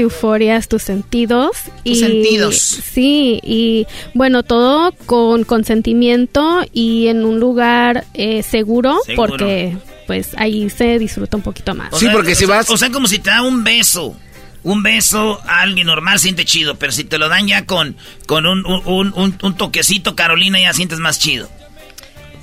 [0.00, 1.56] te euforias, tus sentidos.
[1.84, 2.56] Tus sentidos.
[2.56, 9.28] Sí, y bueno, todo con consentimiento y en un lugar eh, seguro, Seguro.
[9.30, 11.92] porque pues ahí se disfruta un poquito más.
[11.92, 14.16] O sea, o sea- O sea, como si te da un beso.
[14.62, 17.96] Un beso a alguien normal siente chido, pero si te lo dan ya con,
[18.26, 21.48] con un, un, un- un toquecito, Carolina, ya sientes más chido.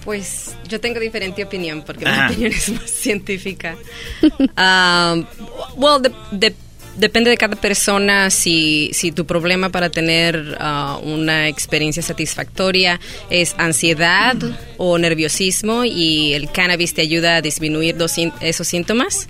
[0.04, 2.28] Pues yo tengo diferente opinión porque Ajá.
[2.30, 3.76] mi opinión es más científica.
[4.24, 5.26] Um,
[5.76, 6.56] well, de- de-
[6.98, 13.00] depende de cada persona si, si tu problema para tener uh, una experiencia satisfactoria
[13.30, 14.36] es ansiedad
[14.78, 19.30] o nerviosismo y el cannabis te ayuda a disminuir dos sín- esos síntomas.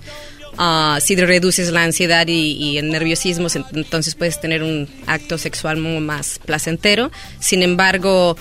[0.60, 5.76] Ah, si reduces la ansiedad y, y el nerviosismo, entonces puedes tener un acto sexual
[5.76, 7.12] más placentero.
[7.38, 8.36] Sin embargo,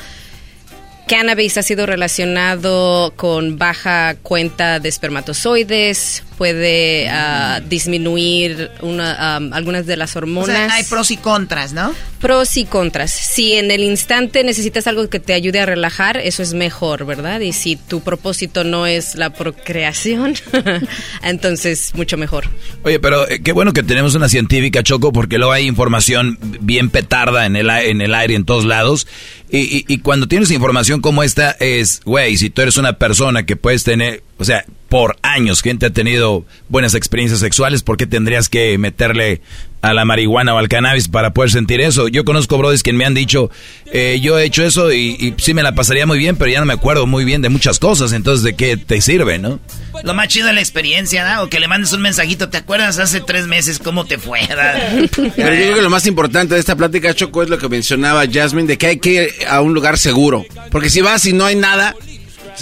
[1.08, 9.85] cannabis ha sido relacionado con baja cuenta de espermatozoides, puede ah, disminuir una, am, algunas
[9.85, 10.55] de las O hormonas.
[10.55, 11.93] sea, hay pros y contras, ¿no?
[12.19, 13.11] Pros y contras.
[13.11, 17.39] Si en el instante necesitas algo que te ayude a relajar, eso es mejor, ¿verdad?
[17.41, 20.35] Y si tu propósito no es la procreación,
[21.23, 22.45] entonces mucho mejor.
[22.84, 26.89] Oye, pero eh, qué bueno que tenemos una científica, Choco, porque luego hay información bien
[26.89, 29.07] petarda en el, en el aire en todos lados.
[29.49, 33.45] Y, y- y cuando tienes información como esta, es, güey, si tú eres una persona
[33.45, 38.07] que puedes tener, o sea, por años gente ha tenido buenas experiencias sexuales, ¿por qué
[38.07, 39.41] tendrías que meterle
[39.81, 42.07] a la marihuana o al cannabis para poder sentir eso?
[42.07, 43.51] Yo conozco brodis que me han dicho,
[43.91, 46.59] eh, yo he hecho eso y, y sí me la pasaría muy bien, pero ya
[46.59, 49.59] no me acuerdo muy bien de muchas cosas, entonces ¿de qué te sirve, no?
[50.03, 51.43] Lo más chido es la experiencia, ¿no?
[51.43, 54.39] O que le mandes un mensajito, ¿te acuerdas hace tres meses cómo te fue?
[54.47, 58.23] Pero yo creo que lo más importante de esta plática, Choco, es lo que mencionaba
[58.31, 60.45] Jasmine, de que hay que ir a un lugar seguro.
[60.72, 61.95] Porque si vas y no hay nada,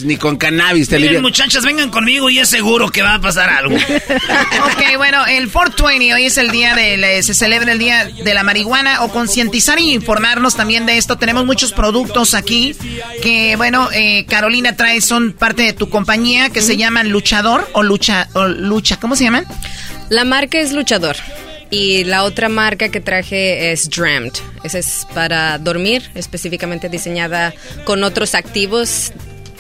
[0.04, 3.50] ni con cannabis te Miren, muchachas, vengan conmigo y es seguro que va a pasar
[3.50, 3.76] algo.
[3.76, 8.44] ok, bueno, el 420, hoy es el día de, se celebra el día de la
[8.44, 11.18] marihuana o concientizar y informarnos también de esto.
[11.18, 12.76] Tenemos muchos productos aquí
[13.22, 17.84] que, bueno, eh, Carolina trae, son parte de tu compañía que se llaman Luchador o
[17.84, 19.46] Lucha, o Lucha, ¿cómo se llaman?
[20.10, 21.16] La marca es Luchador.
[21.72, 24.34] Y la otra marca que traje es Dreamed.
[24.64, 27.54] Esa es para dormir, específicamente diseñada
[27.86, 29.12] con otros activos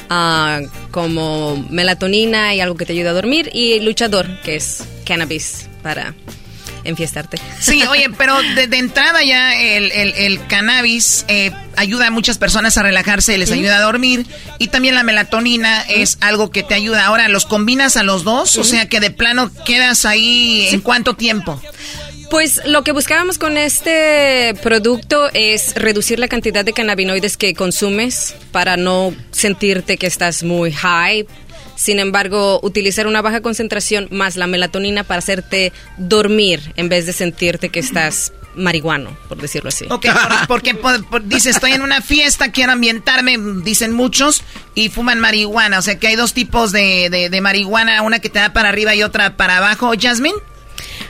[0.09, 0.61] ah,
[0.91, 3.49] como melatonina y algo que te ayuda a dormir.
[3.53, 6.13] Y Luchador, que es cannabis para
[6.85, 7.37] enfiestarte.
[7.59, 12.83] Sí, oye, pero de, entrada ya el, el, cannabis eh, ayuda a muchas personas a
[12.83, 14.25] relajarse, les ayuda a dormir
[14.59, 17.05] y también la melatonina es algo que te ayuda.
[17.05, 18.57] Ahora, ¿los combinas a los dos?
[18.57, 21.59] O sea que de plano quedas ahí en cuánto tiempo?
[22.29, 28.35] Pues lo que buscábamos con este producto es reducir la cantidad de cannabinoides que consumes
[28.51, 31.25] para no sentirte que estás muy high.
[31.75, 37.13] Sin embargo, utilizar una baja concentración más la melatonina para hacerte dormir en vez de
[37.13, 39.85] sentirte que estás marihuano, por decirlo así.
[39.89, 40.05] Ok,
[40.47, 40.75] porque
[41.25, 44.41] dice, estoy en una fiesta, quiero ambientarme, dicen muchos,
[44.73, 45.79] y fuman marihuana.
[45.79, 48.95] O sea que hay dos tipos de, de marihuana, una que te da para arriba
[48.95, 49.91] y otra para abajo.
[49.99, 50.35] Jasmine.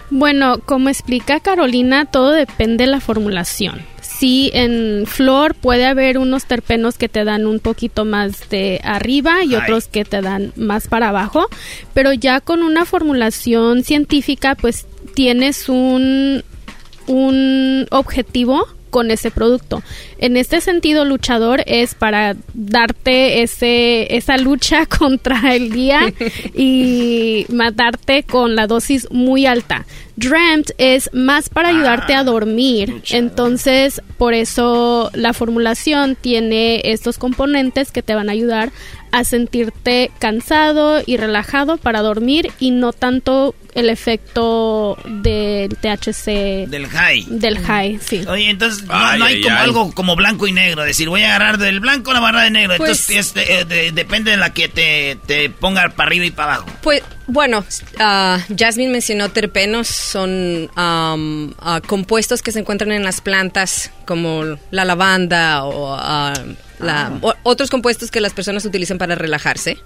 [0.09, 3.81] Bueno, como explica Carolina, todo depende de la formulación.
[4.01, 9.43] Sí, en flor puede haber unos terpenos que te dan un poquito más de arriba
[9.43, 11.47] y otros que te dan más para abajo,
[11.93, 16.43] pero ya con una formulación científica pues tienes un,
[17.07, 19.83] un objetivo con ese producto.
[20.19, 26.13] En este sentido, luchador es para darte ese, esa lucha contra el día
[26.55, 29.85] y matarte con la dosis muy alta.
[30.15, 33.01] Dreamt es más para ayudarte a ah, dormir.
[33.09, 38.71] Entonces, por eso la formulación tiene estos componentes que te van a ayudar
[39.15, 46.67] a sentirte cansado y relajado para dormir y no tanto el efecto del THC.
[46.67, 47.25] Del high.
[47.29, 48.25] Del high, sí.
[48.27, 51.79] Oye, entonces no, hay como algo como blanco y negro, decir, voy a agarrar del
[51.79, 52.75] blanco o la barra de negro.
[52.75, 56.55] Pues entonces este, eh, depende de la que te, te ponga para arriba y para
[56.55, 56.69] abajo.
[56.81, 63.21] Pues bueno, uh, Jasmine mencionó terpenos, son um, uh, compuestos que se encuentran en las
[63.21, 66.33] plantas como la lavanda o, uh, ah.
[67.43, 69.79] otros compuestos que las personas utilizan para relajarse.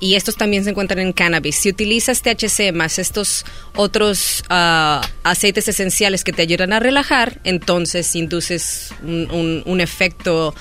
[0.00, 1.56] y estos también se encuentran en cannabis.
[1.56, 3.44] Si utilizas THC más estos
[3.76, 10.54] otros aceites esenciales que te ayudan a relajar, entonces induces un, un efecto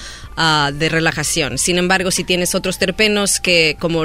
[0.73, 1.57] de relajación.
[1.57, 4.03] Sin embargo, si tienes otros terpenos que como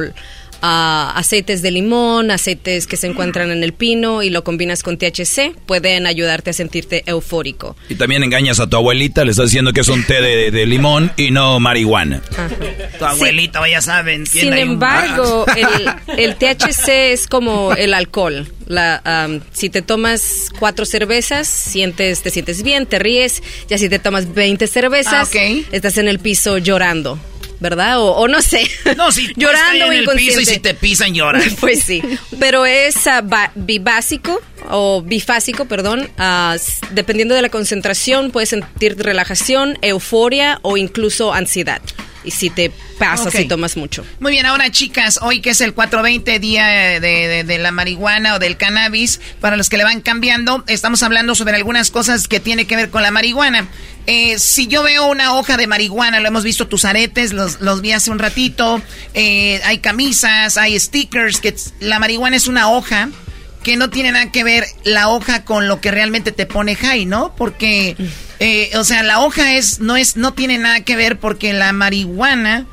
[0.62, 5.54] aceites de limón, aceites que se encuentran en el pino y lo combinas con THC,
[5.66, 7.76] pueden ayudarte a sentirte eufórico.
[7.88, 11.10] Y también engañas a tu abuelita, le estás diciendo que es un té de, limón
[11.16, 12.22] y no marihuana.
[12.98, 14.26] Tu abuelita, ya saben.
[14.26, 15.46] Sin embargo,
[16.16, 18.46] el, THC es como el alcohol.
[18.66, 23.42] La, si te tomas cuatro cervezas, sientes, te sientes bien, te ríes.
[23.68, 25.38] Ya si te tomas 20 cervezas, ah,
[25.72, 27.18] estás en el piso llorando.
[27.60, 28.00] ¿Verdad?
[28.00, 28.68] O, no sé.
[28.96, 31.44] No, si llorando en el piso y si te pisan lloras.
[31.60, 32.02] pues sí.
[32.38, 33.24] Pero es uh,
[33.54, 36.08] bibásico o bifásico, perdón.
[36.18, 36.58] Uh,
[36.90, 41.80] dependiendo de la concentración, puedes sentir relajación, euforia o incluso ansiedad
[42.24, 44.04] y si te pasa si tomas mucho.
[44.18, 46.66] Muy bien, ahora chicas, hoy que es el 420 día
[47.00, 51.34] de, de, la marihuana o del cannabis, para los que le van cambiando, estamos hablando
[51.34, 53.68] sobre algunas cosas que tiene que ver con la marihuana.
[54.06, 57.80] Eh, si yo veo una hoja de marihuana, lo hemos visto tus aretes, los, los
[57.80, 58.82] vi hace un ratito,
[59.14, 63.08] eh, hay camisas, hay stickers, que la marihuana es una hoja
[63.62, 67.04] que no tiene nada que ver la hoja con lo que realmente te pone high,
[67.06, 67.34] ¿no?
[67.36, 67.96] Porque,
[68.40, 71.72] eh, o sea, la hoja es, no es, no tiene nada que ver porque la
[71.74, 72.64] marihuana,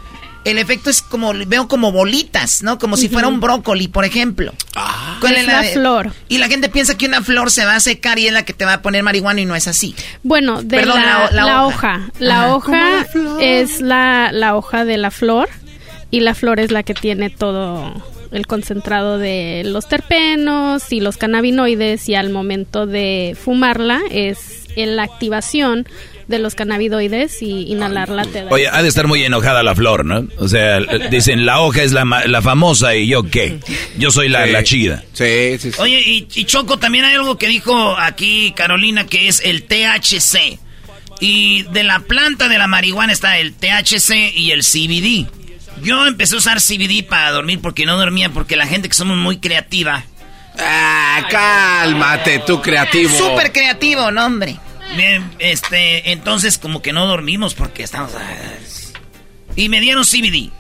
[0.46, 2.80] el efecto es como, veo como bolitas, ¿no?
[2.80, 4.54] Como si fuera un brócoli, por ejemplo.
[4.78, 5.20] Ah.
[5.22, 6.14] es la, flor.
[6.30, 8.54] Y la gente piensa que una flor se va a secar y es la que
[8.54, 9.94] te va a poner marihuana y no es así.
[10.24, 12.10] Bueno, de la, hoja.
[12.18, 13.06] La hoja
[13.42, 15.50] es la, la hoja de la flor
[16.12, 17.94] y la flor es la que tiene todo
[18.32, 24.96] el concentrado de los terpenos y los cannabinoides y al momento de fumarla es en
[24.96, 25.88] la activación
[26.28, 28.52] de los cannabinoides y inhalarla te da.
[28.52, 30.28] Oye, ha de estar muy enojada la flor, ¿no?
[30.40, 30.80] O sea,
[31.10, 33.60] dicen, la hoja es la, la famosa y yo qué.
[33.98, 35.04] Yo soy la, la chida.
[35.14, 35.82] Sí, sí, sí.
[35.82, 40.60] Oye, y, y Choco, también hay algo que dijo aquí Carolina que es el THC.
[41.20, 45.28] Y de la planta de la marihuana está el THC y el CBD.
[45.82, 49.18] Yo empecé a usar CBD para dormir porque no dormía, porque la gente que somos
[49.18, 50.04] muy creativa.
[50.60, 53.16] Ah, cálmate, tú creativo.
[53.16, 54.58] Súper creativo, no, hombre.
[54.96, 58.14] Bien, este, entonces como que no dormimos porque estamos...
[58.16, 58.36] Ah,
[59.56, 60.52] y me dieron CBD.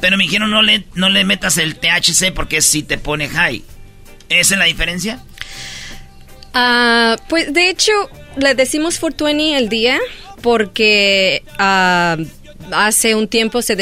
[0.00, 3.62] Pero me dijeron no le, no le metas el THC porque si te pone high.
[4.28, 5.22] ¿Esa es la diferencia?
[6.52, 7.92] Ah, pues de hecho,
[8.36, 9.98] le decimos 420 el día
[10.42, 12.24] porque uh,
[12.72, 13.76] hace un tiempo se,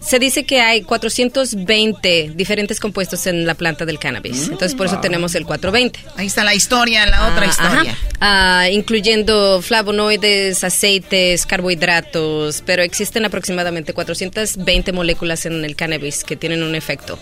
[0.00, 4.48] se dice que hay 420 diferentes compuestos en la planta del cannabis.
[4.48, 6.00] Mm, Entonces, por eso tenemos el 420.
[6.16, 7.98] Ahí está la historia, la otra Ah, historia.
[8.20, 16.62] Ah, incluyendo flavonoides, aceites, carbohidratos, pero existen aproximadamente 420 moléculas en el cannabis que tienen
[16.62, 17.18] un efecto.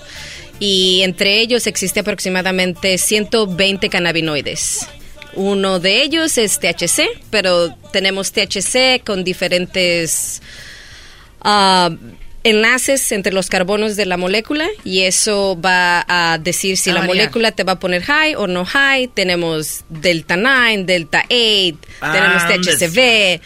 [0.59, 4.87] Y entre ellos existe aproximadamente 120 cannabinoides.
[5.35, 10.41] Uno de ellos es THC, pero tenemos THC con diferentes
[11.43, 11.91] ah,
[12.49, 17.53] enlaces entre los carbonos de la molécula y eso va a decir si la molécula
[17.53, 19.09] te va a poner high o no high.
[19.09, 22.59] Tenemos delta 9, delta 8, Ah, tenemos hombre.
[22.77, 23.41] THCV.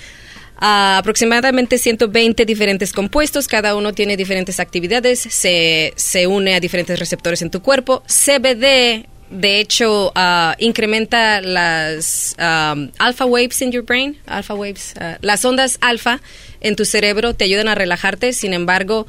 [0.62, 6.98] ah, aproximadamente 120 diferentes compuestos, cada uno tiene diferentes actividades, se, se une a diferentes
[6.98, 8.02] receptores en tu cuerpo.
[8.06, 15.18] CBD, de hecho, ah, incrementa las um, alpha waves in your brain, alpha waves, ah,
[15.20, 16.20] las ondas alfa
[16.60, 19.06] en tu cerebro te ayudan a relajarte, sin embargo,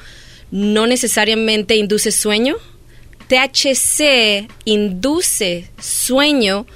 [0.51, 2.55] no necesariamente induce sueño.
[3.27, 6.67] THC induce sueño,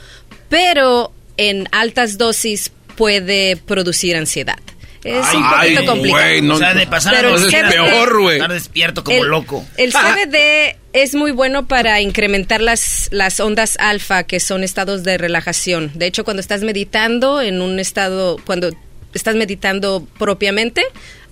[0.50, 4.58] pero en altas dosis puede producir ansiedad.
[5.06, 6.24] Es un Ay, poquito complicado.
[6.24, 9.18] güey, no, O sea, de pasar a Pero el dormir a- CBD Estar despierto como
[9.24, 9.64] El- loco.
[9.78, 15.18] el CBD es muy bueno para incrementar las, las ondas alfa, que son estados de
[15.20, 15.92] relajación.
[15.94, 18.72] De hecho, cuando estás meditando en un estado, cuando
[19.14, 20.84] estás meditando propiamente,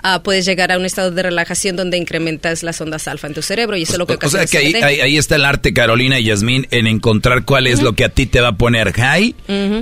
[0.03, 3.41] ah, puedes llegar a un estado de relajación donde incrementas las ondas alfa en tu
[3.41, 5.73] cerebro y eso es lo que O sea que ahí, ahí, ahí está el arte,
[5.73, 8.93] Carolina y Yasmín, en encontrar cuál es lo que a ti te va a poner
[8.93, 9.35] high,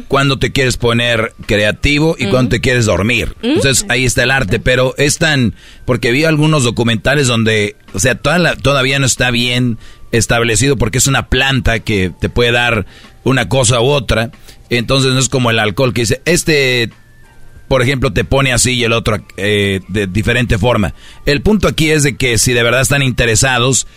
[0.07, 3.35] cuando te quieres poner creativo y cuando te quieres dormir.
[3.41, 5.53] Entonces ahí está el arte, pero es tan...
[5.85, 9.77] Porque vi algunos documentales donde, o sea, toda la- todavía no está bien
[10.11, 12.85] establecido porque es una planta que te puede dar
[13.23, 14.31] una cosa u otra.
[14.69, 16.91] Entonces no es como el alcohol que dice, este
[17.71, 20.93] por ejemplo, te pone así y el otro eh, de diferente forma.
[21.25, 23.87] El punto aquí es de que si de verdad están interesados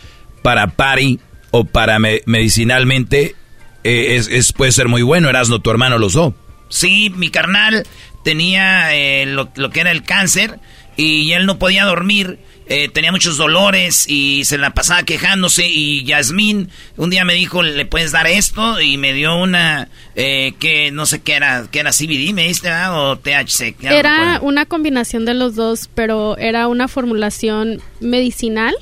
[0.43, 1.19] para pari
[1.51, 3.35] o para me- medicinalmente,
[3.83, 5.29] eh, es, puede ser muy bueno.
[5.29, 6.37] Erasno, tu hermano lo usó.
[6.69, 7.85] Sí, mi carnal
[8.23, 10.61] tenía eh, lo que era el cáncer
[10.97, 12.39] y él no podía dormir.
[12.67, 17.63] Eh, tenía muchos dolores y se la pasaba quejándose y Yasmín un día me dijo
[17.63, 21.81] le puedes dar esto y me dio una eh, que no sé qué era que
[21.81, 23.11] era CBD me diste ¿verdad?
[23.11, 28.75] o THC no Era una combinación de los dos, pero era una formulación medicinal.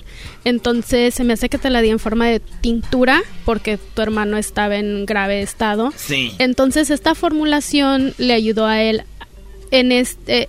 [0.44, 4.36] Entonces se me hace que te la di en forma de tintura porque tu hermano
[4.36, 5.92] estaba en grave estado.
[5.96, 6.32] Sí.
[6.38, 9.04] Entonces esta formulación le ayudó a él
[9.70, 10.48] en este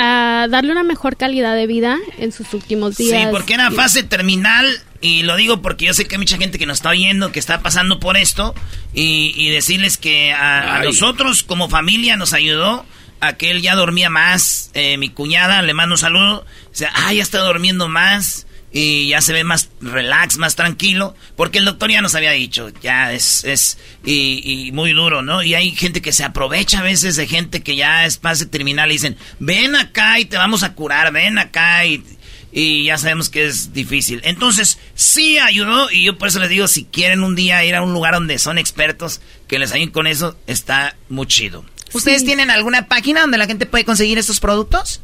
[0.00, 3.20] a darle una mejor calidad de vida en sus últimos días.
[3.20, 4.66] Sí, porque era fase terminal
[5.00, 7.40] y lo digo porque yo sé que hay mucha gente que nos está oyendo, que
[7.40, 8.54] está pasando por esto
[8.94, 12.86] y, y decirles que a, a nosotros como familia nos ayudó
[13.20, 14.70] a que él ya dormía más.
[14.74, 19.08] Eh, mi cuñada le mando un saludo, o sea, ah, ya está durmiendo más y
[19.08, 23.12] ya se ve más relax, más tranquilo, porque el doctor ya nos había dicho, ya
[23.12, 25.42] es, es y, y muy duro, ¿no?
[25.42, 28.90] Y hay gente que se aprovecha a veces de gente que ya es fase terminal
[28.90, 32.04] y dicen, ven acá y te vamos a curar, ven acá y,
[32.52, 34.20] y ya sabemos que es difícil.
[34.24, 37.82] Entonces, sí ayudó y yo por eso les digo, si quieren un día ir a
[37.82, 41.64] un lugar donde son expertos, que les ayuden con eso, está muy chido.
[41.94, 45.00] ¿Ustedes tienen alguna página donde la gente puede conseguir estos productos?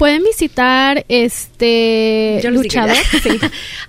[0.00, 2.96] Pueden visitar este luchador.
[3.22, 3.38] sí.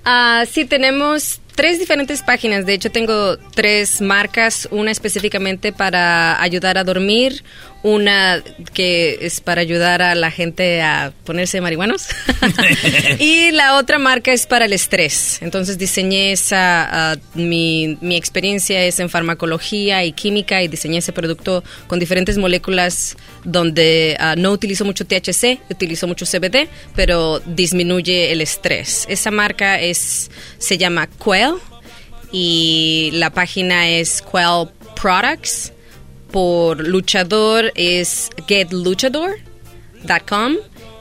[0.03, 2.65] Ah, sí, tenemos tres diferentes páginas.
[2.65, 4.67] De hecho, tengo tres marcas.
[4.71, 7.45] Una específicamente para ayudar a dormir.
[7.83, 8.43] Una
[8.73, 12.07] que es para ayudar a la gente a ponerse marihuanos.
[13.19, 15.41] y la otra marca es para el estrés.
[15.41, 21.11] Entonces diseñé esa, ah, mi, mi experiencia es en farmacología y química y diseñé ese
[21.11, 28.31] producto con diferentes moléculas donde ah, no utilizo mucho THC, utilizo mucho CBD, pero disminuye
[28.31, 29.05] el estrés.
[29.09, 31.55] Esa marca es, se llama Quell
[32.31, 35.73] y la página es Quell Products.
[36.31, 40.55] Por luchador es getluchador.com.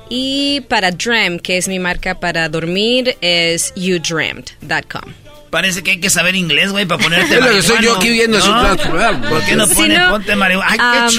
[0.09, 5.13] Y para Drem, que es mi marca para dormir, es youdreamed.com.
[5.51, 8.11] Parece que hay que saber inglés, güey, para ponerte Es lo que soy yo aquí
[8.11, 8.45] viendo ¿No?
[8.45, 8.51] su.
[9.29, 11.07] ¿Por qué no Si pone no, ponte marihuana?
[11.07, 11.11] Um.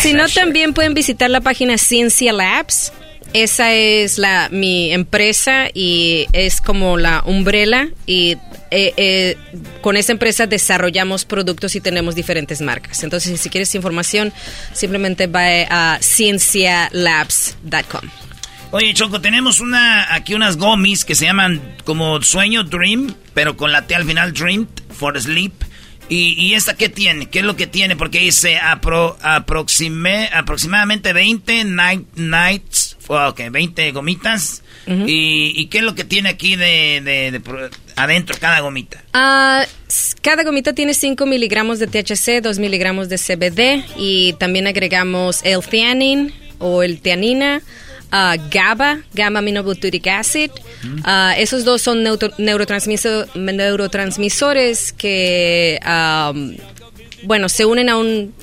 [0.00, 2.92] Si no, también pueden visitar la página Ciencia Labs.
[3.36, 8.38] Esa es la mi empresa y es como la umbrella y
[8.70, 9.36] eh, eh,
[9.82, 13.04] con esa empresa desarrollamos productos y tenemos diferentes marcas.
[13.04, 14.32] Entonces, si quieres información,
[14.72, 18.08] simplemente va a ciencialabs.com.
[18.70, 23.70] Oye, Choco, tenemos una aquí unas gomis que se llaman como sueño Dream, pero con
[23.70, 25.52] la T al final Dream for Sleep.
[26.08, 27.28] ¿Y, y esta qué tiene?
[27.28, 27.96] ¿Qué es lo que tiene?
[27.96, 36.04] Porque dice apro, aproximadamente 20 night, nights, ok, 20 gomitas ¿Y, qué es lo que
[36.04, 37.40] tiene aquí de,
[37.96, 39.02] adentro cada gomita?
[39.12, 39.64] Ah,
[40.22, 45.64] cada gomita tiene 5 miligramos de THC, 2 miligramos de CBD y también agregamos el
[45.64, 47.62] theanine o el tianina.
[48.06, 50.52] Uh, GABA, gamma aminobutyric acid.
[50.84, 56.54] Uh, esos dos son neurotransmisores que um,
[57.22, 58.34] bueno, se unen a un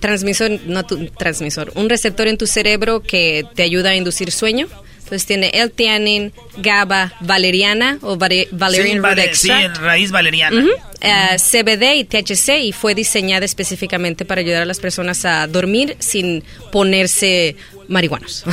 [0.00, 4.68] transmisor, no transmisor, un receptor en tu cerebro que te ayuda a inducir sueño.
[4.98, 9.02] Entonces tiene L-theanine, GABA, valeriana o valerian
[9.34, 10.64] sí, sí, raíz valeriana.
[11.02, 15.96] Eh, CBD y THC y fue diseñada específicamente para ayudar a las personas a dormir
[15.98, 17.56] sin ponerse
[17.88, 18.44] marihuanos.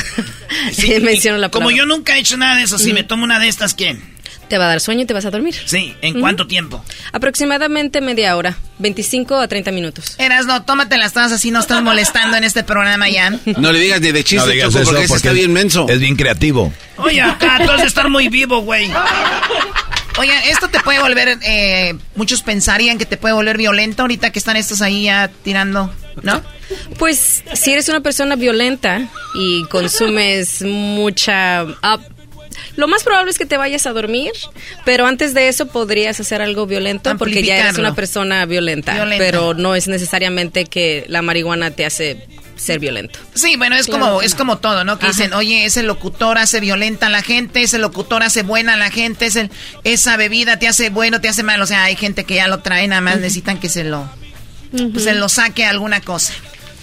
[0.73, 3.39] Sí, menciono la Como yo nunca he hecho nada de eso, si me tomo una
[3.39, 4.18] de estas, ¿quién?
[4.49, 5.55] Te va a dar sueño y te vas a dormir.
[5.65, 6.84] Sí, ¿en cuánto tiempo?
[7.13, 10.15] Aproximadamente media hora, 25 a 30 minutos.
[10.17, 13.30] Eras, no, tómatelas todas así, no estás molestando en este programa ya.
[13.57, 15.85] No le digas ni de chiste, no Choco, porque, está bien menso.
[15.88, 16.73] Es bien creativo.
[16.97, 18.91] Oye, acá tú has de estar muy vivo, güey.
[20.17, 24.39] Oye, esto te puede volver, eh, muchos pensarían que te puede volver violento ahorita que
[24.39, 25.93] están estos ahí ya tirando,
[26.23, 26.41] ¿no?
[26.97, 31.65] Pues si eres una persona violenta y consumes mucha...
[32.76, 34.31] lo más probable es que te vayas a dormir,
[34.86, 39.53] pero antes de eso podrías hacer algo violento porque ya eres una persona violenta, pero
[39.53, 43.19] no es necesariamente que la marihuana te hace ser violento.
[43.34, 44.99] Sí, bueno, es como es como todo, ¿no?
[44.99, 48.77] Que dicen, "Oye, ese locutor hace violenta a la gente, ese locutor hace buena a
[48.77, 49.30] la gente,
[49.84, 52.60] esa bebida te hace bueno, te hace mal." O sea, hay gente que ya lo
[52.60, 54.10] trae, nada más necesitan que se lo
[54.72, 56.34] pues, se lo saque alguna cosa.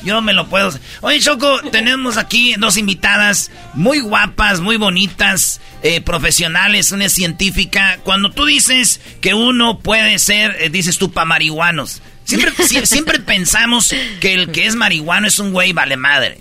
[0.02, 0.72] Yo me lo puedo.
[1.00, 8.00] Oye, Choco, tenemos aquí dos invitadas muy guapas, muy bonitas, eh, profesionales, una científica.
[8.02, 12.02] Cuando tú dices que uno puede ser, eh, dices tú, pa' marihuanos.
[12.24, 12.50] Siempre,
[12.86, 16.38] siempre pensamos que el que es marihuano es un güey vale madre.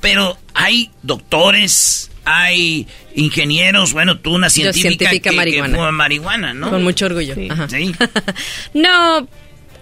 [0.00, 5.92] Pero hay doctores, hay ingenieros, bueno, tú una científica, que, marihuana.
[5.92, 6.70] marihuana, ¿no?
[6.70, 7.34] Con mucho orgullo.
[7.68, 7.94] Sí.
[8.72, 9.28] no,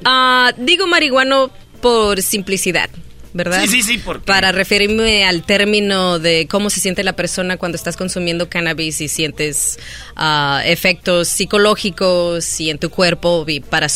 [0.04, 2.90] ah, digo marihuano por simplicidad.
[3.34, 3.60] ¿Verdad?
[3.62, 4.02] Sí, sí, sí.
[4.24, 9.08] Para referirme al término de cómo se siente la persona cuando estás consumiendo cannabis y
[9.08, 9.78] sientes
[10.16, 13.88] ah, efectos psicológicos y en tu cuerpo y para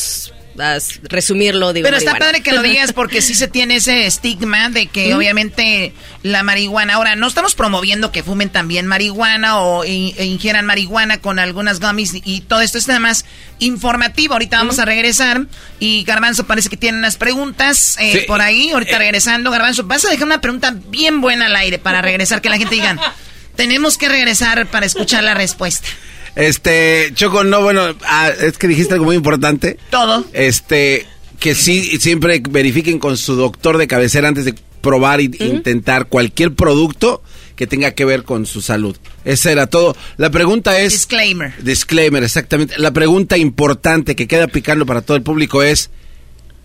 [1.03, 1.85] resumirlo, digo.
[1.85, 5.93] Pero está padre que lo digas porque sí se tiene ese estigma de que obviamente
[6.23, 6.95] la marihuana.
[6.95, 12.13] Ahora, no estamos promoviendo que fumen también marihuana o e ingieran marihuana con algunas gummies
[12.25, 13.25] y todo esto es nada más
[13.59, 14.35] informativo.
[14.35, 15.47] Ahorita vamos a regresar
[15.81, 18.71] y Garbanzo parece que tiene unas preguntas eh, por ahí.
[18.71, 18.99] Ahorita eh.
[18.99, 22.59] regresando, Garbanzo, vas a dejar una pregunta bien buena al aire para regresar, que la
[22.59, 22.97] gente diga,
[23.57, 25.89] tenemos que regresar para escuchar la respuesta.
[26.35, 29.79] Este, Choco, no, bueno, ah, es que dijiste algo muy importante.
[29.91, 30.25] Todo.
[30.33, 31.07] Este,
[31.39, 36.55] que sí, siempre verifiquen con su doctor de cabecera antes de probar e intentar cualquier
[36.55, 37.23] producto
[37.57, 38.97] que tenga que ver con su salud.
[39.25, 39.97] Ese era todo.
[40.17, 40.93] La pregunta es...
[40.93, 41.53] Disclaimer.
[41.63, 42.75] Disclaimer, exactamente.
[42.79, 45.91] La pregunta importante que queda picando para todo el público es...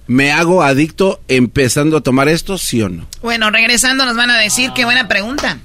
[0.06, 3.08] ¿Me hago adicto empezando a tomar esto, sí o no?
[3.22, 5.60] Bueno, regresando nos van a decir qué buena pregunta.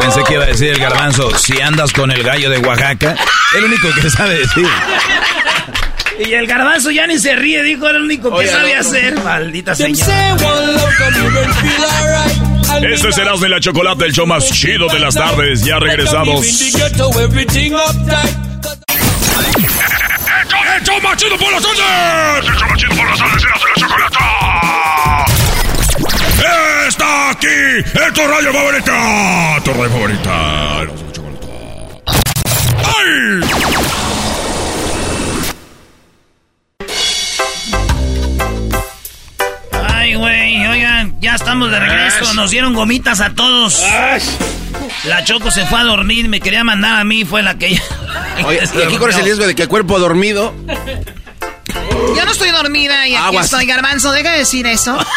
[0.00, 3.16] Pensé que iba a decir el garbanzo, si andas con el gallo de Oaxaca,
[3.56, 4.66] el único que sabe decir.
[6.18, 9.20] Y el garbanzo ya ni se ríe, dijo, era el único que sabe hacer.
[9.22, 10.36] Maldita señora.
[12.82, 15.64] Este es el de la chocolate, el show más chido de las tardes.
[15.64, 16.44] Ya regresamos.
[20.74, 21.78] ¡El show más chido por las tardes!
[22.46, 23.44] ¡El show más chido por las tardes!
[23.44, 24.13] ¡El de la chocolate!
[26.88, 29.62] Está aquí en tu radio favorita.
[29.64, 30.80] Tu radio favorita.
[32.84, 33.40] ¡Ay!
[39.72, 42.34] Ay, güey, oigan, ya estamos de regreso.
[42.34, 43.82] Nos dieron gomitas a todos.
[45.04, 47.82] La Choco se fue a dormir, me quería mandar a mí, fue la que ella.
[48.44, 50.54] Oye, y aquí corres el riesgo de que el cuerpo dormido.
[52.16, 54.98] Yo no estoy dormida y aquí estoy, Garbanzo, deja de decir eso.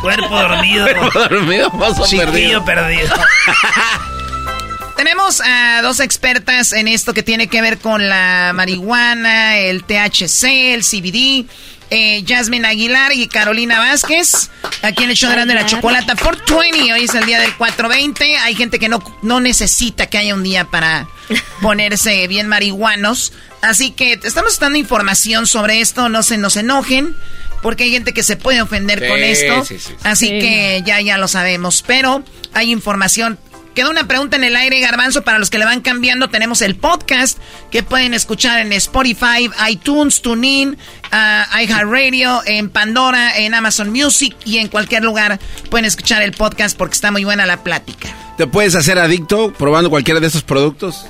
[0.00, 0.84] Cuerpo dormido.
[0.98, 2.64] Cuerpo dormido, perdido.
[2.64, 3.14] perdido.
[4.96, 10.74] Tenemos a dos expertas en esto que tiene que ver con la marihuana, el THC,
[10.74, 11.46] el CBD.
[11.90, 14.50] Eh, Jasmine Aguilar y Carolina Vázquez.
[14.82, 16.92] Aquí en el show de la chocolata 420.
[16.92, 18.36] Hoy es el día del 420.
[18.38, 21.06] Hay gente que no, no necesita que haya un día para
[21.62, 23.32] ponerse bien marihuanos.
[23.62, 26.08] Así que estamos dando información sobre esto.
[26.08, 27.16] No se nos enojen
[27.62, 29.64] porque hay gente que se puede ofender con esto.
[30.02, 31.82] así que ya, ya lo sabemos.
[31.86, 32.22] Pero
[32.54, 33.38] hay información
[33.78, 36.28] quedó una pregunta en el aire, Garbanzo, para los que le van cambiando.
[36.30, 37.38] Tenemos el podcast
[37.70, 40.70] que pueden escuchar en Spotify, iTunes, TuneIn,
[41.12, 45.38] uh, iHeartRadio, en Pandora, en Amazon Music y en cualquier lugar
[45.70, 48.08] pueden escuchar el podcast porque está muy buena la plática.
[48.36, 51.06] ¿Te puedes hacer adicto probando cualquiera de esos productos?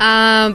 [0.00, 0.50] Ah,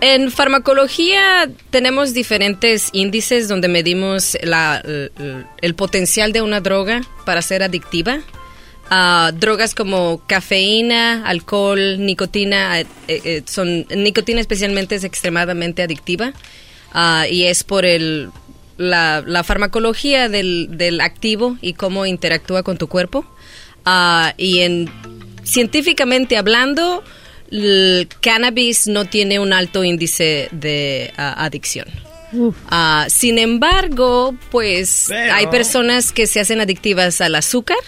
[0.00, 8.20] en farmacología tenemos diferentes índices donde medimos el, potencial de una droga para ser adictiva.
[8.88, 16.32] Ah, drogas como cafeína, alcohol, nicotina, eh, eh, son nicotina especialmente es extremadamente adictiva
[16.92, 18.30] ah, y es por el
[18.76, 23.24] la, la farmacología del, del, activo y cómo interactúa con tu cuerpo
[23.88, 24.90] Ah, y en
[25.44, 27.04] científicamente hablando
[27.50, 31.86] el cannabis no tiene un alto índice de ah, adicción.
[32.68, 37.78] Ah, sin embargo, pues hay personas que se hacen adictivas al azúcar.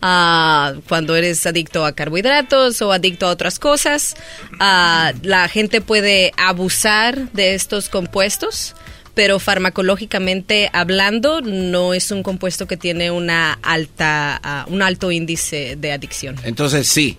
[0.00, 4.16] cuando eres adicto a carbohidratos o adicto a otras cosas,
[4.58, 8.74] la gente puede abusar de estos compuestos
[9.14, 15.76] pero farmacológicamente hablando no es un compuesto que tiene una alta uh, un alto índice
[15.76, 16.36] de adicción.
[16.44, 17.18] Entonces sí.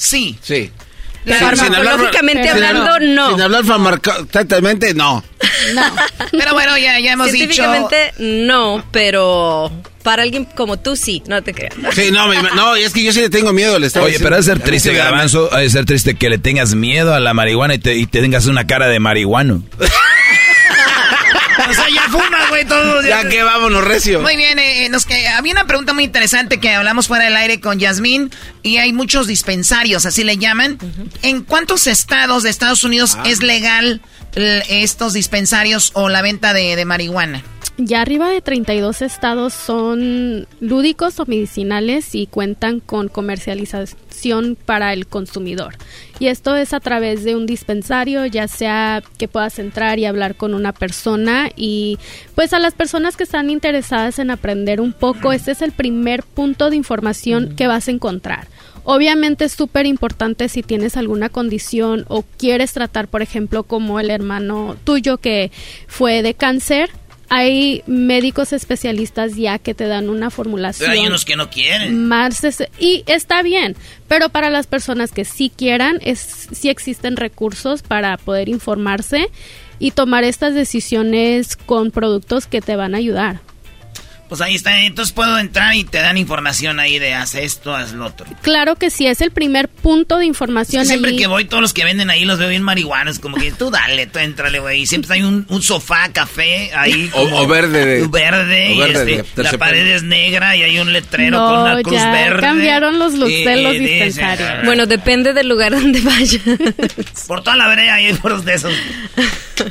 [0.00, 0.38] Sí.
[0.42, 0.70] Sí.
[1.26, 3.30] farmacológicamente hablando, no.
[3.32, 5.22] Sin hablar farmacológicamente, no.
[5.74, 5.82] No.
[6.30, 7.52] Pero bueno, ya, ya hemos dicho.
[7.54, 9.70] Científicamente, no, pero
[10.02, 11.74] para alguien como tú, sí, no te creas.
[11.92, 13.78] Sí, no, no, es que yo sí le tengo miedo.
[13.78, 16.74] Le Oye, pero ha de ser triste, Garbanzo, ha de ser triste que le tengas
[16.74, 19.62] miedo a la marihuana y te, y te tengas una cara de marihuano.
[21.68, 23.02] O sea, ya fuma, güey, todo.
[23.02, 24.20] Ya, que vámonos, recio.
[24.20, 27.60] Muy bien, eh, nos, que, había una pregunta muy interesante que hablamos fuera del aire
[27.60, 28.30] con Yasmín
[28.62, 30.78] y hay muchos dispensarios, así le llaman.
[31.22, 33.24] ¿En cuántos estados de Estados Unidos ah.
[33.26, 34.00] es legal
[34.34, 37.42] estos dispensarios o la venta de, de marihuana?
[37.82, 45.06] Ya arriba de 32 estados son lúdicos o medicinales y cuentan con comercialización para el
[45.06, 45.76] consumidor.
[46.18, 50.34] Y esto es a través de un dispensario, ya sea que puedas entrar y hablar
[50.34, 51.98] con una persona y
[52.34, 56.22] pues a las personas que están interesadas en aprender un poco, este es el primer
[56.22, 58.48] punto de información que vas a encontrar.
[58.84, 64.10] Obviamente es súper importante si tienes alguna condición o quieres tratar, por ejemplo, como el
[64.10, 65.50] hermano tuyo que
[65.86, 66.90] fue de cáncer,
[67.30, 70.90] hay médicos especialistas ya que te dan una formulación.
[70.90, 72.08] Pero hay unos que no quieren.
[72.08, 72.44] Más
[72.78, 73.76] y está bien,
[74.08, 79.30] pero para las personas que sí quieran, es, sí existen recursos para poder informarse
[79.78, 83.40] y tomar estas decisiones con productos que te van a ayudar.
[84.30, 87.92] Pues ahí está, entonces puedo entrar y te dan información ahí de haz esto, haz
[87.92, 88.26] lo otro.
[88.42, 90.86] Claro que sí, es el primer punto de información.
[90.86, 93.70] siempre que voy, todos los que venden ahí los veo bien marihuanos, como que tú
[93.70, 94.82] dale, tú entrale, güey.
[94.82, 97.10] Y siempre hay un, sofá, café ahí.
[97.12, 98.06] O, verde.
[98.08, 98.72] verde.
[98.72, 102.40] y este, la pared es negra y hay un letrero con una cruz ya verde.
[102.40, 104.64] cambiaron los looks de los dispensarios.
[104.64, 106.40] Bueno, depende del lugar donde vayas.
[107.26, 108.72] por toda la vereda hay por de esos.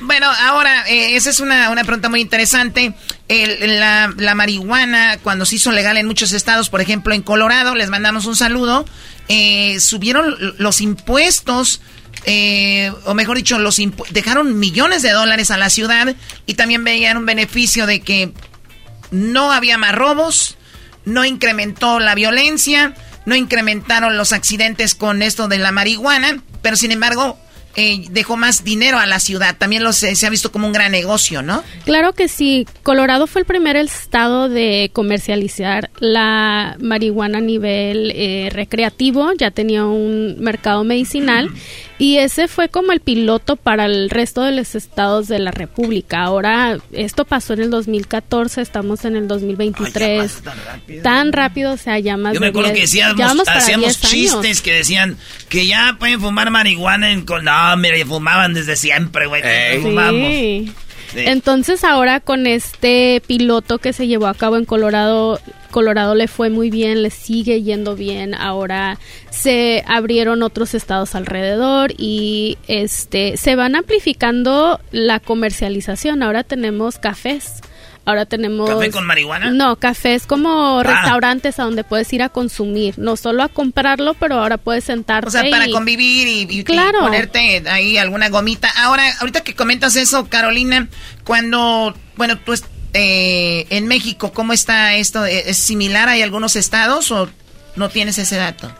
[0.02, 2.94] bueno, ahora, eh, esa es una, una pregunta muy interesante.
[3.28, 4.49] El, la, la marihuana,
[5.24, 8.86] cuando se hizo legal en muchos estados, por ejemplo en Colorado, les mandamos un saludo,
[9.28, 11.82] eh, subieron los impuestos,
[12.26, 16.16] eh, o mejor dicho, los dejaron millones de dólares a la ciudad
[16.46, 18.34] y también veían un beneficio de que
[19.12, 20.58] no había más robos,
[21.06, 22.94] no incrementó la violencia,
[23.26, 27.40] no incrementaron los accidentes con esto de la marihuana, pero sin embargo
[27.76, 29.56] eh, dejó más dinero a la ciudad.
[29.58, 31.64] También lo se, ha visto como un gran negocio, ¿no?
[31.86, 32.68] Claro que sí.
[32.84, 39.32] Colorado fue el primer estado de comercializar la marihuana a nivel eh, recreativo.
[39.38, 41.50] Ya tenía un mercado medicinal.
[42.00, 46.22] Y ese fue como el piloto para el resto de los estados de la República.
[46.24, 50.44] Ahora, esto pasó en el 2014, estamos en el 2023.
[51.04, 51.74] tan, rápido.
[51.74, 55.18] o sea, ya más Yo me acuerdo que hacíamos chistes que decían
[55.50, 57.26] que ya pueden fumar marihuana en...
[57.26, 59.44] No, mira, fumaban desde siempre, güey.
[59.82, 60.74] Fumamos.
[61.16, 65.40] Entonces ahora con este piloto que se llevó a cabo en Colorado,
[65.70, 68.34] Colorado le fue muy bien, le sigue yendo bien.
[68.34, 76.24] Ahora se abrieron otros estados alrededor y este se van amplificando la comercialización.
[76.24, 77.62] Ahora tenemos cafés
[78.10, 78.68] Ahora tenemos...
[78.68, 79.52] ¿Café con marihuana?
[79.52, 80.84] No, cafés como ah.
[80.84, 85.28] restaurantes a donde puedes ir a consumir, no solo a comprarlo, pero ahora puedes sentarte.
[85.28, 88.68] O sea, para convivir y, ponerte ahí alguna gomita.
[88.78, 90.88] Ahora, ahorita que comentas eso, Carolina,
[91.24, 92.54] cuando, bueno, tú
[92.94, 95.26] eh, en México, ¿cómo está esto?
[95.26, 96.10] ¿Es similar?
[96.10, 97.30] ¿Hay algunos estados o
[97.76, 98.72] no tienes ese dato?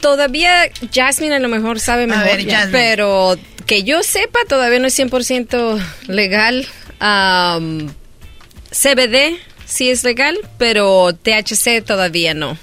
[0.00, 2.38] todavía Jasmine a lo mejor sabe mejor,
[2.70, 3.36] pero
[3.66, 6.68] que yo sepa todavía no es 100% legal.
[8.70, 12.56] CBD sí es legal, pero THC todavía no.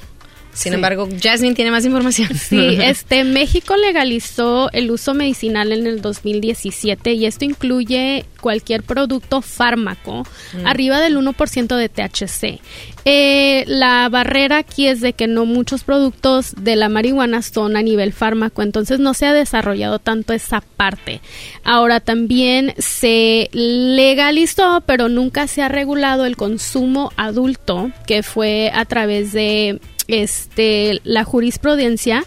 [0.53, 2.29] Sin embargo, Jasmine tiene más información.
[2.51, 9.41] Sí, este México legalizó el uso medicinal en el 2017 y esto incluye cualquier producto
[9.41, 10.67] fármaco mm.
[10.67, 12.61] arriba del 1% de THC.
[13.05, 17.81] Eh, la barrera aquí es de que no muchos productos de la marihuana son a
[17.81, 21.21] nivel fármaco, entonces no se ha desarrollado tanto esa parte.
[21.63, 28.85] Ahora también se legalizó, pero nunca se ha regulado el consumo adulto, que fue a
[28.85, 29.79] través de
[30.11, 32.25] este, la jurisprudencia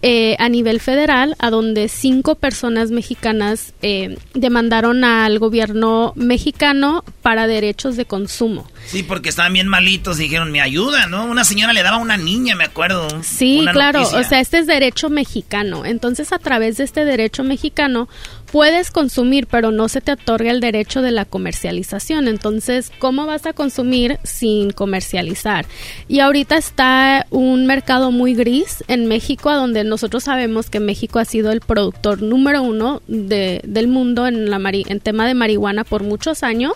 [0.00, 7.48] eh, a nivel federal, a donde cinco personas mexicanas eh, demandaron al gobierno mexicano para
[7.48, 8.70] derechos de consumo.
[8.86, 11.24] Sí, porque estaban bien malitos, dijeron, me ayuda, ¿no?
[11.24, 13.08] Una señora le daba a una niña, me acuerdo.
[13.24, 15.84] Sí, claro, o sea, este es derecho mexicano.
[15.84, 18.08] Entonces, a través de este derecho mexicano,
[18.50, 22.28] puedes consumir, pero no se te otorga el derecho de la comercialización.
[22.28, 25.66] Entonces, ¿cómo vas a consumir sin comercializar?
[26.08, 31.18] Y ahorita está un mercado muy gris en México, a donde nosotros sabemos que México
[31.18, 35.84] ha sido el productor número uno de, del mundo en, la en tema de marihuana
[35.84, 36.72] por muchos años.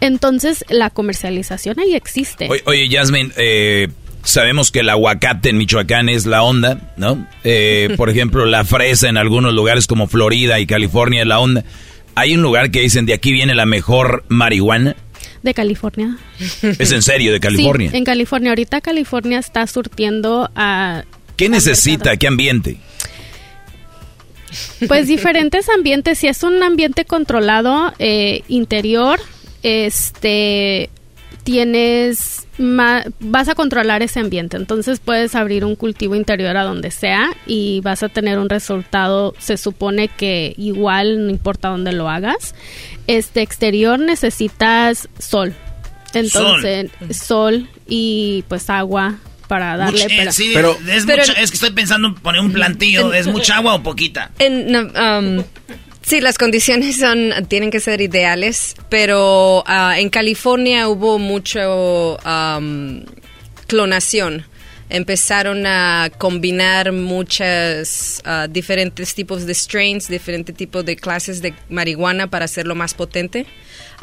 [0.00, 2.48] Entonces, la comercialización ahí existe.
[2.50, 3.88] Oye, oye Jasmine, eh,
[4.26, 7.24] Sabemos que el aguacate en Michoacán es la onda, ¿no?
[7.44, 11.64] Eh, por ejemplo, la fresa en algunos lugares como Florida y California es la onda.
[12.16, 14.96] Hay un lugar que dicen de aquí viene la mejor marihuana.
[15.44, 16.16] De California.
[16.60, 17.92] ¿Es en serio, de California?
[17.92, 18.50] Sí, en California.
[18.50, 21.04] Ahorita California está surtiendo a...
[21.36, 22.16] ¿Qué necesita?
[22.16, 22.78] ¿Qué ambiente?
[24.88, 26.18] Pues diferentes ambientes.
[26.18, 29.20] Si es un ambiente controlado, eh, interior,
[29.62, 30.90] este,
[31.46, 34.56] tienes vas a controlar ese ambiente.
[34.56, 39.32] Entonces puedes abrir un cultivo interior a donde sea y vas a tener un resultado,
[39.38, 42.56] se supone que igual, no importa dónde lo hagas.
[43.06, 45.54] Este exterior necesitas sol.
[46.14, 49.16] Entonces, sol, y pues agua
[49.46, 53.58] para darle eh, pero, es, es, que estoy pensando en poner un plantillo, ¿es mucha
[53.58, 54.30] agua o poquita?
[54.38, 55.44] En, um,
[56.06, 62.16] Sí, las condiciones son tienen que ser ideales, pero ah, en California hubo mucho
[63.66, 64.46] clonación.
[64.88, 72.30] Empezaron a combinar muchas ah, diferentes tipos de strains, diferentes tipos de clases de marihuana
[72.30, 73.44] para hacerlo más potente.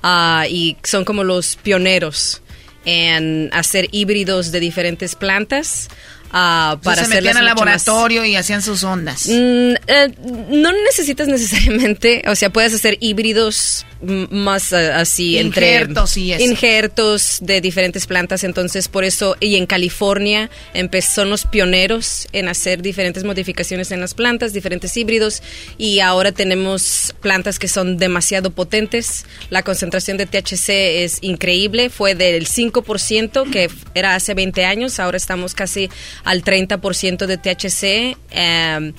[0.02, 2.42] Ah, y son como los pioneros
[2.84, 5.88] en hacer híbridos de diferentes plantas
[6.34, 9.28] uh, para se metían al laboratorio y hacían sus ondas.
[9.28, 10.12] Mm, eh,
[10.50, 16.44] no necesitas necesariamente, o sea, puedes hacer híbridos más uh, así injertos y eso.
[16.44, 18.44] injertos de diferentes plantas.
[18.44, 24.14] Entonces por eso y en California empezaron los pioneros en hacer diferentes modificaciones en las
[24.14, 25.42] plantas diferentes híbridos.
[25.78, 29.26] Y ahora tenemos plantas que son demasiado potentes.
[29.50, 31.90] La concentración de THC es increíble.
[31.90, 35.00] Fue del 5% que era hace 20 años.
[35.00, 35.90] Ahora estamos casi
[36.24, 38.94] al 30% de THC em,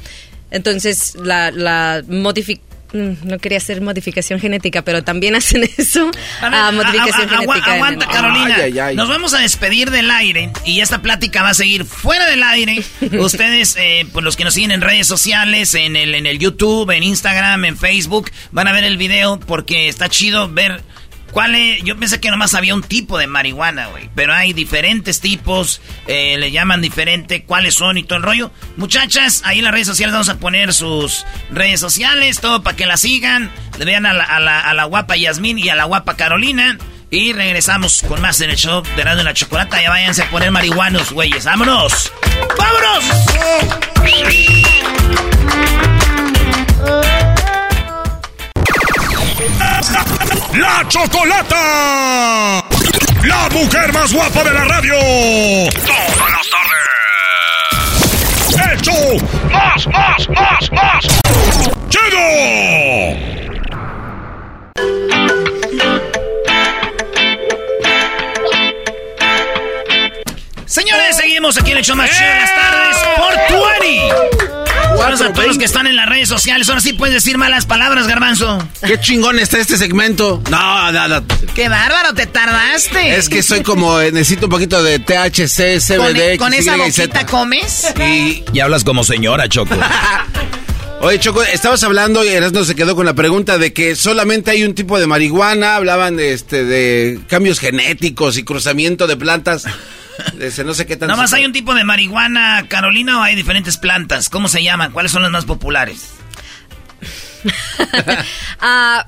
[0.51, 6.11] entonces la, la modificación Mm, no quería hacer modificación genética, pero también hacen eso.
[6.41, 7.75] A modificación genética.
[7.75, 8.93] aguanta, Carolina.
[8.95, 12.83] Nos vamos a despedir del aire y esta plática va a seguir fuera del aire.
[13.19, 16.91] Ustedes, eh, pues los que nos siguen en redes sociales, en el, en el YouTube,
[16.93, 20.83] en Instagram, en Facebook, van a ver el video porque está chido ver
[21.35, 21.83] ¿Cuál es?
[21.83, 24.09] Yo pensé que nomás había un tipo de marihuana, güey.
[24.15, 28.53] Pero hay diferentes tipos, eh, le llaman diferente, cuáles son y todo el rollo.
[28.77, 32.87] Muchachas, ahí en las redes sociales vamos a poner sus redes sociales, todo para que
[32.87, 33.51] la sigan.
[33.81, 36.79] Le vean a la, a la, guapa Yasmín y a la guapa Carolina.
[37.11, 39.83] Y regresamos con más en el show de Radio de la Chocolata.
[39.83, 41.45] Ya váyanse a poner marihuanos, güeyes.
[41.47, 42.13] ¡Vámonos!
[42.57, 43.05] ¡Vámonos!
[50.57, 52.65] ¡La Chocolata!
[53.25, 54.95] ¡La mujer más guapa de la radio!
[55.85, 56.81] ¡Todas las tardes!
[58.73, 58.93] ¡Hecho!
[59.51, 61.05] ¡Más, más, más, más!
[61.89, 62.21] ¡Chido!
[70.67, 73.35] Señores, seguimos aquí en el más chido de las tardes por
[73.81, 74.54] 20.
[74.97, 76.69] Buenos a todos los que están en las redes sociales.
[76.69, 78.67] Ahora sí puedes decir malas palabras, Garbanzo.
[78.87, 80.43] Qué chingón está este segmento.
[80.51, 81.23] No, nada.
[81.55, 83.17] Qué bárbaro, te tardaste.
[83.17, 86.39] Es que soy como, eh, necesito un poquito de THC, CBD.
[86.39, 87.93] ¿Con, esa boquita comes?
[87.99, 88.45] Y...
[88.53, 89.75] y hablas como señora, Choco.
[91.01, 94.65] Oye, Choco, estabas hablando y Erasmo se quedó con la pregunta de que solamente hay
[94.65, 95.77] un tipo de marihuana.
[95.77, 99.67] Hablaban de, este, de cambios genéticos y cruzamiento de plantas
[100.65, 104.29] no sé qué ¿Nada más hay un tipo de marihuana, Carolina, o hay diferentes plantas?
[104.29, 104.93] ¿Cómo se llaman?
[104.93, 106.11] ¿Cuáles son las más populares?
[108.61, 109.07] Ah,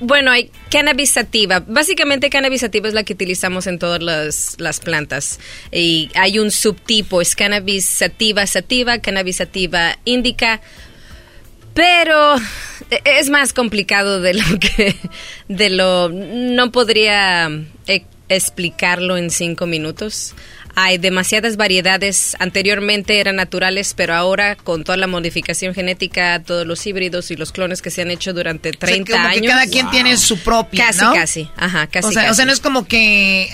[0.00, 1.60] bueno, hay cannabis sativa.
[1.60, 5.38] Básicamente cannabis sativa es la que utilizamos en todas las, las plantas.
[5.70, 10.60] Y hay un subtipo, es cannabis sativa sativa, cannabis sativa indica.
[11.72, 12.36] Pero
[12.90, 14.96] e, es más complicado de lo que
[15.48, 17.48] de lo no podría
[17.86, 20.34] eh, explicarlo en cinco minutos.
[20.78, 22.36] Hay demasiadas variedades.
[22.38, 27.50] Anteriormente eran naturales, pero ahora con toda la modificación genética, todos los híbridos y los
[27.50, 29.40] clones que se han hecho durante 30 o sea, como años.
[29.40, 30.88] Que cada quien tiene su propia.
[30.88, 31.14] Casi, ¿no?
[31.14, 31.48] casi.
[31.56, 32.08] Ajá, casi.
[32.08, 32.32] O sea, casi.
[32.32, 33.48] o sea, no es como que,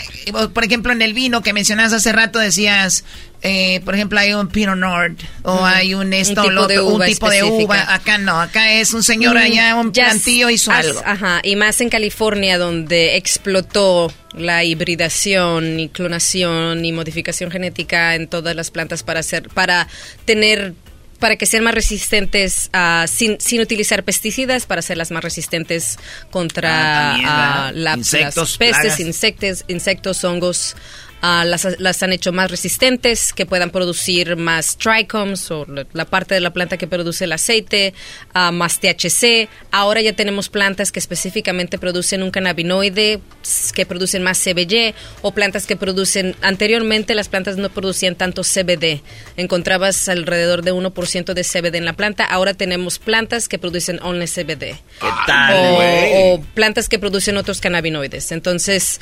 [0.52, 3.04] por ejemplo, en el vino que mencionabas hace rato decías,
[3.42, 6.86] eh, por ejemplo, hay un Pinot Noir o hay un esto, Un tipo de otro,
[6.88, 7.92] un uva tipo de uva.
[7.94, 11.02] Acá no, acá es un señor Mm, allá, un plantillo hizo as- algo.
[11.04, 18.28] Ajá, y más en California donde explotó la hibridación y clonación y modificación genética en
[18.28, 19.88] todas las plantas para hacer para
[20.24, 20.74] tener
[21.18, 25.96] para que sean más resistentes a- sin, sin utilizar pesticidas para hacerlas más resistentes
[26.32, 29.00] contra Ah, también, ah, la- Insectos, las pestes, plagas.
[29.00, 30.74] insectos, insectos, hongos.
[31.22, 36.34] Ah, las, las han hecho más resistentes, que puedan producir más trichomes o la, parte
[36.34, 37.94] de la planta que produce el aceite,
[38.34, 39.48] ah, más THC.
[39.70, 43.20] Ahora ya tenemos plantas que específicamente producen un cannabinoide,
[43.74, 49.00] que producen más CBD, o plantas que producen, anteriormente las plantas no producían tanto CBD.
[49.36, 54.26] Encontrabas alrededor de 1% de CBD en la planta, ahora tenemos plantas que producen only
[54.26, 54.76] CBD.
[55.00, 58.32] ¿Qué tal, o, o plantas que producen otros cannabinoides.
[58.32, 59.00] Entonces,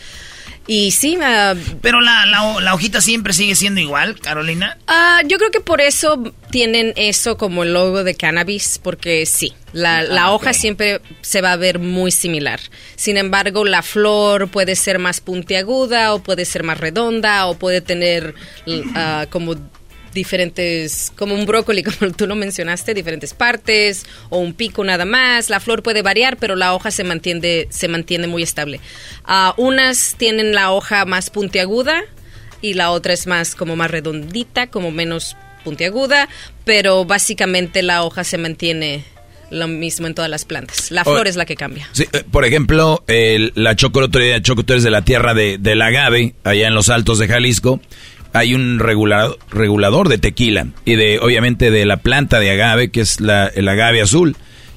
[0.72, 4.78] y sí, ah, Pero la, la, la hojita siempre sigue siendo igual, Carolina.
[4.86, 9.52] Ah, yo creo que por eso tienen eso como el logo de cannabis, porque sí,
[9.72, 10.56] la, la Ah, hoja ok.
[10.56, 12.60] siempre se va a ver muy similar.
[12.94, 17.80] Sin embargo, la flor puede ser más puntiaguda o puede ser más redonda o puede
[17.80, 18.34] tener
[18.94, 19.56] ah, como
[20.14, 25.50] diferentes, como un brócoli, como tú lo mencionaste, diferentes partes o un pico nada más.
[25.50, 28.80] La flor puede variar, pero la hoja se mantiene, se mantiene muy estable.
[29.24, 32.02] Ah, unas tienen la hoja más puntiaguda
[32.62, 36.28] y la otra es más como más redondita, como menos puntiaguda,
[36.64, 39.04] pero básicamente la hoja se mantiene
[39.50, 40.90] lo mismo en todas las plantas.
[40.92, 41.88] La flor es la que cambia.
[41.92, 45.02] Sí, eh, por ejemplo, el- la Choco, el otro día, Choco, tú eres de la
[45.02, 47.80] tierra de, del agave, allá en los altos de Jalisco.
[48.32, 53.00] Hay un regulado- regulador de tequila y de, obviamente, de la planta de agave, que
[53.00, 54.36] es la, el agave azul.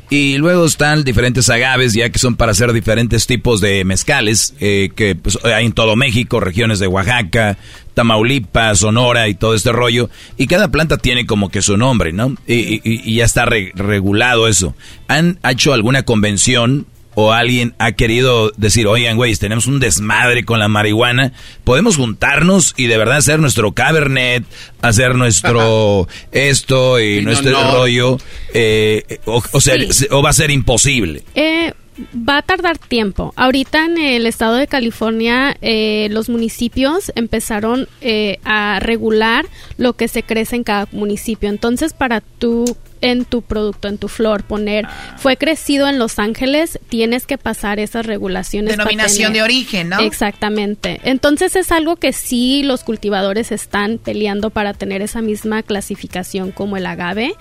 [0.10, 4.90] Y luego están diferentes agaves, ya que son para hacer diferentes tipos de mezcales, eh,
[4.96, 7.58] que pues, hay en todo México, regiones de Oaxaca,
[7.96, 10.10] Tamaulipas, Sonora y todo este rollo.
[10.38, 12.36] Y cada planta tiene como que su nombre, ¿no?
[12.48, 14.76] Y, y- y ya está re- regulado eso.
[15.08, 16.86] ¿Han hecho alguna convención
[17.16, 21.32] o alguien ha querido decir, oigan, güey, tenemos un desmadre con la marihuana,
[21.64, 24.44] podemos juntarnos y de verdad hacer nuestro cabernet,
[24.82, 27.72] hacer nuestro esto y nuestro no.
[27.76, 28.18] rollo,
[28.54, 30.08] eh, o, o sea, Sí.
[30.12, 31.24] o va a ser imposible.
[31.36, 31.74] Eh,
[32.18, 33.34] va a tardar tiempo.
[33.36, 39.46] Ahorita en el estado de California, eh, los municipios empezaron eh, a regular
[39.78, 41.50] lo que se crece en cada municipio.
[41.50, 42.66] Entonces, para tú
[43.04, 47.80] en tu producto, en tu flor, poner fue crecido en Los Ángeles, tienes que pasar
[47.80, 48.78] esas regulaciones.
[48.78, 50.00] Denominación de origen, ¿no?
[50.00, 51.02] Exactamente.
[51.04, 56.78] Entonces es algo que sí los cultivadores están peleando para tener esa misma clasificación como
[56.78, 57.36] el agave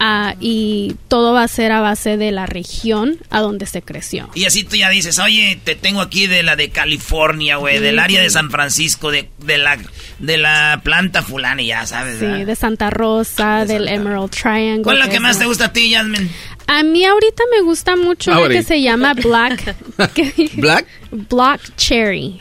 [0.00, 4.30] ah, y todo va a ser a base de la región a donde se creció.
[4.34, 7.98] Y así tú ya dices, oye, te tengo aquí de la de California, güey, del
[7.98, 9.78] área de San Francisco, de, de la
[10.22, 12.20] de la planta fulana, ya sabes.
[12.20, 12.46] Sí, ¿verdad?
[12.46, 14.82] de Santa Rosa, del Emerald Triangle.
[14.82, 16.28] ¿Cuál es la que más te gusta a ti, Jasmine?
[16.66, 18.60] A mí ahorita me gusta mucho una Ahorita.
[18.60, 19.74] que se llama Black.
[20.14, 20.50] ¿qué?
[20.54, 20.86] ¿Black?
[21.10, 22.40] Black Cherry.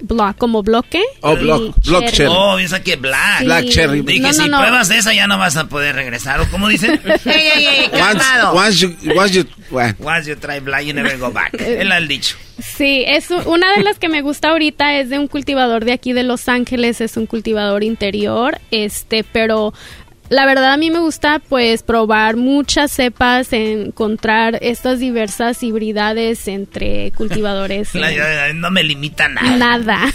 [0.00, 1.02] Black, como bloque.
[1.22, 2.32] Oh, block- block cherry.
[2.32, 3.38] Oh, esa que black.
[3.40, 3.44] Sí.
[3.46, 4.00] Black cherry.
[4.02, 4.58] Dije, No, no, si no.
[4.60, 6.40] pruebas esa ya no vas a poder regresar.
[6.40, 7.00] ¿O cómo dicen?
[7.24, 8.52] ey, ey, ey, Once, calmado.
[8.54, 9.44] once you, once you.
[9.98, 11.52] Once you try black, you never go back.
[11.60, 12.36] Él ha dicho.
[12.60, 16.12] Sí, es una de las que me gusta ahorita es de un cultivador de aquí
[16.12, 19.74] de Los Ángeles, es un cultivador interior, este, pero
[20.30, 27.12] la verdad a mí me gusta pues probar muchas cepas, encontrar estas diversas hibridades entre
[27.12, 27.90] cultivadores.
[28.54, 29.56] No me limita nada.
[29.56, 30.14] Nada.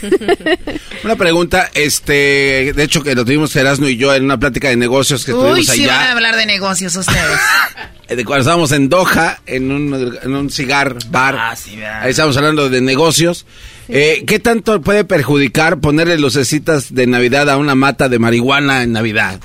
[1.03, 4.75] Una pregunta, este, de hecho que lo tuvimos Erasmo y yo en una plática de
[4.75, 7.39] negocios que Uy, tuvimos sí van a allá, hablar de negocios ustedes.
[8.07, 11.35] eh, de cuando estábamos en Doha, en un, en un cigar bar.
[11.39, 11.79] Ah, sí.
[11.81, 13.45] Ahí estábamos hablando de negocios.
[13.87, 18.91] Eh, ¿Qué tanto puede perjudicar ponerle lucecitas de Navidad a una mata de marihuana en
[18.93, 19.39] Navidad?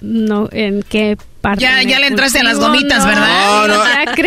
[0.00, 1.62] No, ¿en qué parte?
[1.62, 3.66] Ya- ya le entraste a las gomitas, ¿verdad?
[3.66, 3.84] No, no.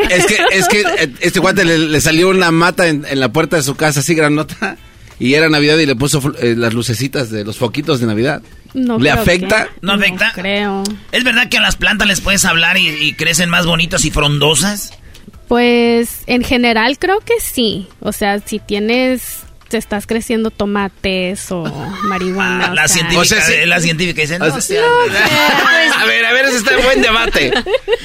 [0.09, 3.31] Es que, es que eh, este guante le, le salió una mata en, en la
[3.31, 4.77] puerta de su casa así granota
[5.19, 8.41] y era Navidad y le puso eh, las lucecitas de los foquitos de Navidad.
[8.73, 9.65] No ¿Le afecta?
[9.65, 10.31] que- ¿No afecta?
[10.33, 10.83] creo.
[11.11, 14.11] ¿Es verdad que a las plantas les puedes hablar y, y crecen más bonitas y
[14.11, 14.93] frondosas?
[15.47, 17.87] Pues en general creo que sí.
[17.99, 19.39] O sea, si tienes,
[19.71, 21.63] te estás creciendo tomates o
[22.03, 22.67] marihuana.
[22.67, 24.83] Ah, o la, sea- científica, eh, la científica dice, no, o sea- sea-
[26.01, 27.51] a ver, a ver, ese está buen debate.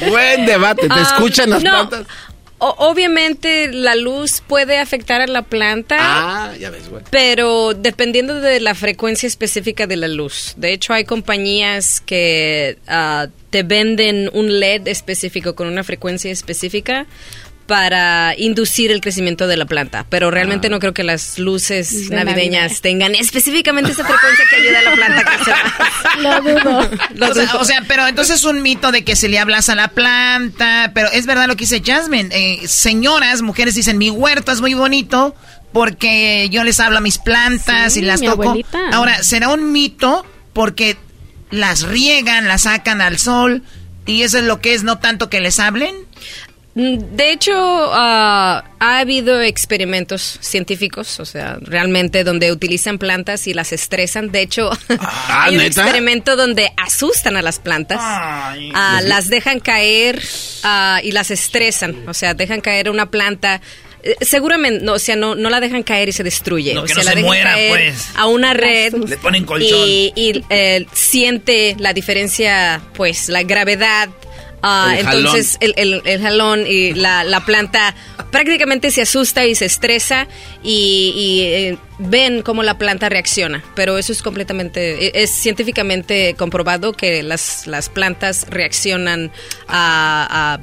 [0.09, 0.83] Buen debate.
[0.89, 1.71] ¿Te Ah, escuchan las no.
[1.89, 2.07] plantas?
[2.59, 5.97] O- obviamente la luz puede afectar a la planta.
[6.01, 7.03] Ah, ya ves, güey.
[7.11, 10.55] Pero dependiendo de la frecuencia específica de la luz.
[10.57, 17.05] De hecho, hay compañías que ah, te venden un LED específico con una frecuencia específica
[17.67, 20.07] para inducir el crecimiento de la planta.
[20.09, 22.81] Pero realmente no creo que las luces De navideñas Navidad.
[22.83, 25.55] tengan específicamente esa frecuencia que ayuda a la planta a crecer.
[26.21, 26.91] Lo dudo.
[27.15, 27.61] Lo o, sea, dudo.
[27.61, 30.93] o sea, pero entonces es un mito de que se le hablas a la planta,
[30.95, 32.29] pero es verdad lo que dice Jasmine.
[32.33, 35.35] Eh, señoras, mujeres dicen, mi huerto es muy bonito
[35.73, 38.43] porque yo les hablo a mis plantas Sí, y las mi toco.
[38.45, 38.79] abuelita.
[38.93, 40.97] Ahora, ¿será un mito porque
[41.51, 43.63] las riegan, las sacan al sol
[44.07, 45.95] y eso es lo que es, no tanto que les hablen?
[46.79, 53.73] De hecho, ah, ha habido experimentos científicos, o sea, realmente donde utilizan plantas y las
[53.73, 54.31] estresan.
[54.31, 54.71] De hecho,
[55.29, 55.83] hay un ¿neta?
[55.83, 60.23] experimento donde asustan a las plantas, Ah, las dejan caer
[60.65, 63.63] ah, y las estresan, o sea, dejan caer una planta.
[64.03, 66.75] eh, Seguramente, no, o sea, no, no la dejan caer y se destruye.
[66.75, 68.09] No, o que sea, no la se dejan muera, caer pues.
[68.17, 69.79] a una red Le ponen colchón.
[69.83, 74.11] y, y, eh, siente la diferencia, pues, la gravedad.
[74.67, 75.21] Ah, El jalón.
[75.27, 77.95] entonces, el, el- el jalón y la, la planta
[78.31, 80.27] prácticamente se asusta y se estresa
[80.63, 83.63] y, y, eh, ven cómo la planta reacciona.
[83.75, 89.31] Pero eso es completamente, e- es científicamente comprobado que las, las plantas reaccionan
[89.69, 90.57] a...
[90.57, 90.61] a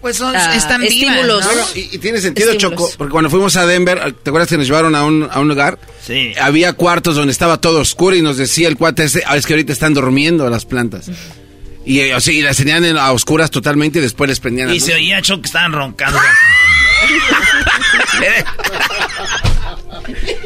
[0.00, 1.44] Pues son, están vivas, estímulos.
[1.44, 1.52] ¿no?
[1.52, 2.78] No, no, y, y tiene sentido, Estímulos.
[2.86, 5.48] Choco, porque cuando fuimos a Denver, ¿te acuerdas que nos llevaron a un, a un
[5.48, 5.78] lugar?
[6.02, 6.32] Sí.
[6.40, 9.52] Había cuartos donde estaba todo oscuro y nos decía el cuate ese, "Ah, es que
[9.52, 11.10] ahorita están durmiendo las plantas.
[12.14, 14.92] O sea, y las tenían en- a oscuras totalmente y después les prendían Y se
[14.92, 14.96] luces.
[14.96, 16.18] oía Choc que estaban roncando.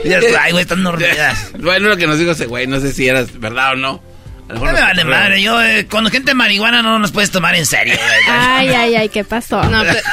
[0.04, 1.50] Ya está, Ay, güey, están dormidas.
[1.58, 4.02] Bueno, lo que nos dijo ese güey, no sé si era verdad o no.
[4.48, 7.94] No me vale madre, yo eh, con gente marihuana no nos puedes tomar en serio.
[7.96, 8.18] güey.
[8.28, 9.62] Ay, ay, ay, ¿qué pasó?
[9.64, 10.00] No, pero-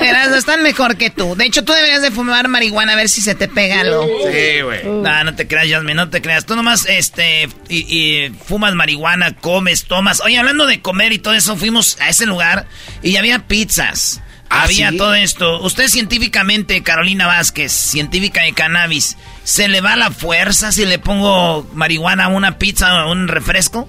[0.00, 1.34] Erasmo, están mejor que tú.
[1.34, 4.06] De hecho, tú deberías de fumar marihuana a ver si se te pega algo.
[4.30, 4.84] Sí, güey.
[4.84, 6.44] No, no te creas, Yasmin, no te creas.
[6.46, 10.20] Tú nomás, este, y, y fumas marihuana, comes, tomas.
[10.20, 12.66] Oye, hablando de comer y todo eso, fuimos a ese lugar
[13.02, 14.20] y había pizzas.
[14.50, 14.96] ¿Ah, había sí?
[14.96, 15.60] todo esto.
[15.62, 21.68] Usted científicamente, Carolina Vázquez, científica de cannabis, ¿se le va la fuerza si le pongo
[21.72, 23.88] marihuana a una pizza o un refresco?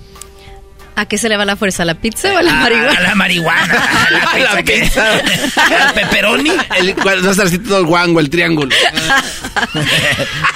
[0.98, 1.84] ¿A qué se le va la fuerza?
[1.84, 2.98] ¿A la pizza o a la A- marihuana?
[2.98, 3.74] A la marihuana.
[4.08, 4.32] A la
[4.64, 5.88] pizza, La pizza.
[5.88, 6.52] al pepperoni.
[6.80, 8.76] El, cual- va a estar así todo el guango, el triángulo.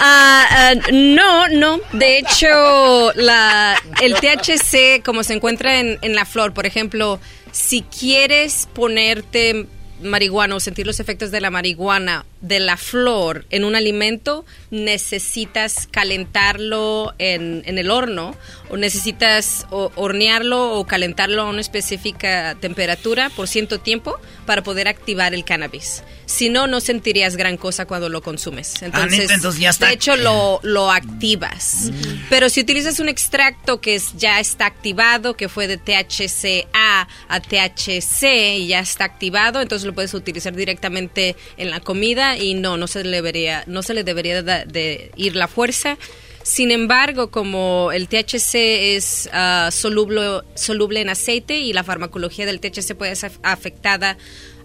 [0.01, 1.79] Ah, ah, no, no.
[1.93, 7.19] De hecho, la, el THC, como se encuentra en, en la flor, por ejemplo,
[7.51, 9.67] si quieres ponerte
[10.01, 15.88] marihuana o sentir los efectos de la marihuana de la flor en un alimento, necesitas
[15.91, 18.35] calentarlo en, en el horno
[18.69, 24.88] o necesitas o- hornearlo o calentarlo a una específica temperatura por cierto tiempo para poder
[24.88, 26.03] activar el cannabis.
[26.26, 28.81] Si no, no sentirías gran cosa cuando lo consumes.
[28.84, 29.88] Entonces, neta, entonces ya está.
[29.88, 31.89] de hecho, lo, lo activas.
[32.30, 37.39] Pero si utilizas un extracto que es- ya está activado, que fue de THCA a
[37.39, 42.77] THC y ya está activado, entonces lo puedes utilizar directamente en la comida y no,
[42.77, 45.97] no se le debería, no se le debería de, ir la fuerza.
[46.43, 48.55] Sin embargo, como el THC
[48.95, 54.17] es ah, soluble, soluble en aceite y la farmacología del THC puede ser afectada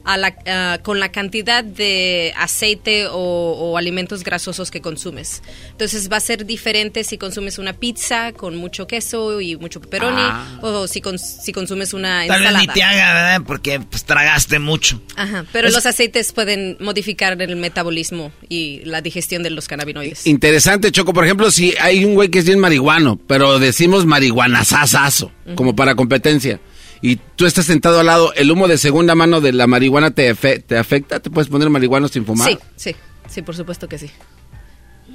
[0.05, 5.43] a la, ah, con la cantidad de aceite o, o alimentos grasosos que consumes.
[5.71, 10.21] Entonces va a ser diferente si consumes una pizza con mucho queso y mucho pepperoni
[10.23, 10.59] Ah.
[10.63, 12.61] o si, cons- si consumes una Tal vez ensalada.
[12.61, 13.43] ni te haga, ¿verdad?
[13.47, 15.01] Porque pues, tragaste mucho.
[15.17, 20.27] Ajá, pero Es- los aceites pueden modificar el metabolismo y la digestión de los cannabinoides.
[20.27, 21.13] Interesante, Choco.
[21.15, 25.95] Por ejemplo, si hay un güey que es bien marihuano, pero decimos marihuanazazazo, como para
[25.95, 26.61] competencia,
[27.07, 30.33] y tú estás sentado al lado, ¿el humo de segunda mano de la marihuana te,
[30.35, 31.21] afe- te afecta?
[31.21, 32.49] ¿Te puedes poner marihuano sin fumar?
[32.49, 32.97] Sí, sí,
[33.29, 34.11] sí, por supuesto que sí.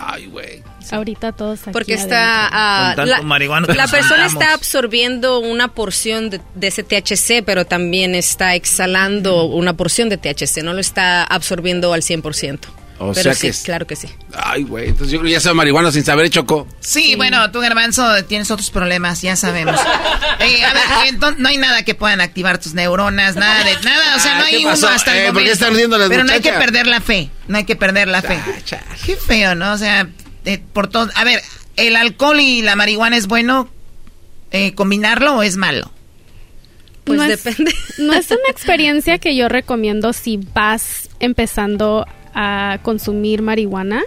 [0.01, 0.63] Ay, güey.
[0.91, 2.47] Ahorita todos aquí Porque está...
[2.51, 8.55] ah, la nos persona está absorbiendo una porción de, de ese THC, pero también está
[8.55, 12.59] exhalando una porción de THC, no lo está absorbiendo al 100%.
[12.99, 14.09] O Pero sí, claro que sí.
[14.33, 16.67] Ay, güey, entonces yo creo que ya soy marihuana sin saber, Choco.
[16.81, 19.79] Sí, bueno, tú, Garbanzo, tienes otros problemas, ya sabemos.
[20.41, 24.15] Eh, a ver, entonces, no hay nada que puedan activar tus neuronas, nada de nada,
[24.15, 25.97] o sea, no hay uno hasta el eh, momento.
[26.07, 28.39] Pero no hay que perder la fe, no hay que perder la fe.
[29.05, 29.73] Qué feo, ¿no?
[29.73, 30.07] O sea,
[30.71, 31.09] por todo...
[31.15, 31.41] A ver,
[31.75, 33.69] ¿el alcohol y la marihuana es bueno
[34.51, 35.91] eh, combinarlo o es malo?
[37.03, 37.73] Pues depende.
[37.97, 44.03] no es una experiencia que yo recomiendo si vas empezando a consumir marihuana.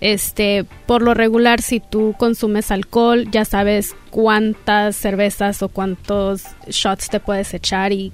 [0.00, 7.08] Este, por lo regular, si tú consumes alcohol, ya sabes cuántas cervezas o cuántos shots
[7.08, 8.12] te puedes echar y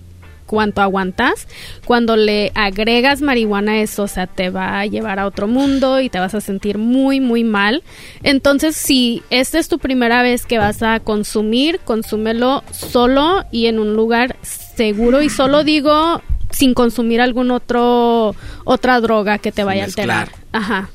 [0.51, 1.47] cuánto aguantas.
[1.85, 6.09] Cuando le agregas marihuana eso, o sea, te va a llevar a otro mundo y
[6.09, 7.85] te vas a sentir muy, muy mal.
[8.25, 13.79] Entonces, si esta es tu primera vez que vas a consumir, consúmelo solo y en
[13.79, 15.23] un lugar seguro.
[15.23, 16.21] Y solo digo
[16.51, 20.31] sin consumir algún otro otra droga que te vaya a alterar.
[20.53, 20.91] Ajá.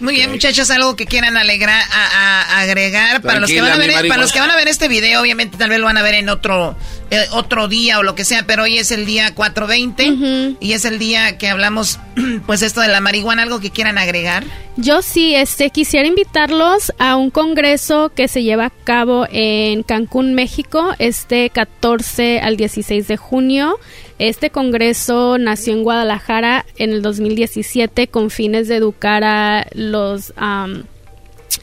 [0.00, 3.90] Muy bien, muchachos, algo que quieran alegrar, a, agregar para los que van a ver,
[4.06, 6.14] para los que van a ver este video, obviamente tal vez lo van a ver
[6.14, 6.76] en otro
[7.10, 10.84] eh, otro día o lo que sea, pero hoy es el día 420 y es
[10.84, 11.98] el día que hablamos,
[12.46, 14.44] pues esto de la marihuana, algo que quieran agregar.
[14.76, 20.34] Yo sí, este quisiera invitarlos a un congreso que se lleva a cabo en Cancún,
[20.34, 23.80] México, este 14 al 16 de junio.
[24.18, 30.32] Este congreso nació en Guadalajara en el 2017 con fines de educar a los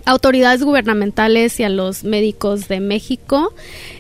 [0.06, 3.54] autoridades gubernamentales y a los médicos de México.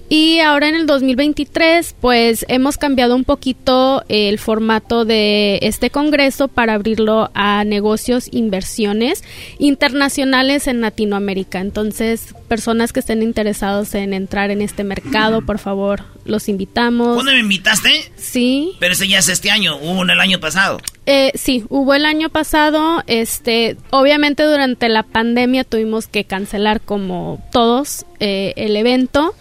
[0.07, 6.47] Y ahora en el 2023, pues hemos cambiado un poquito el formato de este congreso
[6.47, 9.23] para abrirlo a negocios, inversiones
[9.57, 11.59] internacionales en Latinoamérica.
[11.59, 17.15] Entonces, personas que estén interesados en entrar en este mercado, por favor, los invitamos.
[17.15, 18.11] ¿Cuándo me invitaste?
[18.15, 18.73] Sí.
[18.79, 20.79] Pero ese ya es este año, hubo el año pasado.
[21.07, 23.03] Eh, sí, hubo el año pasado.
[23.07, 29.35] Este, obviamente durante la pandemia tuvimos que cancelar como todos eh, el evento.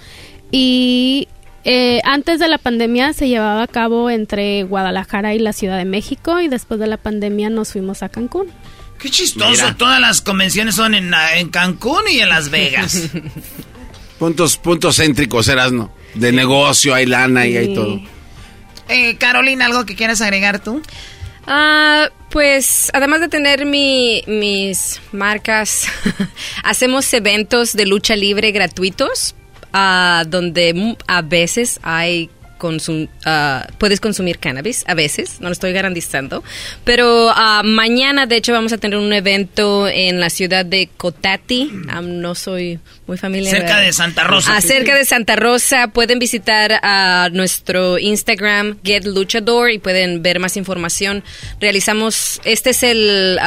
[0.56, 1.26] Y
[1.64, 5.84] eh, antes de la pandemia se llevaba a cabo entre Guadalajara y la Ciudad de
[5.84, 8.46] México y después de la pandemia nos fuimos a Cancún.
[9.00, 11.12] Qué chistoso, todas las convenciones son en,
[11.50, 13.08] Cancún y en Las Vegas.
[14.20, 18.00] puntos, puntos céntricos, no De negocio, hay lana y hay todo.
[18.88, 20.82] Eh, Carolina, ¿algo que quieras agregar tú?
[21.48, 25.88] Ah, pues además de tener mi, mis marcas,
[26.62, 29.34] hacemos eventos de lucha libre gratuitos
[30.26, 36.42] donde a veces hay consum uh, puedes consumir cannabis a veces, no lo estoy garantizando.
[36.84, 41.70] Pero uh, mañana, de hecho, vamos a tener un evento en la ciudad de Cotati.
[42.02, 43.56] no soy muy familiar.
[43.56, 44.56] Cerca de Santa Rosa.
[44.56, 45.88] Uh, cerca de Santa Rosa.
[45.88, 51.24] Pueden visitar a nuestro Instagram, Get Luchador, y pueden ver más información.
[51.60, 53.38] Realizamos, este es el,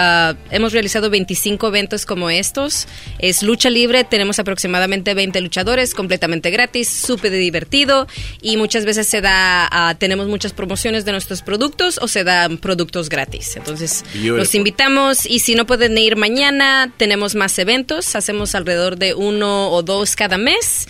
[0.52, 2.88] hemos realizado 25 eventos como estos.
[3.20, 8.08] Es lucha libre, tenemos aproximadamente 20 luchadores, completamente gratis, súper divertido
[8.42, 13.10] y muchas veces se da, tenemos muchas promociones de nuestros productos o se dan productos
[13.10, 13.56] gratis.
[13.56, 18.16] Entonces, los invitamos y si no pueden ir mañana, tenemos más eventos.
[18.16, 20.88] Hacemos alrededor de uno o dos cada mes.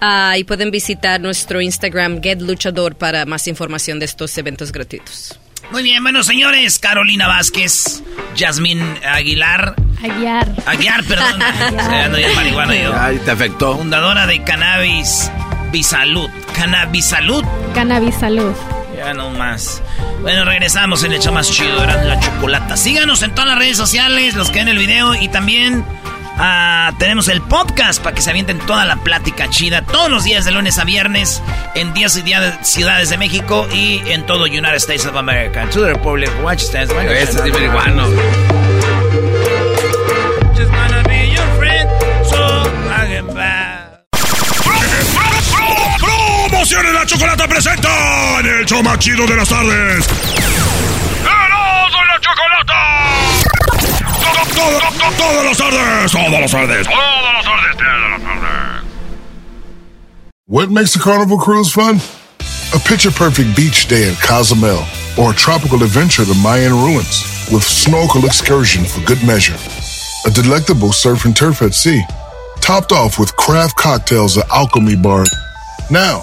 [0.00, 5.38] Ah, y pueden visitar nuestro Instagram Get Luchador para más información de estos eventos gratuitos.
[5.72, 8.02] Muy bien, bueno, señores, Carolina Vázquez,
[8.34, 9.76] Yasmín Aguilar.
[10.02, 10.48] Aguiar.
[10.66, 11.40] Aguiar, perdón.
[12.98, 13.76] Ay, te afectó.
[13.76, 15.30] Fundadora de Cannabis
[15.70, 16.30] Bisalud.
[16.54, 17.44] Cannabisalud.
[17.74, 18.54] Cannabisalud.
[18.96, 19.82] Ya no más.
[20.20, 22.76] Bueno, regresamos en el hecho más chido, era la chocolata.
[22.76, 25.84] Síganos en todas las redes sociales, los que ven el video y también
[26.36, 30.44] ah, tenemos el podcast para que se avienten toda la plática chida todos los días
[30.44, 31.42] de lunes a viernes
[31.74, 32.24] en 10
[32.62, 35.66] ciudades de México y en todo United States of America.
[35.70, 36.90] To the Republic, watch this.
[36.90, 38.99] Este es marihuano.
[47.10, 50.06] Chocolata presenta en el show más chido de las tardes.
[51.24, 52.80] ¡Erasmo la Chocolata!
[54.22, 58.84] Todo, todo, todo, todas las tardes, todas las tardes, todas las tardes, todas las tardes.
[60.46, 62.00] What makes a carnival cruise fun?
[62.74, 64.84] A picture perfect beach day in Cozumel
[65.18, 69.58] or a tropical adventure to Mayan ruins with snorkel excursion for good measure.
[70.26, 72.04] A delectable surf and turf at sea,
[72.60, 75.24] topped off with craft cocktails at Alchemy Bar.
[75.90, 76.22] Now,